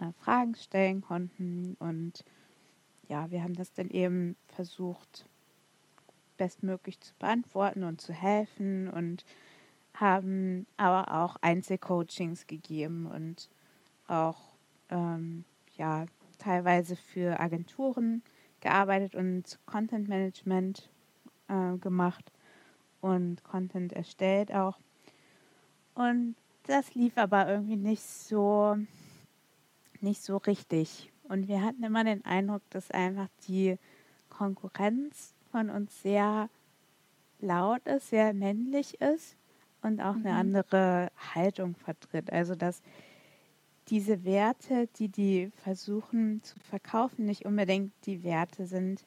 [0.00, 2.24] äh, Fragen stellen konnten und
[3.10, 5.26] ja, wir haben das dann eben versucht,
[6.36, 9.24] bestmöglich zu beantworten und zu helfen und
[9.94, 13.50] haben aber auch Einzelcoachings gegeben und
[14.06, 14.38] auch
[14.90, 15.44] ähm,
[15.76, 16.06] ja,
[16.38, 18.22] teilweise für Agenturen
[18.60, 20.88] gearbeitet und Content Management
[21.48, 22.30] äh, gemacht
[23.00, 24.78] und Content erstellt auch.
[25.94, 28.76] Und das lief aber irgendwie nicht so
[30.00, 31.09] nicht so richtig.
[31.30, 33.78] Und wir hatten immer den Eindruck, dass einfach die
[34.30, 36.50] Konkurrenz von uns sehr
[37.38, 39.36] laut ist, sehr männlich ist
[39.80, 40.38] und auch eine mhm.
[40.38, 42.32] andere Haltung vertritt.
[42.32, 42.82] Also dass
[43.86, 49.06] diese Werte, die die versuchen zu verkaufen, nicht unbedingt die Werte sind,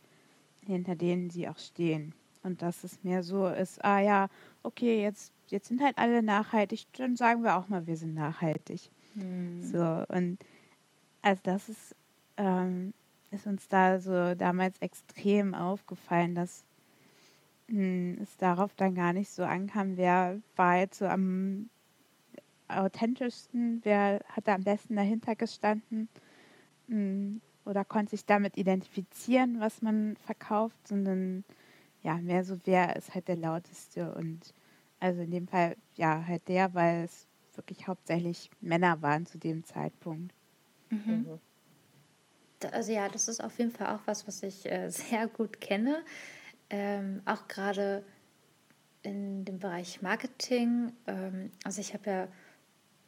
[0.66, 2.14] hinter denen sie auch stehen.
[2.42, 4.30] Und dass es mehr so ist, ah ja,
[4.64, 8.90] okay, jetzt, jetzt sind halt alle nachhaltig, dann sagen wir auch mal, wir sind nachhaltig.
[9.16, 9.62] Mhm.
[9.62, 10.38] So, und
[11.22, 11.96] also das ist
[12.38, 12.94] ähm,
[13.32, 16.66] ist uns da so damals extrem aufgefallen, dass
[17.68, 21.70] mh, hm, es darauf dann gar nicht so ankam, wer war jetzt so am
[22.68, 26.10] authentischsten, wer hat da am besten dahinter gestanden
[26.88, 31.46] mh, hm, oder konnte sich damit identifizieren, was man verkauft, sondern
[32.04, 34.54] ja, mehr so, wer ist halt der lauteste und
[35.00, 39.64] also in dem Fall ja halt der, weil es wirklich hauptsächlich Männer waren zu dem
[39.64, 40.34] Zeitpunkt.
[40.90, 41.00] Mhm.
[41.08, 41.40] mhm
[42.72, 46.04] also ja, das ist auf jeden Fall auch was, was ich äh, sehr gut kenne.
[46.70, 48.04] Ähm, auch gerade
[49.04, 50.94] in dem Bereich Marketing.
[51.08, 52.24] Ähm, also ich habe ja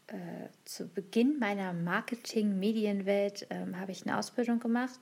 [0.07, 4.99] äh, zu Beginn meiner Marketing-Medienwelt ähm, habe ich eine Ausbildung gemacht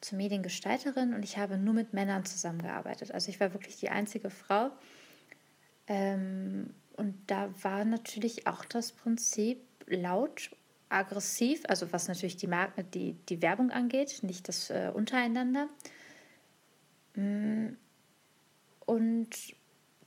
[0.00, 3.12] zur Mediengestalterin und ich habe nur mit Männern zusammengearbeitet.
[3.12, 4.70] Also ich war wirklich die einzige Frau.
[5.86, 10.50] Ähm, und da war natürlich auch das Prinzip laut
[10.90, 15.68] aggressiv, also was natürlich die, Marke, die, die Werbung angeht, nicht das äh, untereinander.
[17.14, 17.68] Mm,
[18.84, 19.30] und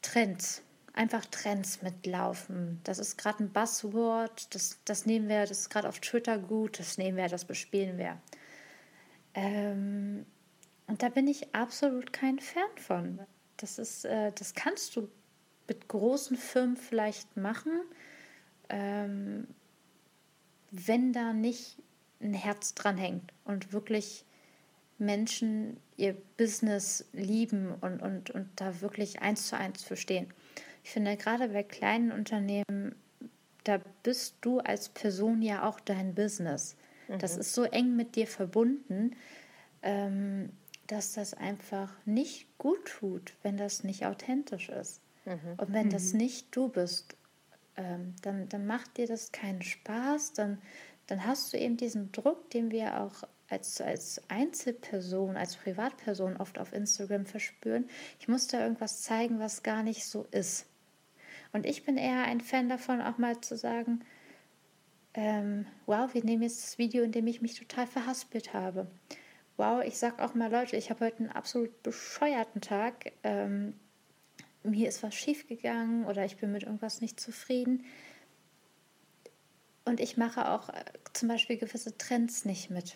[0.01, 0.61] Trends,
[0.93, 2.81] einfach Trends mitlaufen.
[2.83, 6.79] Das ist gerade ein Buzzword, das, das nehmen wir, das ist gerade auf Twitter gut,
[6.79, 8.21] das nehmen wir, das bespielen wir.
[9.33, 10.25] Ähm,
[10.87, 13.19] Und da bin ich absolut kein Fan von.
[13.57, 15.09] Das ist, äh, das kannst du
[15.67, 17.81] mit großen Firmen vielleicht machen,
[18.69, 19.47] ähm,
[20.73, 21.77] wenn da nicht
[22.19, 24.25] ein Herz dran hängt und wirklich
[24.97, 30.27] Menschen ihr Business lieben und, und, und da wirklich eins zu eins verstehen.
[30.83, 32.95] Ich finde, gerade bei kleinen Unternehmen,
[33.63, 36.75] da bist du als Person ja auch dein Business.
[37.07, 37.19] Mhm.
[37.19, 39.15] Das ist so eng mit dir verbunden,
[39.83, 40.49] ähm,
[40.87, 45.01] dass das einfach nicht gut tut, wenn das nicht authentisch ist.
[45.25, 45.37] Mhm.
[45.57, 45.91] Und wenn mhm.
[45.91, 47.15] das nicht du bist,
[47.77, 50.61] ähm, dann, dann macht dir das keinen Spaß, dann,
[51.07, 56.59] dann hast du eben diesen Druck, den wir auch als, als Einzelperson, als Privatperson oft
[56.59, 57.87] auf Instagram verspüren.
[58.19, 60.65] Ich muss da irgendwas zeigen, was gar nicht so ist.
[61.51, 64.03] Und ich bin eher ein Fan davon, auch mal zu sagen,
[65.13, 68.87] ähm, wow, wir nehmen jetzt das Video, in dem ich mich total verhaspelt habe.
[69.57, 73.11] Wow, ich sag auch mal, Leute, ich habe heute einen absolut bescheuerten Tag.
[73.21, 73.75] Ähm,
[74.63, 77.85] mir ist was schiefgegangen oder ich bin mit irgendwas nicht zufrieden.
[79.85, 82.95] Und ich mache auch äh, zum Beispiel gewisse Trends nicht mit.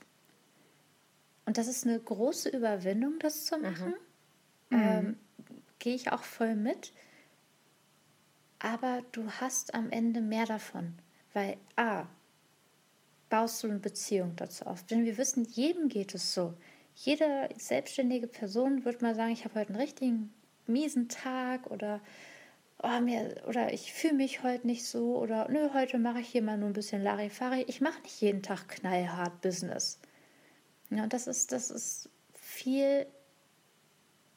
[1.45, 3.93] Und das ist eine große Überwindung, das zu machen.
[4.69, 4.77] Mhm.
[4.77, 5.17] Ähm.
[5.79, 6.91] Gehe ich auch voll mit.
[8.59, 10.95] Aber du hast am Ende mehr davon.
[11.33, 12.07] Weil A,
[13.29, 14.83] baust du eine Beziehung dazu auf.
[14.83, 16.55] Denn wir wissen, jedem geht es so.
[16.95, 20.33] Jede selbstständige Person wird mal sagen, ich habe heute einen richtigen
[20.67, 22.01] miesen Tag oder
[22.83, 26.41] oh, mir, oder ich fühle mich heute nicht so oder nö, heute mache ich hier
[26.41, 27.63] mal nur ein bisschen Larifari.
[27.67, 29.99] Ich mache nicht jeden Tag knallhart Business.
[30.89, 33.05] Ja, das ist, das ist viel,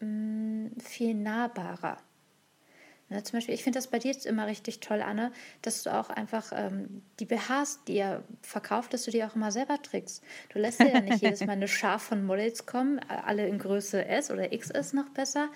[0.01, 1.98] mh, mm, viel nahbarer.
[3.11, 5.32] Ja, zum Beispiel, ich finde das bei dir jetzt immer richtig toll, Anne,
[5.62, 9.51] dass du auch einfach ähm, die BHs, die ihr verkauft, dass du die auch immer
[9.51, 10.23] selber trägst.
[10.51, 14.07] Du lässt dir ja nicht jedes Mal eine Schar von Models kommen, alle in Größe
[14.07, 15.48] S oder XS noch besser,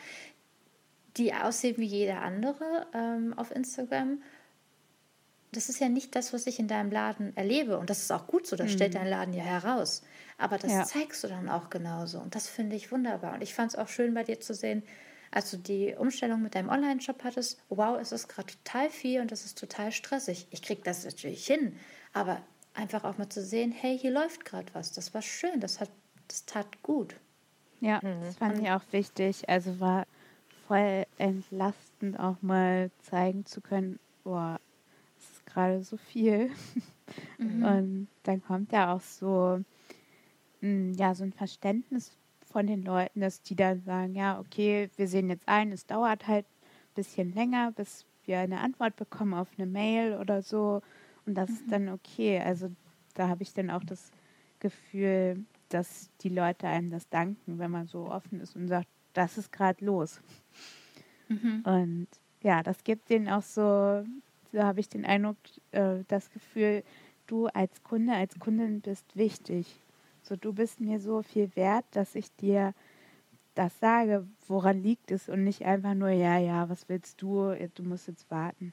[1.17, 4.23] die aussehen wie jeder andere ähm, auf Instagram.
[5.53, 7.79] Das ist ja nicht das, was ich in deinem Laden erlebe.
[7.79, 8.73] Und das ist auch gut so, das mhm.
[8.73, 10.03] stellt dein Laden ja heraus.
[10.37, 10.85] Aber das ja.
[10.85, 12.19] zeigst du dann auch genauso.
[12.19, 13.35] Und das finde ich wunderbar.
[13.35, 14.83] Und ich fand es auch schön bei dir zu sehen,
[15.31, 17.61] als du die Umstellung mit deinem Online-Shop hattest.
[17.69, 20.49] Wow, es ist gerade total viel und das ist total stressig.
[20.51, 21.77] Ich kriege das natürlich hin.
[22.13, 22.41] Aber
[22.75, 24.93] einfach auch mal zu sehen, hey, hier läuft gerade was.
[24.93, 25.61] Das war schön.
[25.61, 25.91] Das, hat,
[26.27, 27.15] das tat gut.
[27.81, 28.23] Ja, mhm.
[28.23, 29.49] das fand ich auch wichtig.
[29.49, 30.07] Also war
[30.67, 34.59] voll entlastend auch mal zeigen zu können, boah,
[35.19, 36.51] es ist gerade so viel.
[37.39, 37.65] Mhm.
[37.65, 39.61] Und dann kommt ja auch so,
[40.61, 42.17] hm, ja, so ein Verständnis
[42.51, 46.27] von den Leuten, dass die dann sagen, ja, okay, wir sehen jetzt ein, es dauert
[46.27, 50.81] halt ein bisschen länger, bis wir eine Antwort bekommen auf eine Mail oder so.
[51.27, 51.57] Und das mhm.
[51.57, 52.41] ist dann okay.
[52.41, 52.71] Also
[53.15, 54.11] da habe ich dann auch das
[54.61, 59.39] Gefühl, dass die Leute einem das danken, wenn man so offen ist und sagt, das
[59.39, 60.21] ist gerade los.
[61.29, 61.63] Mhm.
[61.65, 62.09] Und
[62.43, 64.05] ja, das gibt denen auch so,
[64.53, 65.37] so habe ich den Eindruck,
[65.73, 66.83] äh, das Gefühl,
[67.27, 69.81] du als Kunde, als Kundin bist wichtig.
[70.23, 72.75] So, du bist mir so viel wert, dass ich dir
[73.55, 77.83] das sage, woran liegt es und nicht einfach nur, ja, ja, was willst du, du
[77.83, 78.73] musst jetzt warten.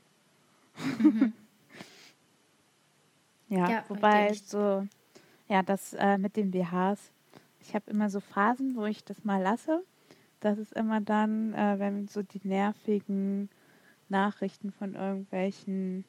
[0.99, 1.33] Mhm.
[3.49, 4.87] ja, ja, wobei so,
[5.47, 7.11] ja, das äh, mit den BHs,
[7.59, 9.83] ich habe immer so Phasen, wo ich das mal lasse
[10.41, 13.49] das ist immer dann, äh, wenn so die nervigen
[14.09, 16.03] Nachrichten von irgendwelchen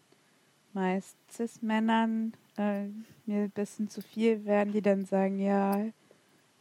[0.72, 2.86] meist Cis-Männern äh,
[3.26, 5.84] mir ein bisschen zu viel werden, die dann sagen, ja,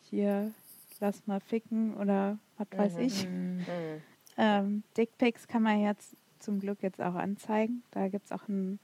[0.10, 0.52] hier,
[1.00, 3.02] lass mal ficken oder was weiß mhm.
[3.02, 3.28] ich.
[3.28, 3.66] Mhm.
[4.38, 7.84] Ähm, Dickpics kann man jetzt zum Glück jetzt auch anzeigen.
[7.92, 8.80] Da gibt es auch ein,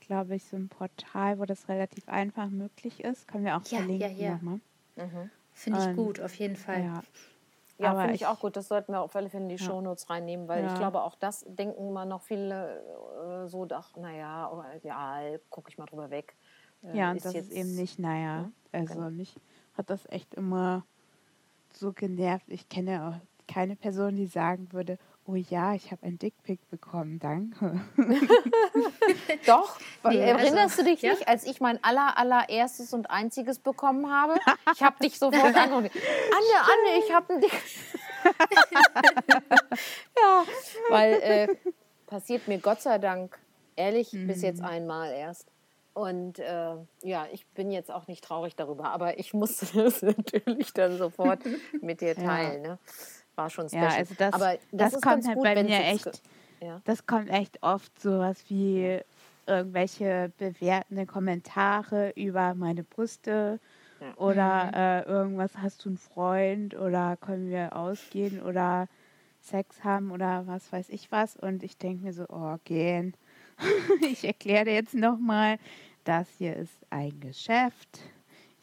[0.00, 3.28] glaube ich, so ein Portal, wo das relativ einfach möglich ist.
[3.28, 4.34] Können wir auch ja, verlinken ja, ja.
[4.34, 4.60] nochmal.
[4.96, 5.30] Mhm.
[5.52, 6.84] Finde ich gut, auf jeden Fall.
[6.84, 7.02] Ja.
[7.80, 8.56] Ja, finde ich, ich, auch gut.
[8.56, 9.64] Das sollten wir auf alle Fälle in die ja.
[9.64, 10.72] Shownotes reinnehmen, weil ja.
[10.72, 15.70] ich glaube, auch das denken immer noch viele äh, so, ach, naja, oh, ja, gucke
[15.70, 16.36] ich mal drüber weg.
[16.82, 18.50] Äh, ja, ist das jetzt, ist eben nicht, naja.
[18.72, 19.10] Ja, also genau.
[19.10, 19.34] mich
[19.74, 20.84] hat das echt immer
[21.72, 22.44] so genervt.
[22.48, 24.98] Ich kenne auch keine Person, die sagen würde,
[25.30, 27.80] oh ja, ich habe ein Dickpick bekommen, danke.
[29.46, 31.12] Doch, nee, erinnerst also, du dich ja?
[31.12, 34.38] nicht, als ich mein aller, allererstes und einziges bekommen habe?
[34.74, 35.90] Ich habe dich sofort angerufen.
[35.92, 37.52] Anne, Anne, ich habe ein Dick.
[40.18, 40.44] ja,
[40.88, 41.48] weil äh,
[42.06, 43.38] passiert mir Gott sei Dank,
[43.76, 44.26] ehrlich, mhm.
[44.26, 45.46] bis jetzt einmal erst.
[45.92, 50.72] Und äh, ja, ich bin jetzt auch nicht traurig darüber, aber ich musste das natürlich
[50.72, 51.40] dann sofort
[51.80, 52.64] mit dir teilen.
[52.64, 52.70] Ja.
[52.72, 52.78] Ne?
[53.40, 53.84] War schon special.
[53.84, 56.22] Ja, also das, Aber das, das kommt halt gut, bei mir echt,
[56.60, 56.80] ja.
[56.84, 59.00] das kommt echt oft sowas wie
[59.46, 63.58] irgendwelche bewertende Kommentare über meine Brüste
[64.00, 64.14] Ja.
[64.16, 64.74] Oder mhm.
[64.74, 68.88] äh, irgendwas, hast du einen Freund oder können wir ausgehen oder
[69.40, 71.36] Sex haben oder was weiß ich was.
[71.36, 73.14] Und ich denke mir so, oh, gehen.
[74.10, 75.58] ich erkläre dir jetzt nochmal,
[76.04, 78.00] das hier ist ein Geschäft.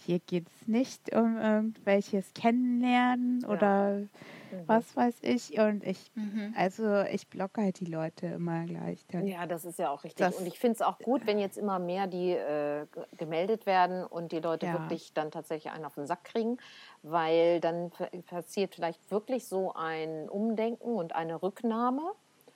[0.08, 3.50] Hier geht es nicht um irgendwelches Kennenlernen ja.
[3.50, 4.08] oder
[4.52, 4.64] Mhm.
[4.68, 5.60] was weiß ich.
[5.60, 6.54] Und ich, mhm.
[6.58, 9.06] also ich blocke halt die Leute immer gleich.
[9.08, 9.28] Dann.
[9.28, 10.26] Ja, das ist ja auch richtig.
[10.26, 12.86] Das, und ich finde es auch gut, wenn jetzt immer mehr die äh,
[13.18, 14.74] gemeldet werden und die Leute ja.
[14.74, 16.58] wirklich dann tatsächlich einen auf den Sack kriegen,
[17.04, 17.92] weil dann
[18.28, 22.02] passiert vielleicht wirklich so ein Umdenken und eine Rücknahme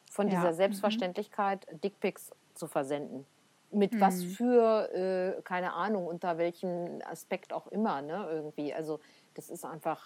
[0.10, 0.36] von ja.
[0.36, 0.58] dieser mhm.
[0.58, 1.82] Selbstverständlichkeit, mhm.
[1.82, 3.26] Dickpics zu versenden
[3.72, 4.02] mit mhm.
[4.02, 8.74] was für, äh, keine Ahnung, unter welchem Aspekt auch immer, ne, irgendwie.
[8.74, 9.00] Also
[9.34, 10.04] das ist einfach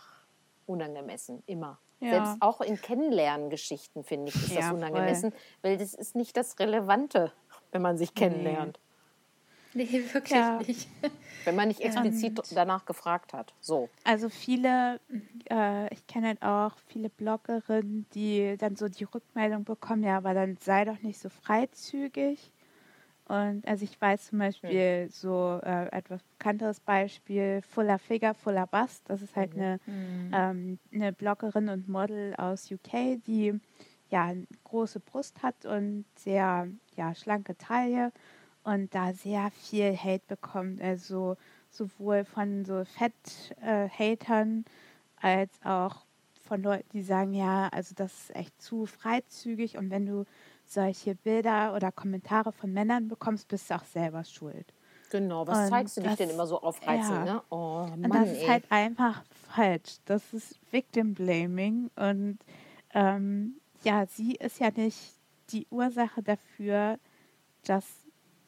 [0.65, 1.79] unangemessen, immer.
[1.99, 2.11] Ja.
[2.11, 5.39] Selbst auch in Kennenlerngeschichten, finde ich, ist ja, das unangemessen, voll.
[5.61, 7.31] weil das ist nicht das Relevante,
[7.71, 8.79] wenn man sich kennenlernt.
[9.73, 10.57] Nee, nee wirklich ja.
[10.65, 10.87] nicht.
[11.43, 13.53] Wenn man nicht explizit Und danach gefragt hat.
[13.59, 13.89] So.
[14.03, 14.99] Also viele,
[15.49, 20.33] äh, ich kenne halt auch viele Bloggerinnen, die dann so die Rückmeldung bekommen, ja, aber
[20.33, 22.51] dann sei doch nicht so freizügig.
[23.27, 29.01] Und also ich weiß zum Beispiel so äh, etwas bekannteres Beispiel, Fuller Figure, Fuller Bust.
[29.07, 29.61] Das ist halt mhm.
[29.61, 30.31] eine, mhm.
[30.33, 33.59] ähm, eine Bloggerin und Model aus UK, die
[34.09, 38.11] ja eine große Brust hat und sehr ja, schlanke Taille
[38.63, 40.79] und da sehr viel Hate bekommt.
[40.79, 41.35] Also
[41.71, 44.65] sowohl von so Fett-Hatern
[45.21, 46.05] äh, als auch
[46.41, 50.25] von Leuten, die sagen, ja, also das ist echt zu freizügig und wenn du
[50.67, 54.73] solche Bilder oder Kommentare von Männern bekommst, bist du auch selber schuld.
[55.11, 57.25] Genau, was und zeigst du dich denn immer so aufreizend?
[57.25, 57.33] Ja.
[57.35, 57.41] Ne?
[57.49, 58.41] Oh, Mann, und das ey.
[58.41, 59.23] ist halt einfach
[59.53, 59.97] falsch.
[60.05, 62.39] Das ist Victim Blaming und
[62.93, 65.13] ähm, ja, sie ist ja nicht
[65.51, 66.99] die Ursache dafür,
[67.63, 67.85] dass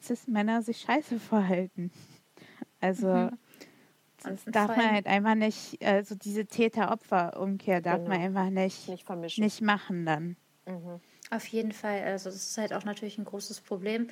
[0.01, 1.91] Cis-Männer sich scheiße verhalten.
[2.81, 3.37] Also mhm.
[4.23, 8.09] das darf man halt einfach nicht, also diese Täter-Opfer-Umkehr darf genau.
[8.09, 10.35] man einfach nicht, nicht, nicht machen dann.
[10.65, 10.99] Mhm.
[11.29, 12.03] Auf jeden Fall.
[12.03, 14.07] Also das ist halt auch natürlich ein großes Problem.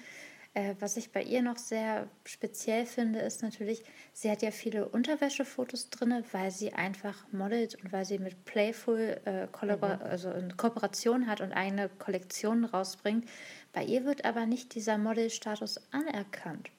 [0.55, 3.83] Äh, was ich bei ihr noch sehr speziell finde, ist natürlich,
[4.13, 9.19] sie hat ja viele Unterwäschefotos drin, weil sie einfach modelt und weil sie mit Playful
[9.25, 10.03] äh, Kollabor mhm.
[10.03, 13.27] also eine Kooperation hat und eine Kollektion rausbringt.
[13.73, 16.71] Bei ihr wird aber nicht dieser Modelstatus anerkannt,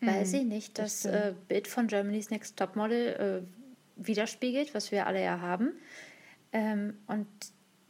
[0.00, 4.74] weil mhm, sie nicht das, das äh, Bild von Germany's Next Top Model äh, widerspiegelt,
[4.74, 5.74] was wir alle ja haben.
[6.52, 7.28] Ähm, und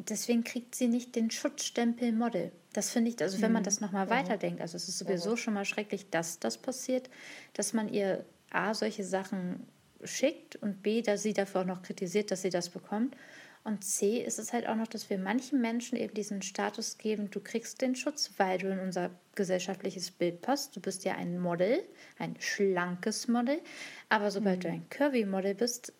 [0.09, 2.53] deswegen kriegt sie nicht den Schutzstempel Model.
[2.73, 3.65] Das finde ich, also wenn man mhm.
[3.65, 4.11] das nochmal mhm.
[4.11, 7.11] weiterdenkt, also es ist sowieso schon mal schrecklich, dass das passiert,
[7.55, 9.67] dass man ihr A, solche Sachen
[10.05, 13.17] schickt und B, dass sie dafür auch noch kritisiert, dass sie das bekommt.
[13.63, 17.31] Und C ist es halt auch noch, dass wir manchen Menschen eben diesen Status geben,
[17.31, 20.75] du kriegst den Schutz, weil du in unser gesellschaftliches Bild passt.
[20.77, 21.83] Du bist ja ein Model,
[22.19, 23.61] ein schlankes Model.
[24.09, 24.63] Aber sobald mhm.
[24.63, 25.93] du ein Curvy-Model bist,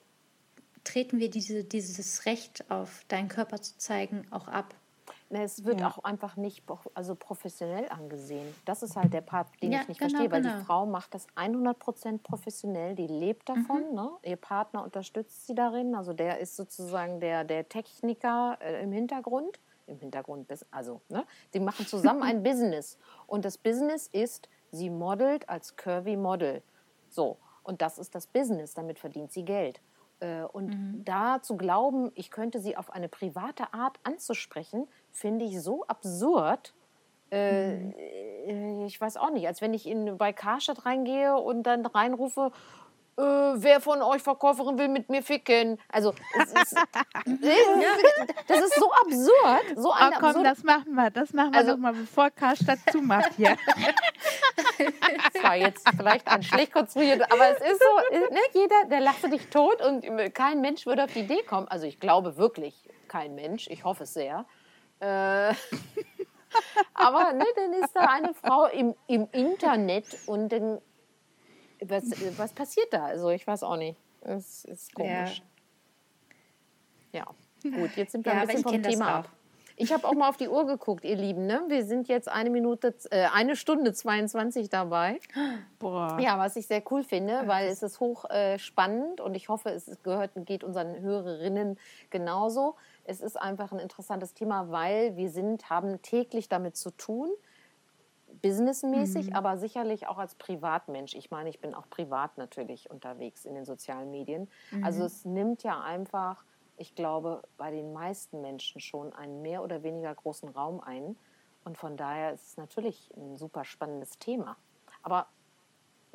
[0.85, 4.75] treten wir diese, dieses Recht auf deinen Körper zu zeigen auch ab.
[5.33, 5.89] Es wird ja.
[5.89, 8.53] auch einfach nicht also professionell angesehen.
[8.65, 10.59] Das ist halt der Part, den ja, ich nicht genau, verstehe, weil genau.
[10.59, 13.91] die Frau macht das 100% professionell, die lebt davon.
[13.91, 13.95] Mhm.
[13.95, 14.11] Ne?
[14.25, 19.61] Ihr Partner unterstützt sie darin, also der ist sozusagen der, der Techniker äh, im Hintergrund.
[19.87, 21.25] Im Hintergrund, also, ne?
[21.53, 22.99] Sie machen zusammen ein Business.
[23.27, 26.63] Und das Business ist, sie modelt als Curvy Model.
[27.09, 29.81] So, und das ist das Business, damit verdient sie Geld.
[30.21, 31.05] Äh, und mhm.
[31.05, 36.75] da zu glauben, ich könnte sie auf eine private Art anzusprechen, finde ich so absurd.
[37.31, 37.95] Äh, mhm.
[37.97, 42.53] Äh, ich weiß auch nicht, als wenn ich in, bei Karstadt reingehe und dann reinrufe,
[43.17, 45.79] äh, wer von euch Verkäuferin will mit mir ficken?
[45.89, 46.75] Also, ist,
[48.47, 49.77] das ist so absurd.
[49.77, 51.11] So eine oh, komm, absurd das machen wir.
[51.11, 53.57] Das machen wir also, nochmal, bevor Karstadt zumacht hier.
[55.33, 59.29] das war jetzt vielleicht ein schlecht konstruiert, aber es ist so, ne, jeder, der lachte
[59.29, 60.05] dich tot und
[60.35, 61.69] kein Mensch würde auf die Idee kommen.
[61.69, 64.45] Also ich glaube wirklich kein Mensch, ich hoffe es sehr.
[65.01, 65.07] Äh,
[66.95, 70.81] aber ne, dann ist da eine Frau im, im Internet und dann
[71.83, 72.05] was,
[72.37, 73.07] was passiert da?
[73.07, 73.99] Also ich weiß auch nicht.
[74.21, 75.43] Es ist komisch.
[77.13, 77.25] Ja.
[77.65, 77.71] ja.
[77.71, 79.29] Gut, jetzt sind wir ja, ein bisschen vom Thema ab.
[79.81, 81.47] Ich habe auch mal auf die Uhr geguckt, ihr Lieben.
[81.47, 81.63] Ne?
[81.69, 85.19] Wir sind jetzt eine Minute, äh, eine Stunde 22 dabei.
[85.79, 86.19] Boah.
[86.21, 89.71] Ja, was ich sehr cool finde, weil es ist hoch äh, spannend und ich hoffe,
[89.71, 91.79] es gehört, geht unseren Hörerinnen
[92.11, 92.77] genauso.
[93.05, 97.31] Es ist einfach ein interessantes Thema, weil wir sind, haben täglich damit zu tun
[98.43, 99.37] businessmäßig, mhm.
[99.37, 101.15] aber sicherlich auch als Privatmensch.
[101.15, 104.49] Ich meine, ich bin auch privat natürlich unterwegs in den sozialen Medien.
[104.71, 104.85] Mhm.
[104.85, 106.45] Also es nimmt ja einfach,
[106.81, 111.17] ich glaube, bei den meisten Menschen schon einen mehr oder weniger großen Raum ein.
[111.65, 114.57] Und von daher ist es natürlich ein super spannendes Thema.
[115.03, 115.27] Aber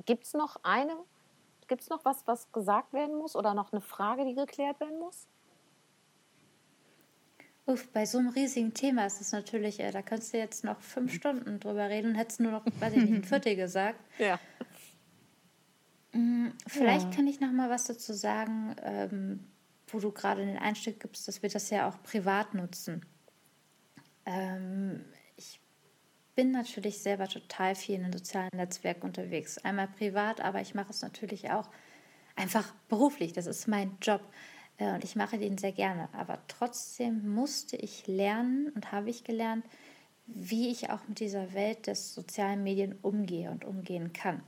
[0.05, 0.97] gibt es noch eine
[1.67, 4.99] Gibt es noch was, was gesagt werden muss oder noch eine Frage, die geklärt werden
[4.99, 5.27] muss?
[7.65, 10.79] Uff, bei so einem riesigen Thema ist es natürlich, äh, da könntest du jetzt noch
[10.81, 13.99] fünf Stunden drüber reden und hättest nur noch, weiß ich nicht, ein Viertel gesagt.
[14.19, 14.39] Ja.
[16.11, 17.15] Mm, vielleicht ja.
[17.15, 19.47] kann ich noch mal was dazu sagen, ähm,
[19.87, 23.05] wo du gerade den Einstieg gibst, dass wir das ja auch privat nutzen.
[24.25, 25.05] Ähm,
[25.37, 25.59] ich
[26.35, 29.57] bin natürlich selber total viel in den sozialen Netzwerken unterwegs.
[29.59, 31.69] Einmal privat, aber ich mache es natürlich auch
[32.35, 33.33] einfach beruflich.
[33.33, 34.21] Das ist mein Job.
[34.77, 36.09] Äh, und ich mache den sehr gerne.
[36.13, 39.65] Aber trotzdem musste ich lernen und habe ich gelernt,
[40.27, 44.41] wie ich auch mit dieser Welt des sozialen Medien umgehe und umgehen kann.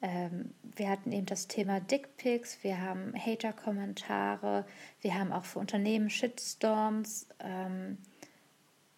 [0.00, 4.64] Ähm, wir hatten eben das Thema Dickpics, wir haben Hater-Kommentare,
[5.00, 7.26] wir haben auch für Unternehmen Shitstorms.
[7.40, 7.98] Ähm,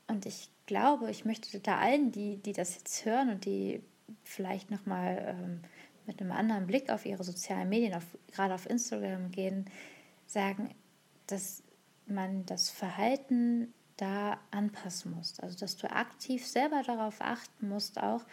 [0.06, 3.82] und ich glaube, ich möchte da allen, die, die das jetzt hören und die
[4.24, 5.60] vielleicht nochmal ähm,
[6.06, 9.66] mit einem anderen Blick auf ihre sozialen Medien, auf, gerade auf Instagram gehen,
[10.27, 10.74] sagen,
[11.27, 11.62] dass
[12.06, 15.39] man das Verhalten da anpassen muss.
[15.40, 18.24] Also dass du aktiv selber darauf achten musst, auch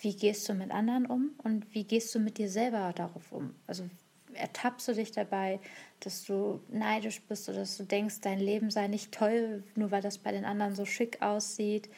[0.00, 3.54] wie gehst du mit anderen um und wie gehst du mit dir selber darauf um.
[3.66, 3.88] Also
[4.34, 5.60] ertappst du dich dabei,
[6.00, 10.02] dass du neidisch bist oder dass du denkst, dein Leben sei nicht toll, nur weil
[10.02, 11.88] das bei den anderen so schick aussieht.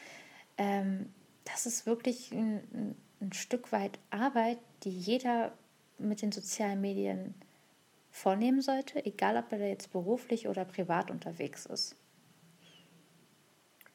[0.58, 1.10] Ähm,
[1.44, 5.52] das ist wirklich ein, ein Stück weit Arbeit, die jeder
[5.98, 7.34] mit den sozialen Medien
[8.10, 11.96] vornehmen sollte, egal ob er jetzt beruflich oder privat unterwegs ist.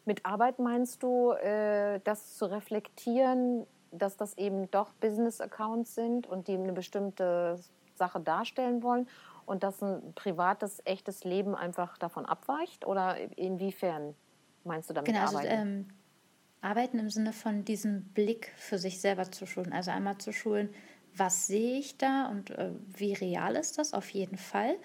[0.06, 6.48] Mit Arbeit meinst du, äh, das zu reflektieren, dass das eben doch Business-Accounts sind und
[6.48, 7.60] die eine bestimmte
[7.96, 9.08] Sache darstellen wollen
[9.46, 12.86] und dass ein privates, echtes Leben einfach davon abweicht?
[12.86, 14.16] Oder inwiefern
[14.64, 15.54] meinst du damit genau, also, arbeiten?
[15.54, 15.88] Ähm,
[16.62, 19.74] arbeiten im Sinne von diesem Blick für sich selber zu schulen.
[19.74, 20.70] Also einmal zu schulen,
[21.16, 24.76] was sehe ich da und äh, wie real ist das auf jeden Fall.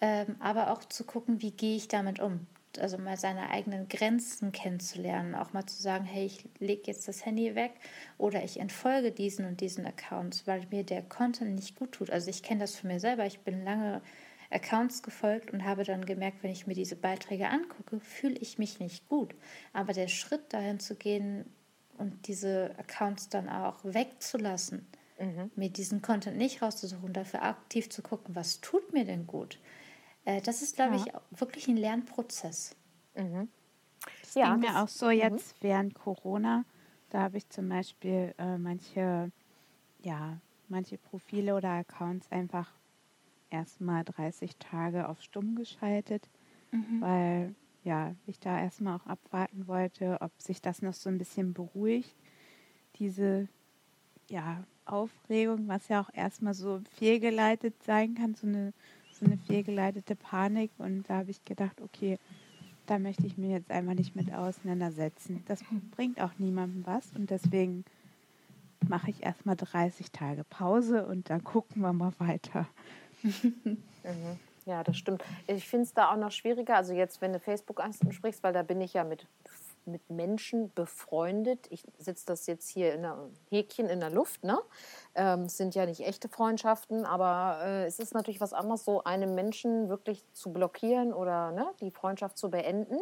[0.00, 2.46] Ähm, aber auch zu gucken, wie gehe ich damit um.
[2.78, 7.24] Also mal seine eigenen Grenzen kennenzulernen, auch mal zu sagen, hey, ich lege jetzt das
[7.24, 7.72] Handy weg
[8.18, 12.10] oder ich entfolge diesen und diesen Accounts, weil mir der Content nicht gut tut.
[12.10, 13.26] Also ich kenne das für mir selber.
[13.26, 14.02] Ich bin lange
[14.50, 18.78] Accounts gefolgt und habe dann gemerkt, wenn ich mir diese Beiträge angucke, fühle ich mich
[18.78, 19.34] nicht gut.
[19.72, 21.44] Aber der Schritt dahin zu gehen
[21.98, 24.86] und diese Accounts dann auch wegzulassen,
[25.18, 25.50] mhm.
[25.56, 29.58] mir diesen Content nicht rauszusuchen, dafür aktiv zu gucken, was tut mir denn gut.
[30.24, 31.04] Äh, das ist, glaube ja.
[31.04, 32.76] ich, wirklich ein Lernprozess.
[33.14, 33.48] Mhm.
[34.20, 35.12] Das ja, ging mir auch so mhm.
[35.12, 35.66] jetzt mhm.
[35.66, 36.64] während Corona.
[37.10, 39.30] Da habe ich zum Beispiel äh, manche,
[40.02, 40.38] ja,
[40.68, 42.72] manche Profile oder Accounts einfach
[43.50, 46.28] erstmal 30 Tage auf Stumm geschaltet,
[46.72, 47.00] mhm.
[47.00, 51.52] weil ja, ich da erstmal auch abwarten wollte, ob sich das noch so ein bisschen
[51.52, 52.14] beruhigt,
[52.96, 53.46] diese
[54.28, 58.72] ja, Aufregung, was ja auch erstmal so fehlgeleitet sein kann, so eine,
[59.24, 60.70] eine fehlgeleitete Panik.
[60.78, 62.18] Und da habe ich gedacht, okay,
[62.86, 65.42] da möchte ich mir jetzt einfach nicht mit auseinandersetzen.
[65.48, 65.60] Das
[65.92, 67.84] bringt auch niemandem was und deswegen
[68.88, 72.66] mache ich erstmal 30 Tage Pause und dann gucken wir mal weiter.
[74.04, 74.38] Mhm.
[74.66, 75.22] Ja, das stimmt.
[75.46, 76.76] Ich finde es da auch noch schwieriger.
[76.76, 79.26] Also jetzt, wenn du Facebook ansprichst, weil da bin ich ja mit
[79.86, 81.66] mit Menschen befreundet.
[81.70, 84.44] Ich setze das jetzt hier in einem Häkchen in der Luft.
[84.44, 84.58] Ne?
[85.14, 89.04] Ähm, es sind ja nicht echte Freundschaften, aber äh, es ist natürlich was anderes, so
[89.04, 92.98] einem Menschen wirklich zu blockieren oder ne, die Freundschaft zu beenden.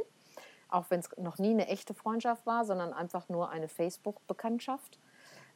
[0.68, 4.98] Auch wenn es noch nie eine echte Freundschaft war, sondern einfach nur eine Facebook-Bekanntschaft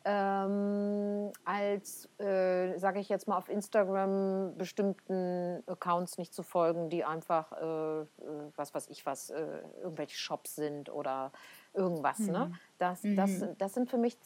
[0.09, 7.05] ähm, als, äh, sage ich jetzt mal, auf Instagram bestimmten Accounts nicht zu folgen, die
[7.05, 8.07] einfach, äh, äh
[8.55, 11.33] was weiß ich was, äh, irgendwelche Shops sind oder
[11.74, 12.20] irgendwas.
[12.20, 12.27] Ne?
[12.27, 12.33] Mhm.
[12.33, 12.53] Ne?
[12.78, 13.59] Das, das, mhm.
[13.59, 14.16] das sind für mich,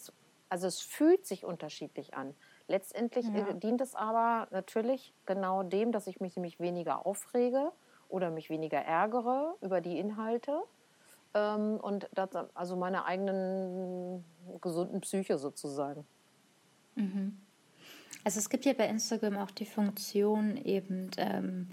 [0.51, 2.35] also es fühlt sich unterschiedlich an.
[2.69, 3.49] Letztendlich ja.
[3.49, 7.73] Äh, dient es aber natürlich genau dem, dass ich mich nämlich weniger aufrege
[8.11, 10.61] oder mich weniger ärgere über die Inhalte
[11.35, 14.25] ähm, und das, also meiner eigenen
[14.61, 16.07] gesunden Psyche sozusagen.
[16.95, 17.39] Mhm.
[18.25, 21.71] Also es gibt ja bei Instagram auch die Funktion, eben ähm,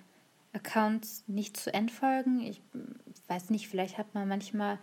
[0.54, 2.42] Accounts nicht zu entfolgen.
[2.42, 2.62] Ich
[3.28, 4.80] weiß nicht, vielleicht hat man manchmal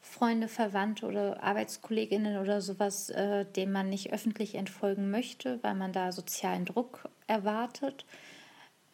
[0.00, 5.92] Freunde, Verwandte oder Arbeitskolleginnen oder sowas, äh, denen man nicht öffentlich entfolgen möchte, weil man
[5.92, 8.04] da sozialen Druck erwartet.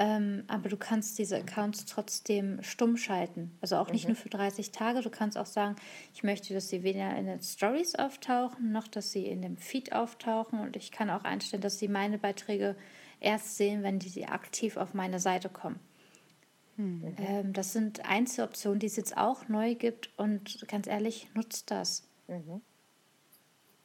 [0.02, 3.54] Ähm, aber du kannst diese Accounts trotzdem stumm schalten.
[3.60, 4.12] Also auch nicht mhm.
[4.12, 5.02] nur für 30 Tage.
[5.02, 5.76] Du kannst auch sagen,
[6.14, 9.92] ich möchte, dass sie weder in den Stories auftauchen, noch dass sie in dem Feed
[9.92, 10.58] auftauchen.
[10.58, 12.76] Und ich kann auch einstellen, dass sie meine Beiträge
[13.20, 15.78] erst sehen, wenn die aktiv auf meine Seite kommen.
[16.78, 17.16] Mhm.
[17.18, 20.08] Ähm, das sind Einzeloptionen, die es jetzt auch neu gibt.
[20.16, 22.08] Und ganz ehrlich, nutzt das.
[22.26, 22.62] Mhm.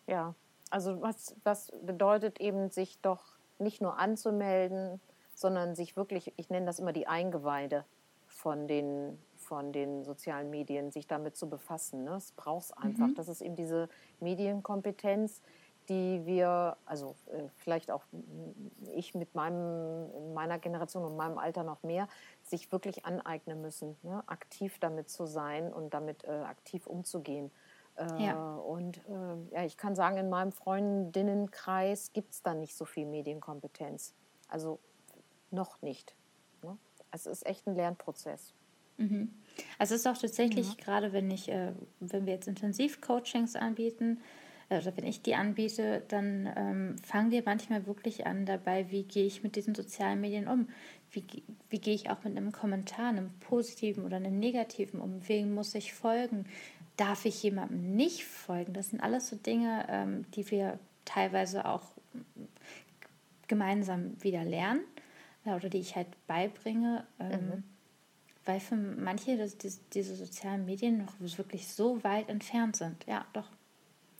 [0.07, 0.33] Ja,
[0.69, 5.01] also was, was bedeutet eben, sich doch nicht nur anzumelden,
[5.35, 7.85] sondern sich wirklich, ich nenne das immer die Eingeweide
[8.25, 12.03] von den, von den sozialen Medien, sich damit zu befassen.
[12.03, 12.15] Ne?
[12.15, 13.07] Es braucht es einfach.
[13.07, 13.15] Mhm.
[13.15, 13.87] Das ist eben diese
[14.19, 15.41] Medienkompetenz,
[15.89, 18.03] die wir, also äh, vielleicht auch
[18.95, 22.07] ich mit meinem, meiner Generation und meinem Alter noch mehr,
[22.43, 24.23] sich wirklich aneignen müssen, ne?
[24.25, 27.51] aktiv damit zu sein und damit äh, aktiv umzugehen.
[27.97, 28.55] Äh, ja.
[28.55, 33.05] Und äh, ja, ich kann sagen, in meinem Freundinnenkreis gibt es da nicht so viel
[33.05, 34.13] Medienkompetenz.
[34.47, 34.79] Also
[35.55, 36.13] noch nicht.
[36.61, 36.77] Ne?
[37.11, 38.53] Es ist echt ein Lernprozess.
[38.97, 39.33] Mhm.
[39.79, 40.75] Also es ist auch tatsächlich, ja.
[40.77, 44.19] gerade wenn ich, äh, wenn wir jetzt Intensivcoachings anbieten,
[44.69, 49.25] oder wenn ich die anbiete, dann ähm, fangen wir manchmal wirklich an dabei, wie gehe
[49.25, 50.67] ich mit diesen sozialen Medien um?
[51.11, 51.23] Wie,
[51.69, 55.27] wie gehe ich auch mit einem Kommentar, einem positiven oder einem negativen um?
[55.27, 56.45] Wem muss ich folgen?
[56.97, 58.73] Darf ich jemandem nicht folgen?
[58.73, 61.83] Das sind alles so Dinge, ähm, die wir teilweise auch
[63.47, 64.81] gemeinsam wieder lernen
[65.45, 67.05] äh, oder die ich halt beibringe.
[67.19, 67.63] Ähm, mhm.
[68.45, 73.03] Weil für manche das, die, diese sozialen Medien noch wirklich so weit entfernt sind.
[73.07, 73.49] Ja, doch.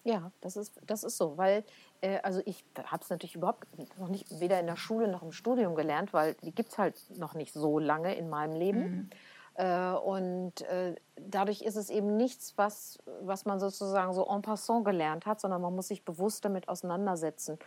[0.04, 1.64] Ja, das ist, das ist so, weil
[2.02, 5.32] äh, also ich habe es natürlich überhaupt noch nicht weder in der Schule noch im
[5.32, 8.80] Studium gelernt, weil die gibt es halt noch nicht so lange in meinem Leben.
[8.80, 9.10] Mhm.
[9.56, 14.86] Äh, und äh, dadurch ist es eben nichts, was, was man sozusagen so en passant
[14.86, 17.58] gelernt hat, sondern man muss sich bewusst damit auseinandersetzen.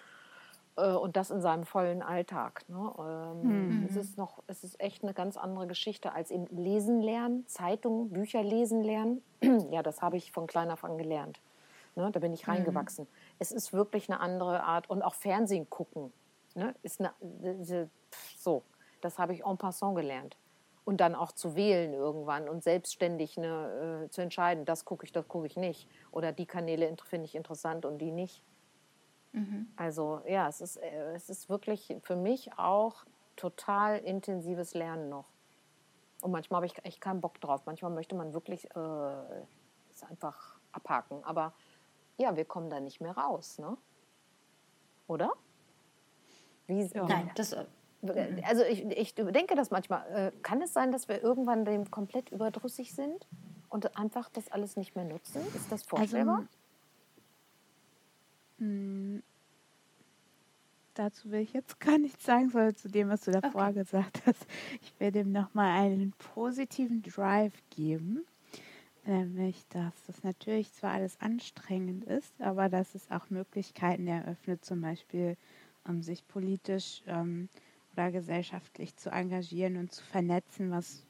[0.78, 2.64] Äh, und das in seinem vollen Alltag.
[2.68, 3.34] Ne?
[3.42, 3.86] Mhm.
[3.88, 8.10] Es ist noch, es ist echt eine ganz andere Geschichte als eben Lesen lernen, Zeitungen,
[8.10, 9.22] Bücher lesen lernen.
[9.70, 11.40] ja, das habe ich von klein auf an gelernt.
[11.96, 12.10] Ne?
[12.12, 12.52] Da bin ich mhm.
[12.52, 13.04] reingewachsen.
[13.04, 13.36] Mhm.
[13.38, 14.88] Es ist wirklich eine andere Art.
[14.88, 16.12] Und auch Fernsehen gucken.
[16.54, 16.74] Ne?
[16.82, 17.90] Ist eine,
[18.36, 18.62] so,
[19.00, 20.36] das habe ich en passant gelernt.
[20.84, 25.12] Und dann auch zu wählen irgendwann und selbstständig ne, äh, zu entscheiden, das gucke ich,
[25.12, 25.86] das gucke ich nicht.
[26.12, 28.42] Oder die Kanäle finde ich interessant und die nicht.
[29.38, 29.68] Mhm.
[29.76, 33.04] Also ja, es ist, äh, es ist wirklich für mich auch
[33.36, 35.26] total intensives Lernen noch.
[36.20, 37.62] Und manchmal habe ich echt keinen Bock drauf.
[37.66, 39.42] Manchmal möchte man wirklich äh,
[39.90, 41.22] es einfach abhaken.
[41.24, 41.52] Aber
[42.16, 43.76] ja, wir kommen da nicht mehr raus, ne?
[45.06, 45.32] Oder?
[46.66, 47.06] Wie, ja.
[47.06, 47.52] Nein, das.
[47.52, 47.66] Äh,
[48.44, 50.06] also ich, ich denke das manchmal.
[50.10, 53.26] Äh, kann es sein, dass wir irgendwann dem komplett überdrüssig sind
[53.68, 55.40] und einfach das alles nicht mehr nutzen?
[55.54, 56.46] Ist das vorstellbar?
[58.60, 59.22] Also,
[60.98, 63.74] dazu will ich jetzt gar nichts sagen, sondern zu dem, was du davor okay.
[63.74, 64.46] gesagt hast.
[64.82, 68.24] Ich will dem nochmal einen positiven Drive geben
[69.08, 74.80] nämlich dass das natürlich zwar alles anstrengend ist, aber dass es auch Möglichkeiten eröffnet, zum
[74.82, 75.36] Beispiel
[75.84, 77.48] um sich politisch ähm,
[77.94, 81.04] oder gesellschaftlich zu engagieren und zu vernetzen, was,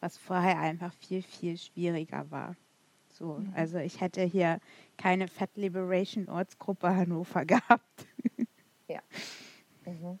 [0.00, 2.56] was vorher einfach viel, viel schwieriger war.
[3.10, 3.52] So, mhm.
[3.54, 4.58] also ich hätte hier
[4.96, 8.06] keine Fat Liberation Ortsgruppe Hannover gehabt.
[8.88, 9.00] Ja,
[9.84, 10.18] mhm.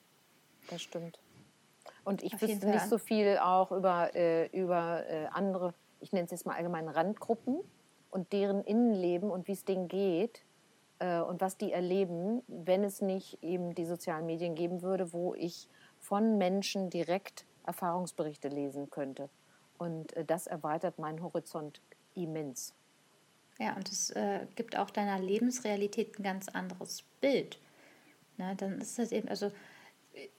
[0.70, 1.18] das stimmt.
[2.04, 5.74] Und ich Auf wüsste nicht so viel auch über, äh, über äh, andere
[6.04, 7.60] ich nenne es jetzt mal allgemein Randgruppen
[8.10, 10.42] und deren Innenleben und wie es denen geht
[10.98, 15.34] äh, und was die erleben, wenn es nicht eben die sozialen Medien geben würde, wo
[15.34, 15.68] ich
[15.98, 19.30] von Menschen direkt Erfahrungsberichte lesen könnte.
[19.78, 21.80] Und äh, das erweitert meinen Horizont
[22.14, 22.74] immens.
[23.58, 27.58] Ja, und es äh, gibt auch deiner Lebensrealität ein ganz anderes Bild.
[28.36, 29.50] Na, dann ist das eben, also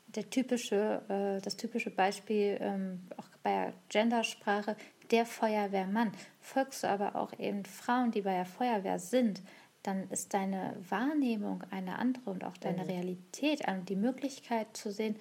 [0.08, 4.76] der typische, äh, das typische Beispiel ähm, auch bei der Gendersprache,
[5.12, 6.12] der Feuerwehrmann.
[6.42, 9.42] Folgst du aber auch eben Frauen, die bei der Feuerwehr sind,
[9.84, 12.90] dann ist deine Wahrnehmung eine andere und auch deine mhm.
[12.90, 15.16] Realität, die Möglichkeit zu sehen,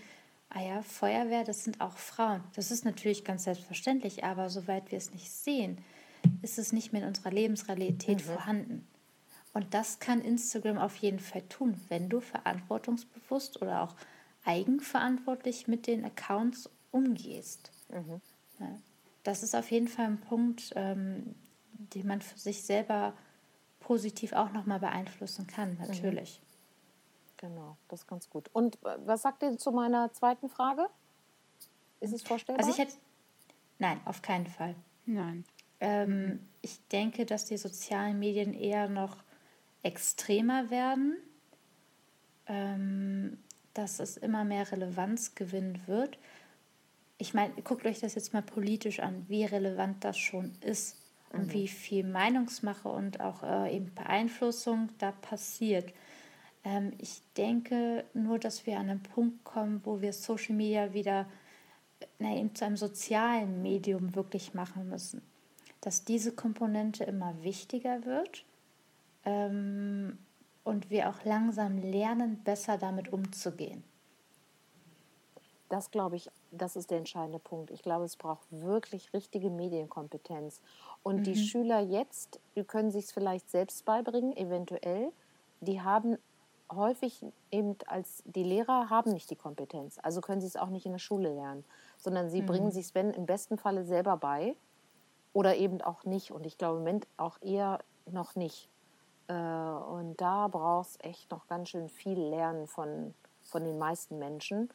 [0.48, 2.42] ah ja, Feuerwehr, das sind auch Frauen.
[2.54, 5.78] Das ist natürlich ganz selbstverständlich, aber soweit wir es nicht sehen,
[6.40, 8.32] ist es nicht mehr in unserer Lebensrealität mhm.
[8.32, 8.88] vorhanden.
[9.54, 13.94] Und das kann Instagram auf jeden Fall tun, wenn du verantwortungsbewusst oder auch
[14.44, 17.70] eigenverantwortlich mit den Accounts umgehst.
[17.88, 18.20] Mhm.
[18.60, 18.78] Ja
[19.24, 21.34] das ist auf jeden Fall ein Punkt, ähm,
[21.72, 23.14] den man für sich selber
[23.80, 25.78] positiv auch nochmal beeinflussen kann, mhm.
[25.80, 26.40] natürlich.
[27.38, 28.48] Genau, das ist ganz gut.
[28.52, 30.88] Und äh, was sagt ihr zu meiner zweiten Frage?
[32.00, 32.64] Ist es vorstellbar?
[32.64, 32.96] Also ich hätte,
[33.78, 34.76] nein, auf keinen Fall.
[35.06, 35.44] Nein.
[35.80, 39.23] Ähm, ich denke, dass die sozialen Medien eher noch
[39.84, 41.16] extremer werden,
[42.46, 43.38] ähm,
[43.74, 46.18] dass es immer mehr Relevanz gewinnen wird
[47.18, 50.96] ich meine, guckt euch das jetzt mal politisch an, wie relevant das schon ist
[51.32, 51.52] und mhm.
[51.52, 55.92] wie viel Meinungsmache und auch äh, eben Beeinflussung da passiert.
[56.64, 61.26] Ähm, ich denke nur, dass wir an einen Punkt kommen, wo wir Social Media wieder
[62.18, 65.22] na, eben zu einem sozialen Medium wirklich machen müssen.
[65.80, 68.44] Dass diese Komponente immer wichtiger wird
[69.24, 70.18] ähm,
[70.64, 73.84] und wir auch langsam lernen, besser damit umzugehen.
[75.68, 77.70] das glaube ich, das ist der entscheidende Punkt.
[77.70, 80.60] Ich glaube, es braucht wirklich richtige Medienkompetenz.
[81.02, 81.22] Und mhm.
[81.24, 85.10] die Schüler jetzt, die können sich es vielleicht selbst beibringen, eventuell.
[85.60, 86.16] Die haben
[86.72, 90.86] häufig eben als die Lehrer haben nicht die Kompetenz, also können sie es auch nicht
[90.86, 91.64] in der Schule lernen,
[91.98, 92.46] sondern sie mhm.
[92.46, 94.56] bringen sich es, wenn im besten Falle selber bei
[95.32, 96.30] oder eben auch nicht.
[96.30, 97.80] Und ich glaube im Moment auch eher
[98.10, 98.68] noch nicht.
[99.28, 104.70] Äh, und da brauchst echt noch ganz schön viel Lernen von, von den meisten Menschen.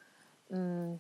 [0.50, 0.96] Mm,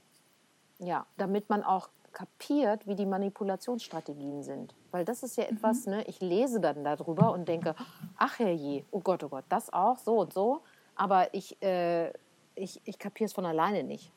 [0.79, 4.73] ja, damit man auch kapiert, wie die Manipulationsstrategien sind.
[4.91, 5.57] Weil das ist ja mhm.
[5.57, 7.75] etwas, ne, ich lese dann darüber und denke,
[8.17, 10.61] ach herrje, oh Gott, oh Gott, das auch, so und so.
[10.95, 12.11] Aber ich, äh,
[12.55, 14.11] ich, ich kapiere es von alleine nicht.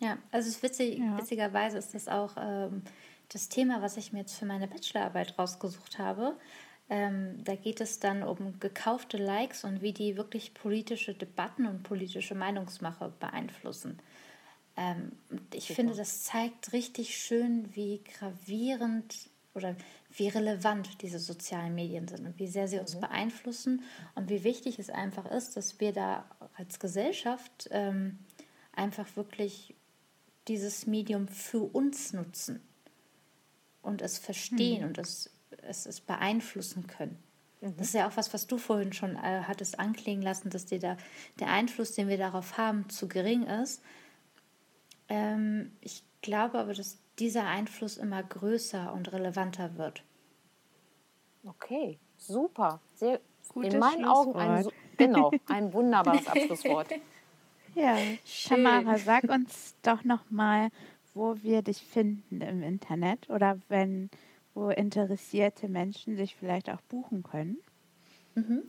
[0.00, 1.16] Ja, also es ist witzig, ja.
[1.16, 2.82] witzigerweise ist das auch ähm,
[3.32, 6.36] das Thema, was ich mir jetzt für meine Bachelorarbeit rausgesucht habe.
[6.90, 11.82] Ähm, da geht es dann um gekaufte Likes und wie die wirklich politische Debatten und
[11.82, 13.98] politische Meinungsmache beeinflussen.
[14.76, 15.12] Ähm,
[15.52, 15.74] ich Super.
[15.74, 19.76] finde, das zeigt richtig schön, wie gravierend oder
[20.16, 23.00] wie relevant diese sozialen Medien sind und wie sehr sie uns mhm.
[23.00, 23.82] beeinflussen
[24.14, 26.24] und wie wichtig es einfach ist, dass wir da
[26.56, 28.18] als Gesellschaft ähm,
[28.72, 29.74] einfach wirklich
[30.48, 32.60] dieses Medium für uns nutzen
[33.82, 34.88] und es verstehen mhm.
[34.88, 35.30] und es,
[35.62, 37.18] es, es beeinflussen können.
[37.60, 37.76] Mhm.
[37.76, 40.78] Das ist ja auch was, was du vorhin schon äh, hattest anklingen lassen, dass dir
[40.78, 40.96] da
[41.40, 43.82] der Einfluss, den wir darauf haben, zu gering ist.
[45.08, 50.02] Ähm, ich glaube aber, dass dieser Einfluss immer größer und relevanter wird.
[51.46, 52.80] Okay, super.
[52.94, 53.20] Sehr,
[53.54, 54.66] in meinen Augen ein,
[54.96, 56.88] genau, ein wunderbares Abschlusswort.
[57.74, 58.64] ja, Schön.
[58.64, 60.70] Tamara, sag uns doch noch mal,
[61.12, 64.10] wo wir dich finden im Internet oder wenn
[64.54, 67.58] wo interessierte Menschen sich vielleicht auch buchen können.
[68.34, 68.62] Mhm.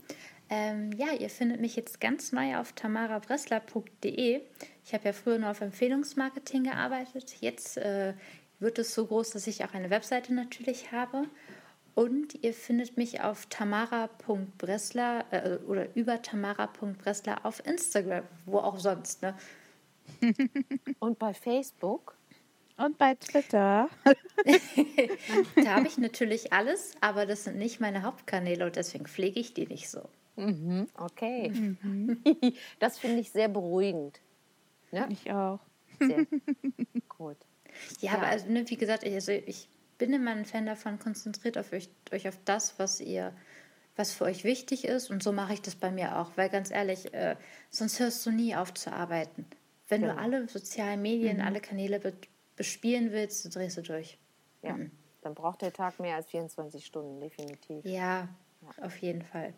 [0.49, 4.41] Ähm, ja, ihr findet mich jetzt ganz neu auf tamarabressler.de.
[4.85, 7.37] Ich habe ja früher nur auf Empfehlungsmarketing gearbeitet.
[7.41, 8.13] Jetzt äh,
[8.59, 11.23] wird es so groß, dass ich auch eine Webseite natürlich habe.
[11.95, 19.21] Und ihr findet mich auf tamara.bressler äh, oder über tamara.bressler auf Instagram, wo auch sonst.
[19.21, 19.33] Ne?
[20.99, 22.15] Und bei Facebook?
[22.77, 23.89] Und bei Twitter.
[25.55, 29.53] da habe ich natürlich alles, aber das sind nicht meine Hauptkanäle und deswegen pflege ich
[29.53, 30.09] die nicht so.
[30.35, 31.49] Mhm, okay.
[31.49, 32.21] Mhm.
[32.79, 34.19] Das finde ich sehr beruhigend.
[34.91, 35.07] Ne?
[35.09, 35.59] Ich auch.
[35.99, 36.25] Sehr
[37.09, 37.37] gut.
[38.01, 38.17] Ja, ja.
[38.17, 41.71] aber also, ne, wie gesagt, ich, also ich bin immer ein Fan davon, konzentriert auf
[41.71, 43.33] euch, euch auf das, was ihr,
[43.95, 45.09] was für euch wichtig ist.
[45.09, 46.31] Und so mache ich das bei mir auch.
[46.35, 47.37] Weil ganz ehrlich, äh,
[47.69, 49.45] sonst hörst du nie auf zu arbeiten.
[49.87, 50.13] Wenn ja.
[50.13, 51.43] du alle sozialen Medien, mhm.
[51.43, 52.13] alle Kanäle be
[52.55, 54.17] bespielen willst, drehst du durch.
[54.61, 54.91] Ja, mhm.
[55.21, 57.85] dann braucht der Tag mehr als 24 Stunden, definitiv.
[57.85, 58.27] Ja,
[58.61, 58.83] ja.
[58.83, 59.53] auf jeden Fall.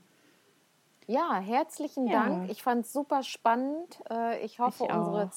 [1.07, 2.26] Ja, herzlichen ja.
[2.26, 2.49] Dank.
[2.52, 4.02] Ich fand es super spannend.
[4.10, 5.30] Äh, ich hoffe, ich unsere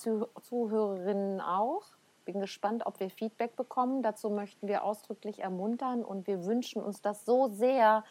[0.43, 1.85] Zuhörerinnen auch.
[2.24, 4.03] Bin gespannt, ob wir Feedback bekommen.
[4.03, 8.05] Dazu möchten wir ausdrücklich ermuntern und wir wünschen uns das so sehr.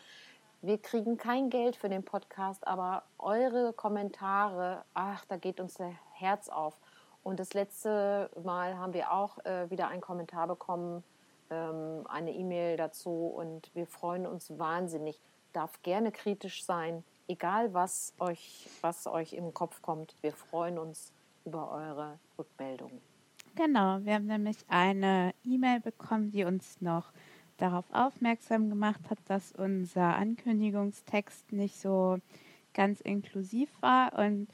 [0.62, 5.94] Wir kriegen kein Geld für den Podcast, aber eure Kommentare, ach, da geht uns das
[6.14, 6.80] Herz auf.
[7.24, 11.04] Und das letzte Mal haben wir auch äh, wieder einen Kommentar bekommen,
[11.50, 15.20] ähm, eine E-Mail dazu und wir freuen uns wahnsinnig.
[15.54, 21.14] Darf gerne kritisch sein egal was euch, was euch im Kopf kommt, wir freuen uns
[21.46, 23.00] über eure Rückmeldungen.
[23.56, 27.12] Genau, wir haben nämlich eine E-Mail bekommen, die uns noch
[27.58, 32.20] darauf aufmerksam gemacht hat, dass unser Ankündigungstext nicht so
[32.74, 34.18] ganz inklusiv war.
[34.18, 34.48] Und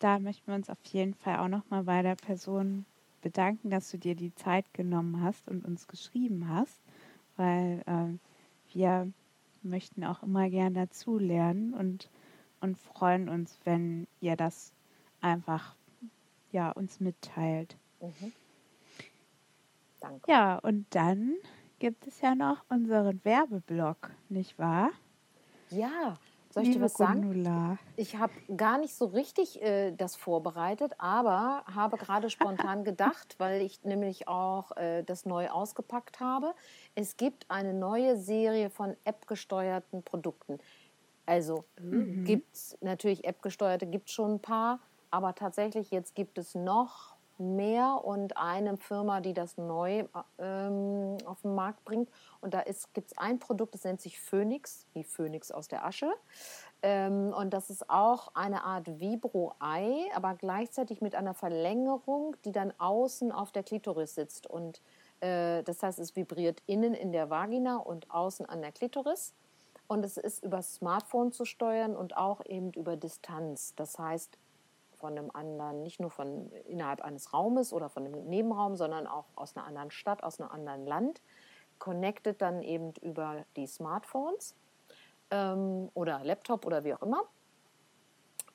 [0.00, 2.84] da möchten wir uns auf jeden Fall auch nochmal bei der Person
[3.22, 6.80] bedanken, dass du dir die Zeit genommen hast und uns geschrieben hast,
[7.36, 9.12] weil äh, wir
[9.62, 12.10] möchten auch immer gern dazulernen und
[12.60, 14.72] und freuen uns, wenn ihr das
[15.20, 15.74] einfach
[16.52, 17.76] ja, uns mitteilt.
[18.00, 18.32] Mhm.
[20.00, 20.30] Danke.
[20.30, 21.36] Ja, und dann
[21.78, 24.90] gibt es ja noch unseren Werbeblock, nicht wahr?
[25.70, 26.18] Ja,
[26.50, 27.22] soll ich Liebe dir was sagen?
[27.22, 27.78] Gundula.
[27.96, 33.62] Ich habe gar nicht so richtig äh, das vorbereitet, aber habe gerade spontan gedacht, weil
[33.62, 36.54] ich nämlich auch äh, das neu ausgepackt habe.
[36.94, 40.58] Es gibt eine neue Serie von App-gesteuerten Produkten.
[41.26, 42.24] Also mhm.
[42.24, 44.80] gibt es natürlich App-gesteuerte, gibt es schon ein paar,
[45.12, 47.09] aber tatsächlich jetzt gibt es noch
[47.40, 50.04] mehr und eine Firma, die das neu
[50.38, 52.10] ähm, auf den Markt bringt.
[52.40, 52.62] Und da
[52.92, 56.10] gibt es ein Produkt, das nennt sich Phoenix, wie Phoenix aus der Asche.
[56.82, 62.72] Ähm, und das ist auch eine Art Vibro-Ei, aber gleichzeitig mit einer Verlängerung, die dann
[62.78, 64.46] außen auf der Klitoris sitzt.
[64.46, 64.80] Und
[65.20, 69.34] äh, das heißt, es vibriert innen in der Vagina und außen an der Klitoris.
[69.86, 73.74] Und es ist über Smartphone zu steuern und auch eben über Distanz.
[73.74, 74.38] Das heißt,
[75.00, 79.26] von einem anderen, nicht nur von innerhalb eines Raumes oder von einem Nebenraum, sondern auch
[79.34, 81.22] aus einer anderen Stadt, aus einem anderen Land,
[81.78, 84.54] connected dann eben über die Smartphones
[85.30, 87.22] ähm, oder Laptop oder wie auch immer.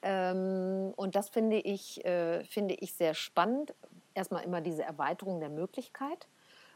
[0.02, 3.74] Ähm, und das finde ich, äh, finde ich sehr spannend.
[4.14, 6.28] Erstmal immer diese Erweiterung der Möglichkeit.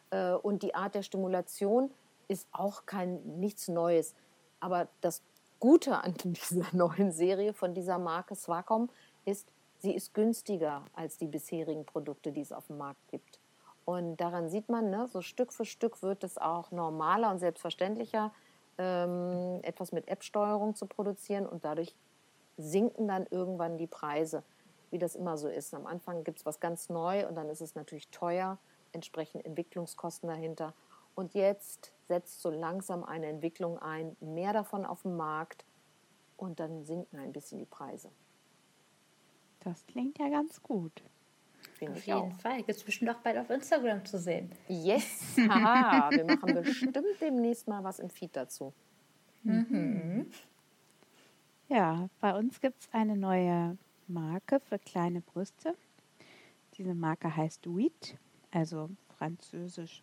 [0.09, 1.91] Äh, und die Art der Stimulation
[2.27, 4.15] ist auch kein nichts Neues.
[4.59, 5.21] Aber das
[5.59, 8.89] Gute an dieser neuen Serie von dieser Marke Swacom
[9.25, 9.47] ist,
[9.79, 13.39] sie ist günstiger als die bisherigen Produkte, die es auf dem Markt gibt.
[13.85, 18.31] Und daran sieht man, ne, so Stück für Stück wird es auch normaler und selbstverständlicher,
[18.77, 21.95] ähm, etwas mit App-Steuerung zu produzieren und dadurch
[22.57, 24.43] sinken dann irgendwann die Preise,
[24.91, 25.73] wie das immer so ist.
[25.73, 28.57] Am Anfang gibt es was ganz neu und dann ist es natürlich teuer,
[28.91, 30.73] entsprechend Entwicklungskosten dahinter.
[31.15, 35.65] Und jetzt setzt so langsam eine Entwicklung ein, mehr davon auf dem Markt
[36.37, 38.11] und dann sinken ein bisschen die Preise.
[39.61, 41.03] Das klingt ja ganz gut.
[41.73, 42.39] Finde auf jeden auch.
[42.39, 42.57] Fall.
[42.57, 44.51] Gibt es bestimmt auch bald auf Instagram zu sehen.
[44.67, 46.09] Yes, haha.
[46.11, 48.73] Wir machen bestimmt demnächst mal was im Feed dazu.
[49.43, 50.27] Mhm.
[51.69, 53.77] Ja, bei uns gibt es eine neue
[54.07, 55.75] Marke für kleine Brüste.
[56.77, 58.17] Diese Marke heißt Wheat,
[58.51, 60.01] also französisch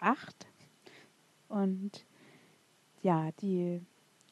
[0.00, 0.46] 8.
[1.48, 2.04] Und
[3.02, 3.80] ja, die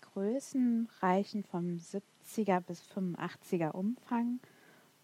[0.01, 1.79] Größen reichen vom
[2.25, 4.41] 70er bis 85er Umfang,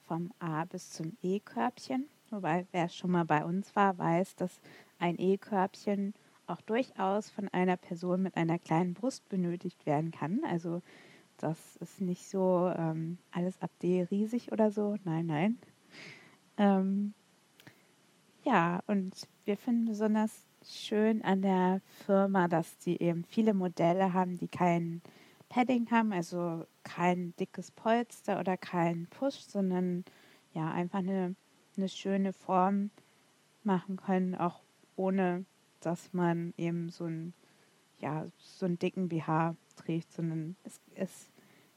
[0.07, 2.09] vom A bis zum E-Körbchen.
[2.31, 4.61] Wobei, wer schon mal bei uns war, weiß, dass
[4.99, 6.15] ein E-Körbchen
[6.47, 10.41] auch durchaus von einer Person mit einer kleinen Brust benötigt werden kann.
[10.45, 10.83] Also
[11.37, 14.97] das ist nicht so ähm, alles ab D riesig oder so.
[15.05, 15.59] Nein, nein.
[16.57, 17.15] Ähm,
[18.45, 19.15] ja, und
[19.45, 25.03] wir finden besonders schön an der Firma, dass sie eben viele Modelle haben, die kein
[25.51, 30.05] Padding haben, also kein dickes Polster oder kein Push, sondern
[30.55, 31.35] ja, einfach eine,
[31.77, 32.91] eine schöne Form
[33.63, 34.61] machen können, auch
[34.97, 35.45] ohne
[35.81, 37.35] dass man eben so ein
[38.01, 41.31] ja, so einen dicken BH trägt, sondern es ist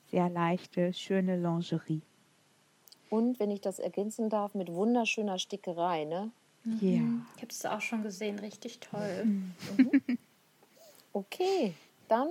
[0.10, 2.02] sehr leichte, schöne Lingerie.
[3.10, 6.32] Und wenn ich das ergänzen darf, mit wunderschöner Stickerei, ne?
[6.80, 7.02] Ja.
[7.02, 7.26] Mhm.
[7.36, 9.26] Ich habe es auch schon gesehen, richtig toll.
[9.26, 10.18] Mhm.
[11.16, 11.76] Okay,
[12.08, 12.28] dann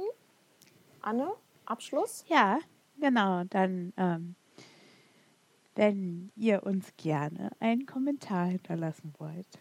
[1.03, 1.33] Anne,
[1.67, 2.25] Abschluss?
[2.29, 2.59] Ja,
[2.99, 3.45] genau.
[3.45, 4.35] Dann, ähm,
[5.75, 9.59] wenn ihr uns gerne einen Kommentar hinterlassen wollt,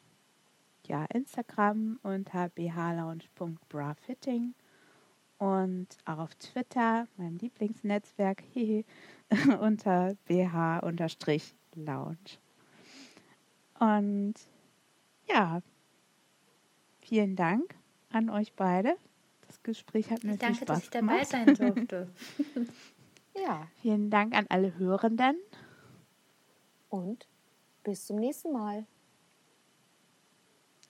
[0.88, 4.54] ja, Instagram unter bhlounge.brafitting
[5.38, 8.44] und auf Twitter, meinem Lieblingsnetzwerk,
[9.60, 12.18] unter bh-lounge.
[13.80, 14.36] Und
[15.28, 15.64] ja,
[17.00, 17.74] vielen Dank
[18.12, 18.96] an euch beide.
[19.48, 21.34] Das Gespräch hat mir Danke, viel Spaß gemacht.
[21.34, 22.08] Danke, dass ich dabei sein durfte.
[23.36, 23.68] ja.
[23.82, 25.38] Vielen Dank an alle Hörenden
[26.90, 27.28] und
[27.84, 28.86] bis zum nächsten Mal.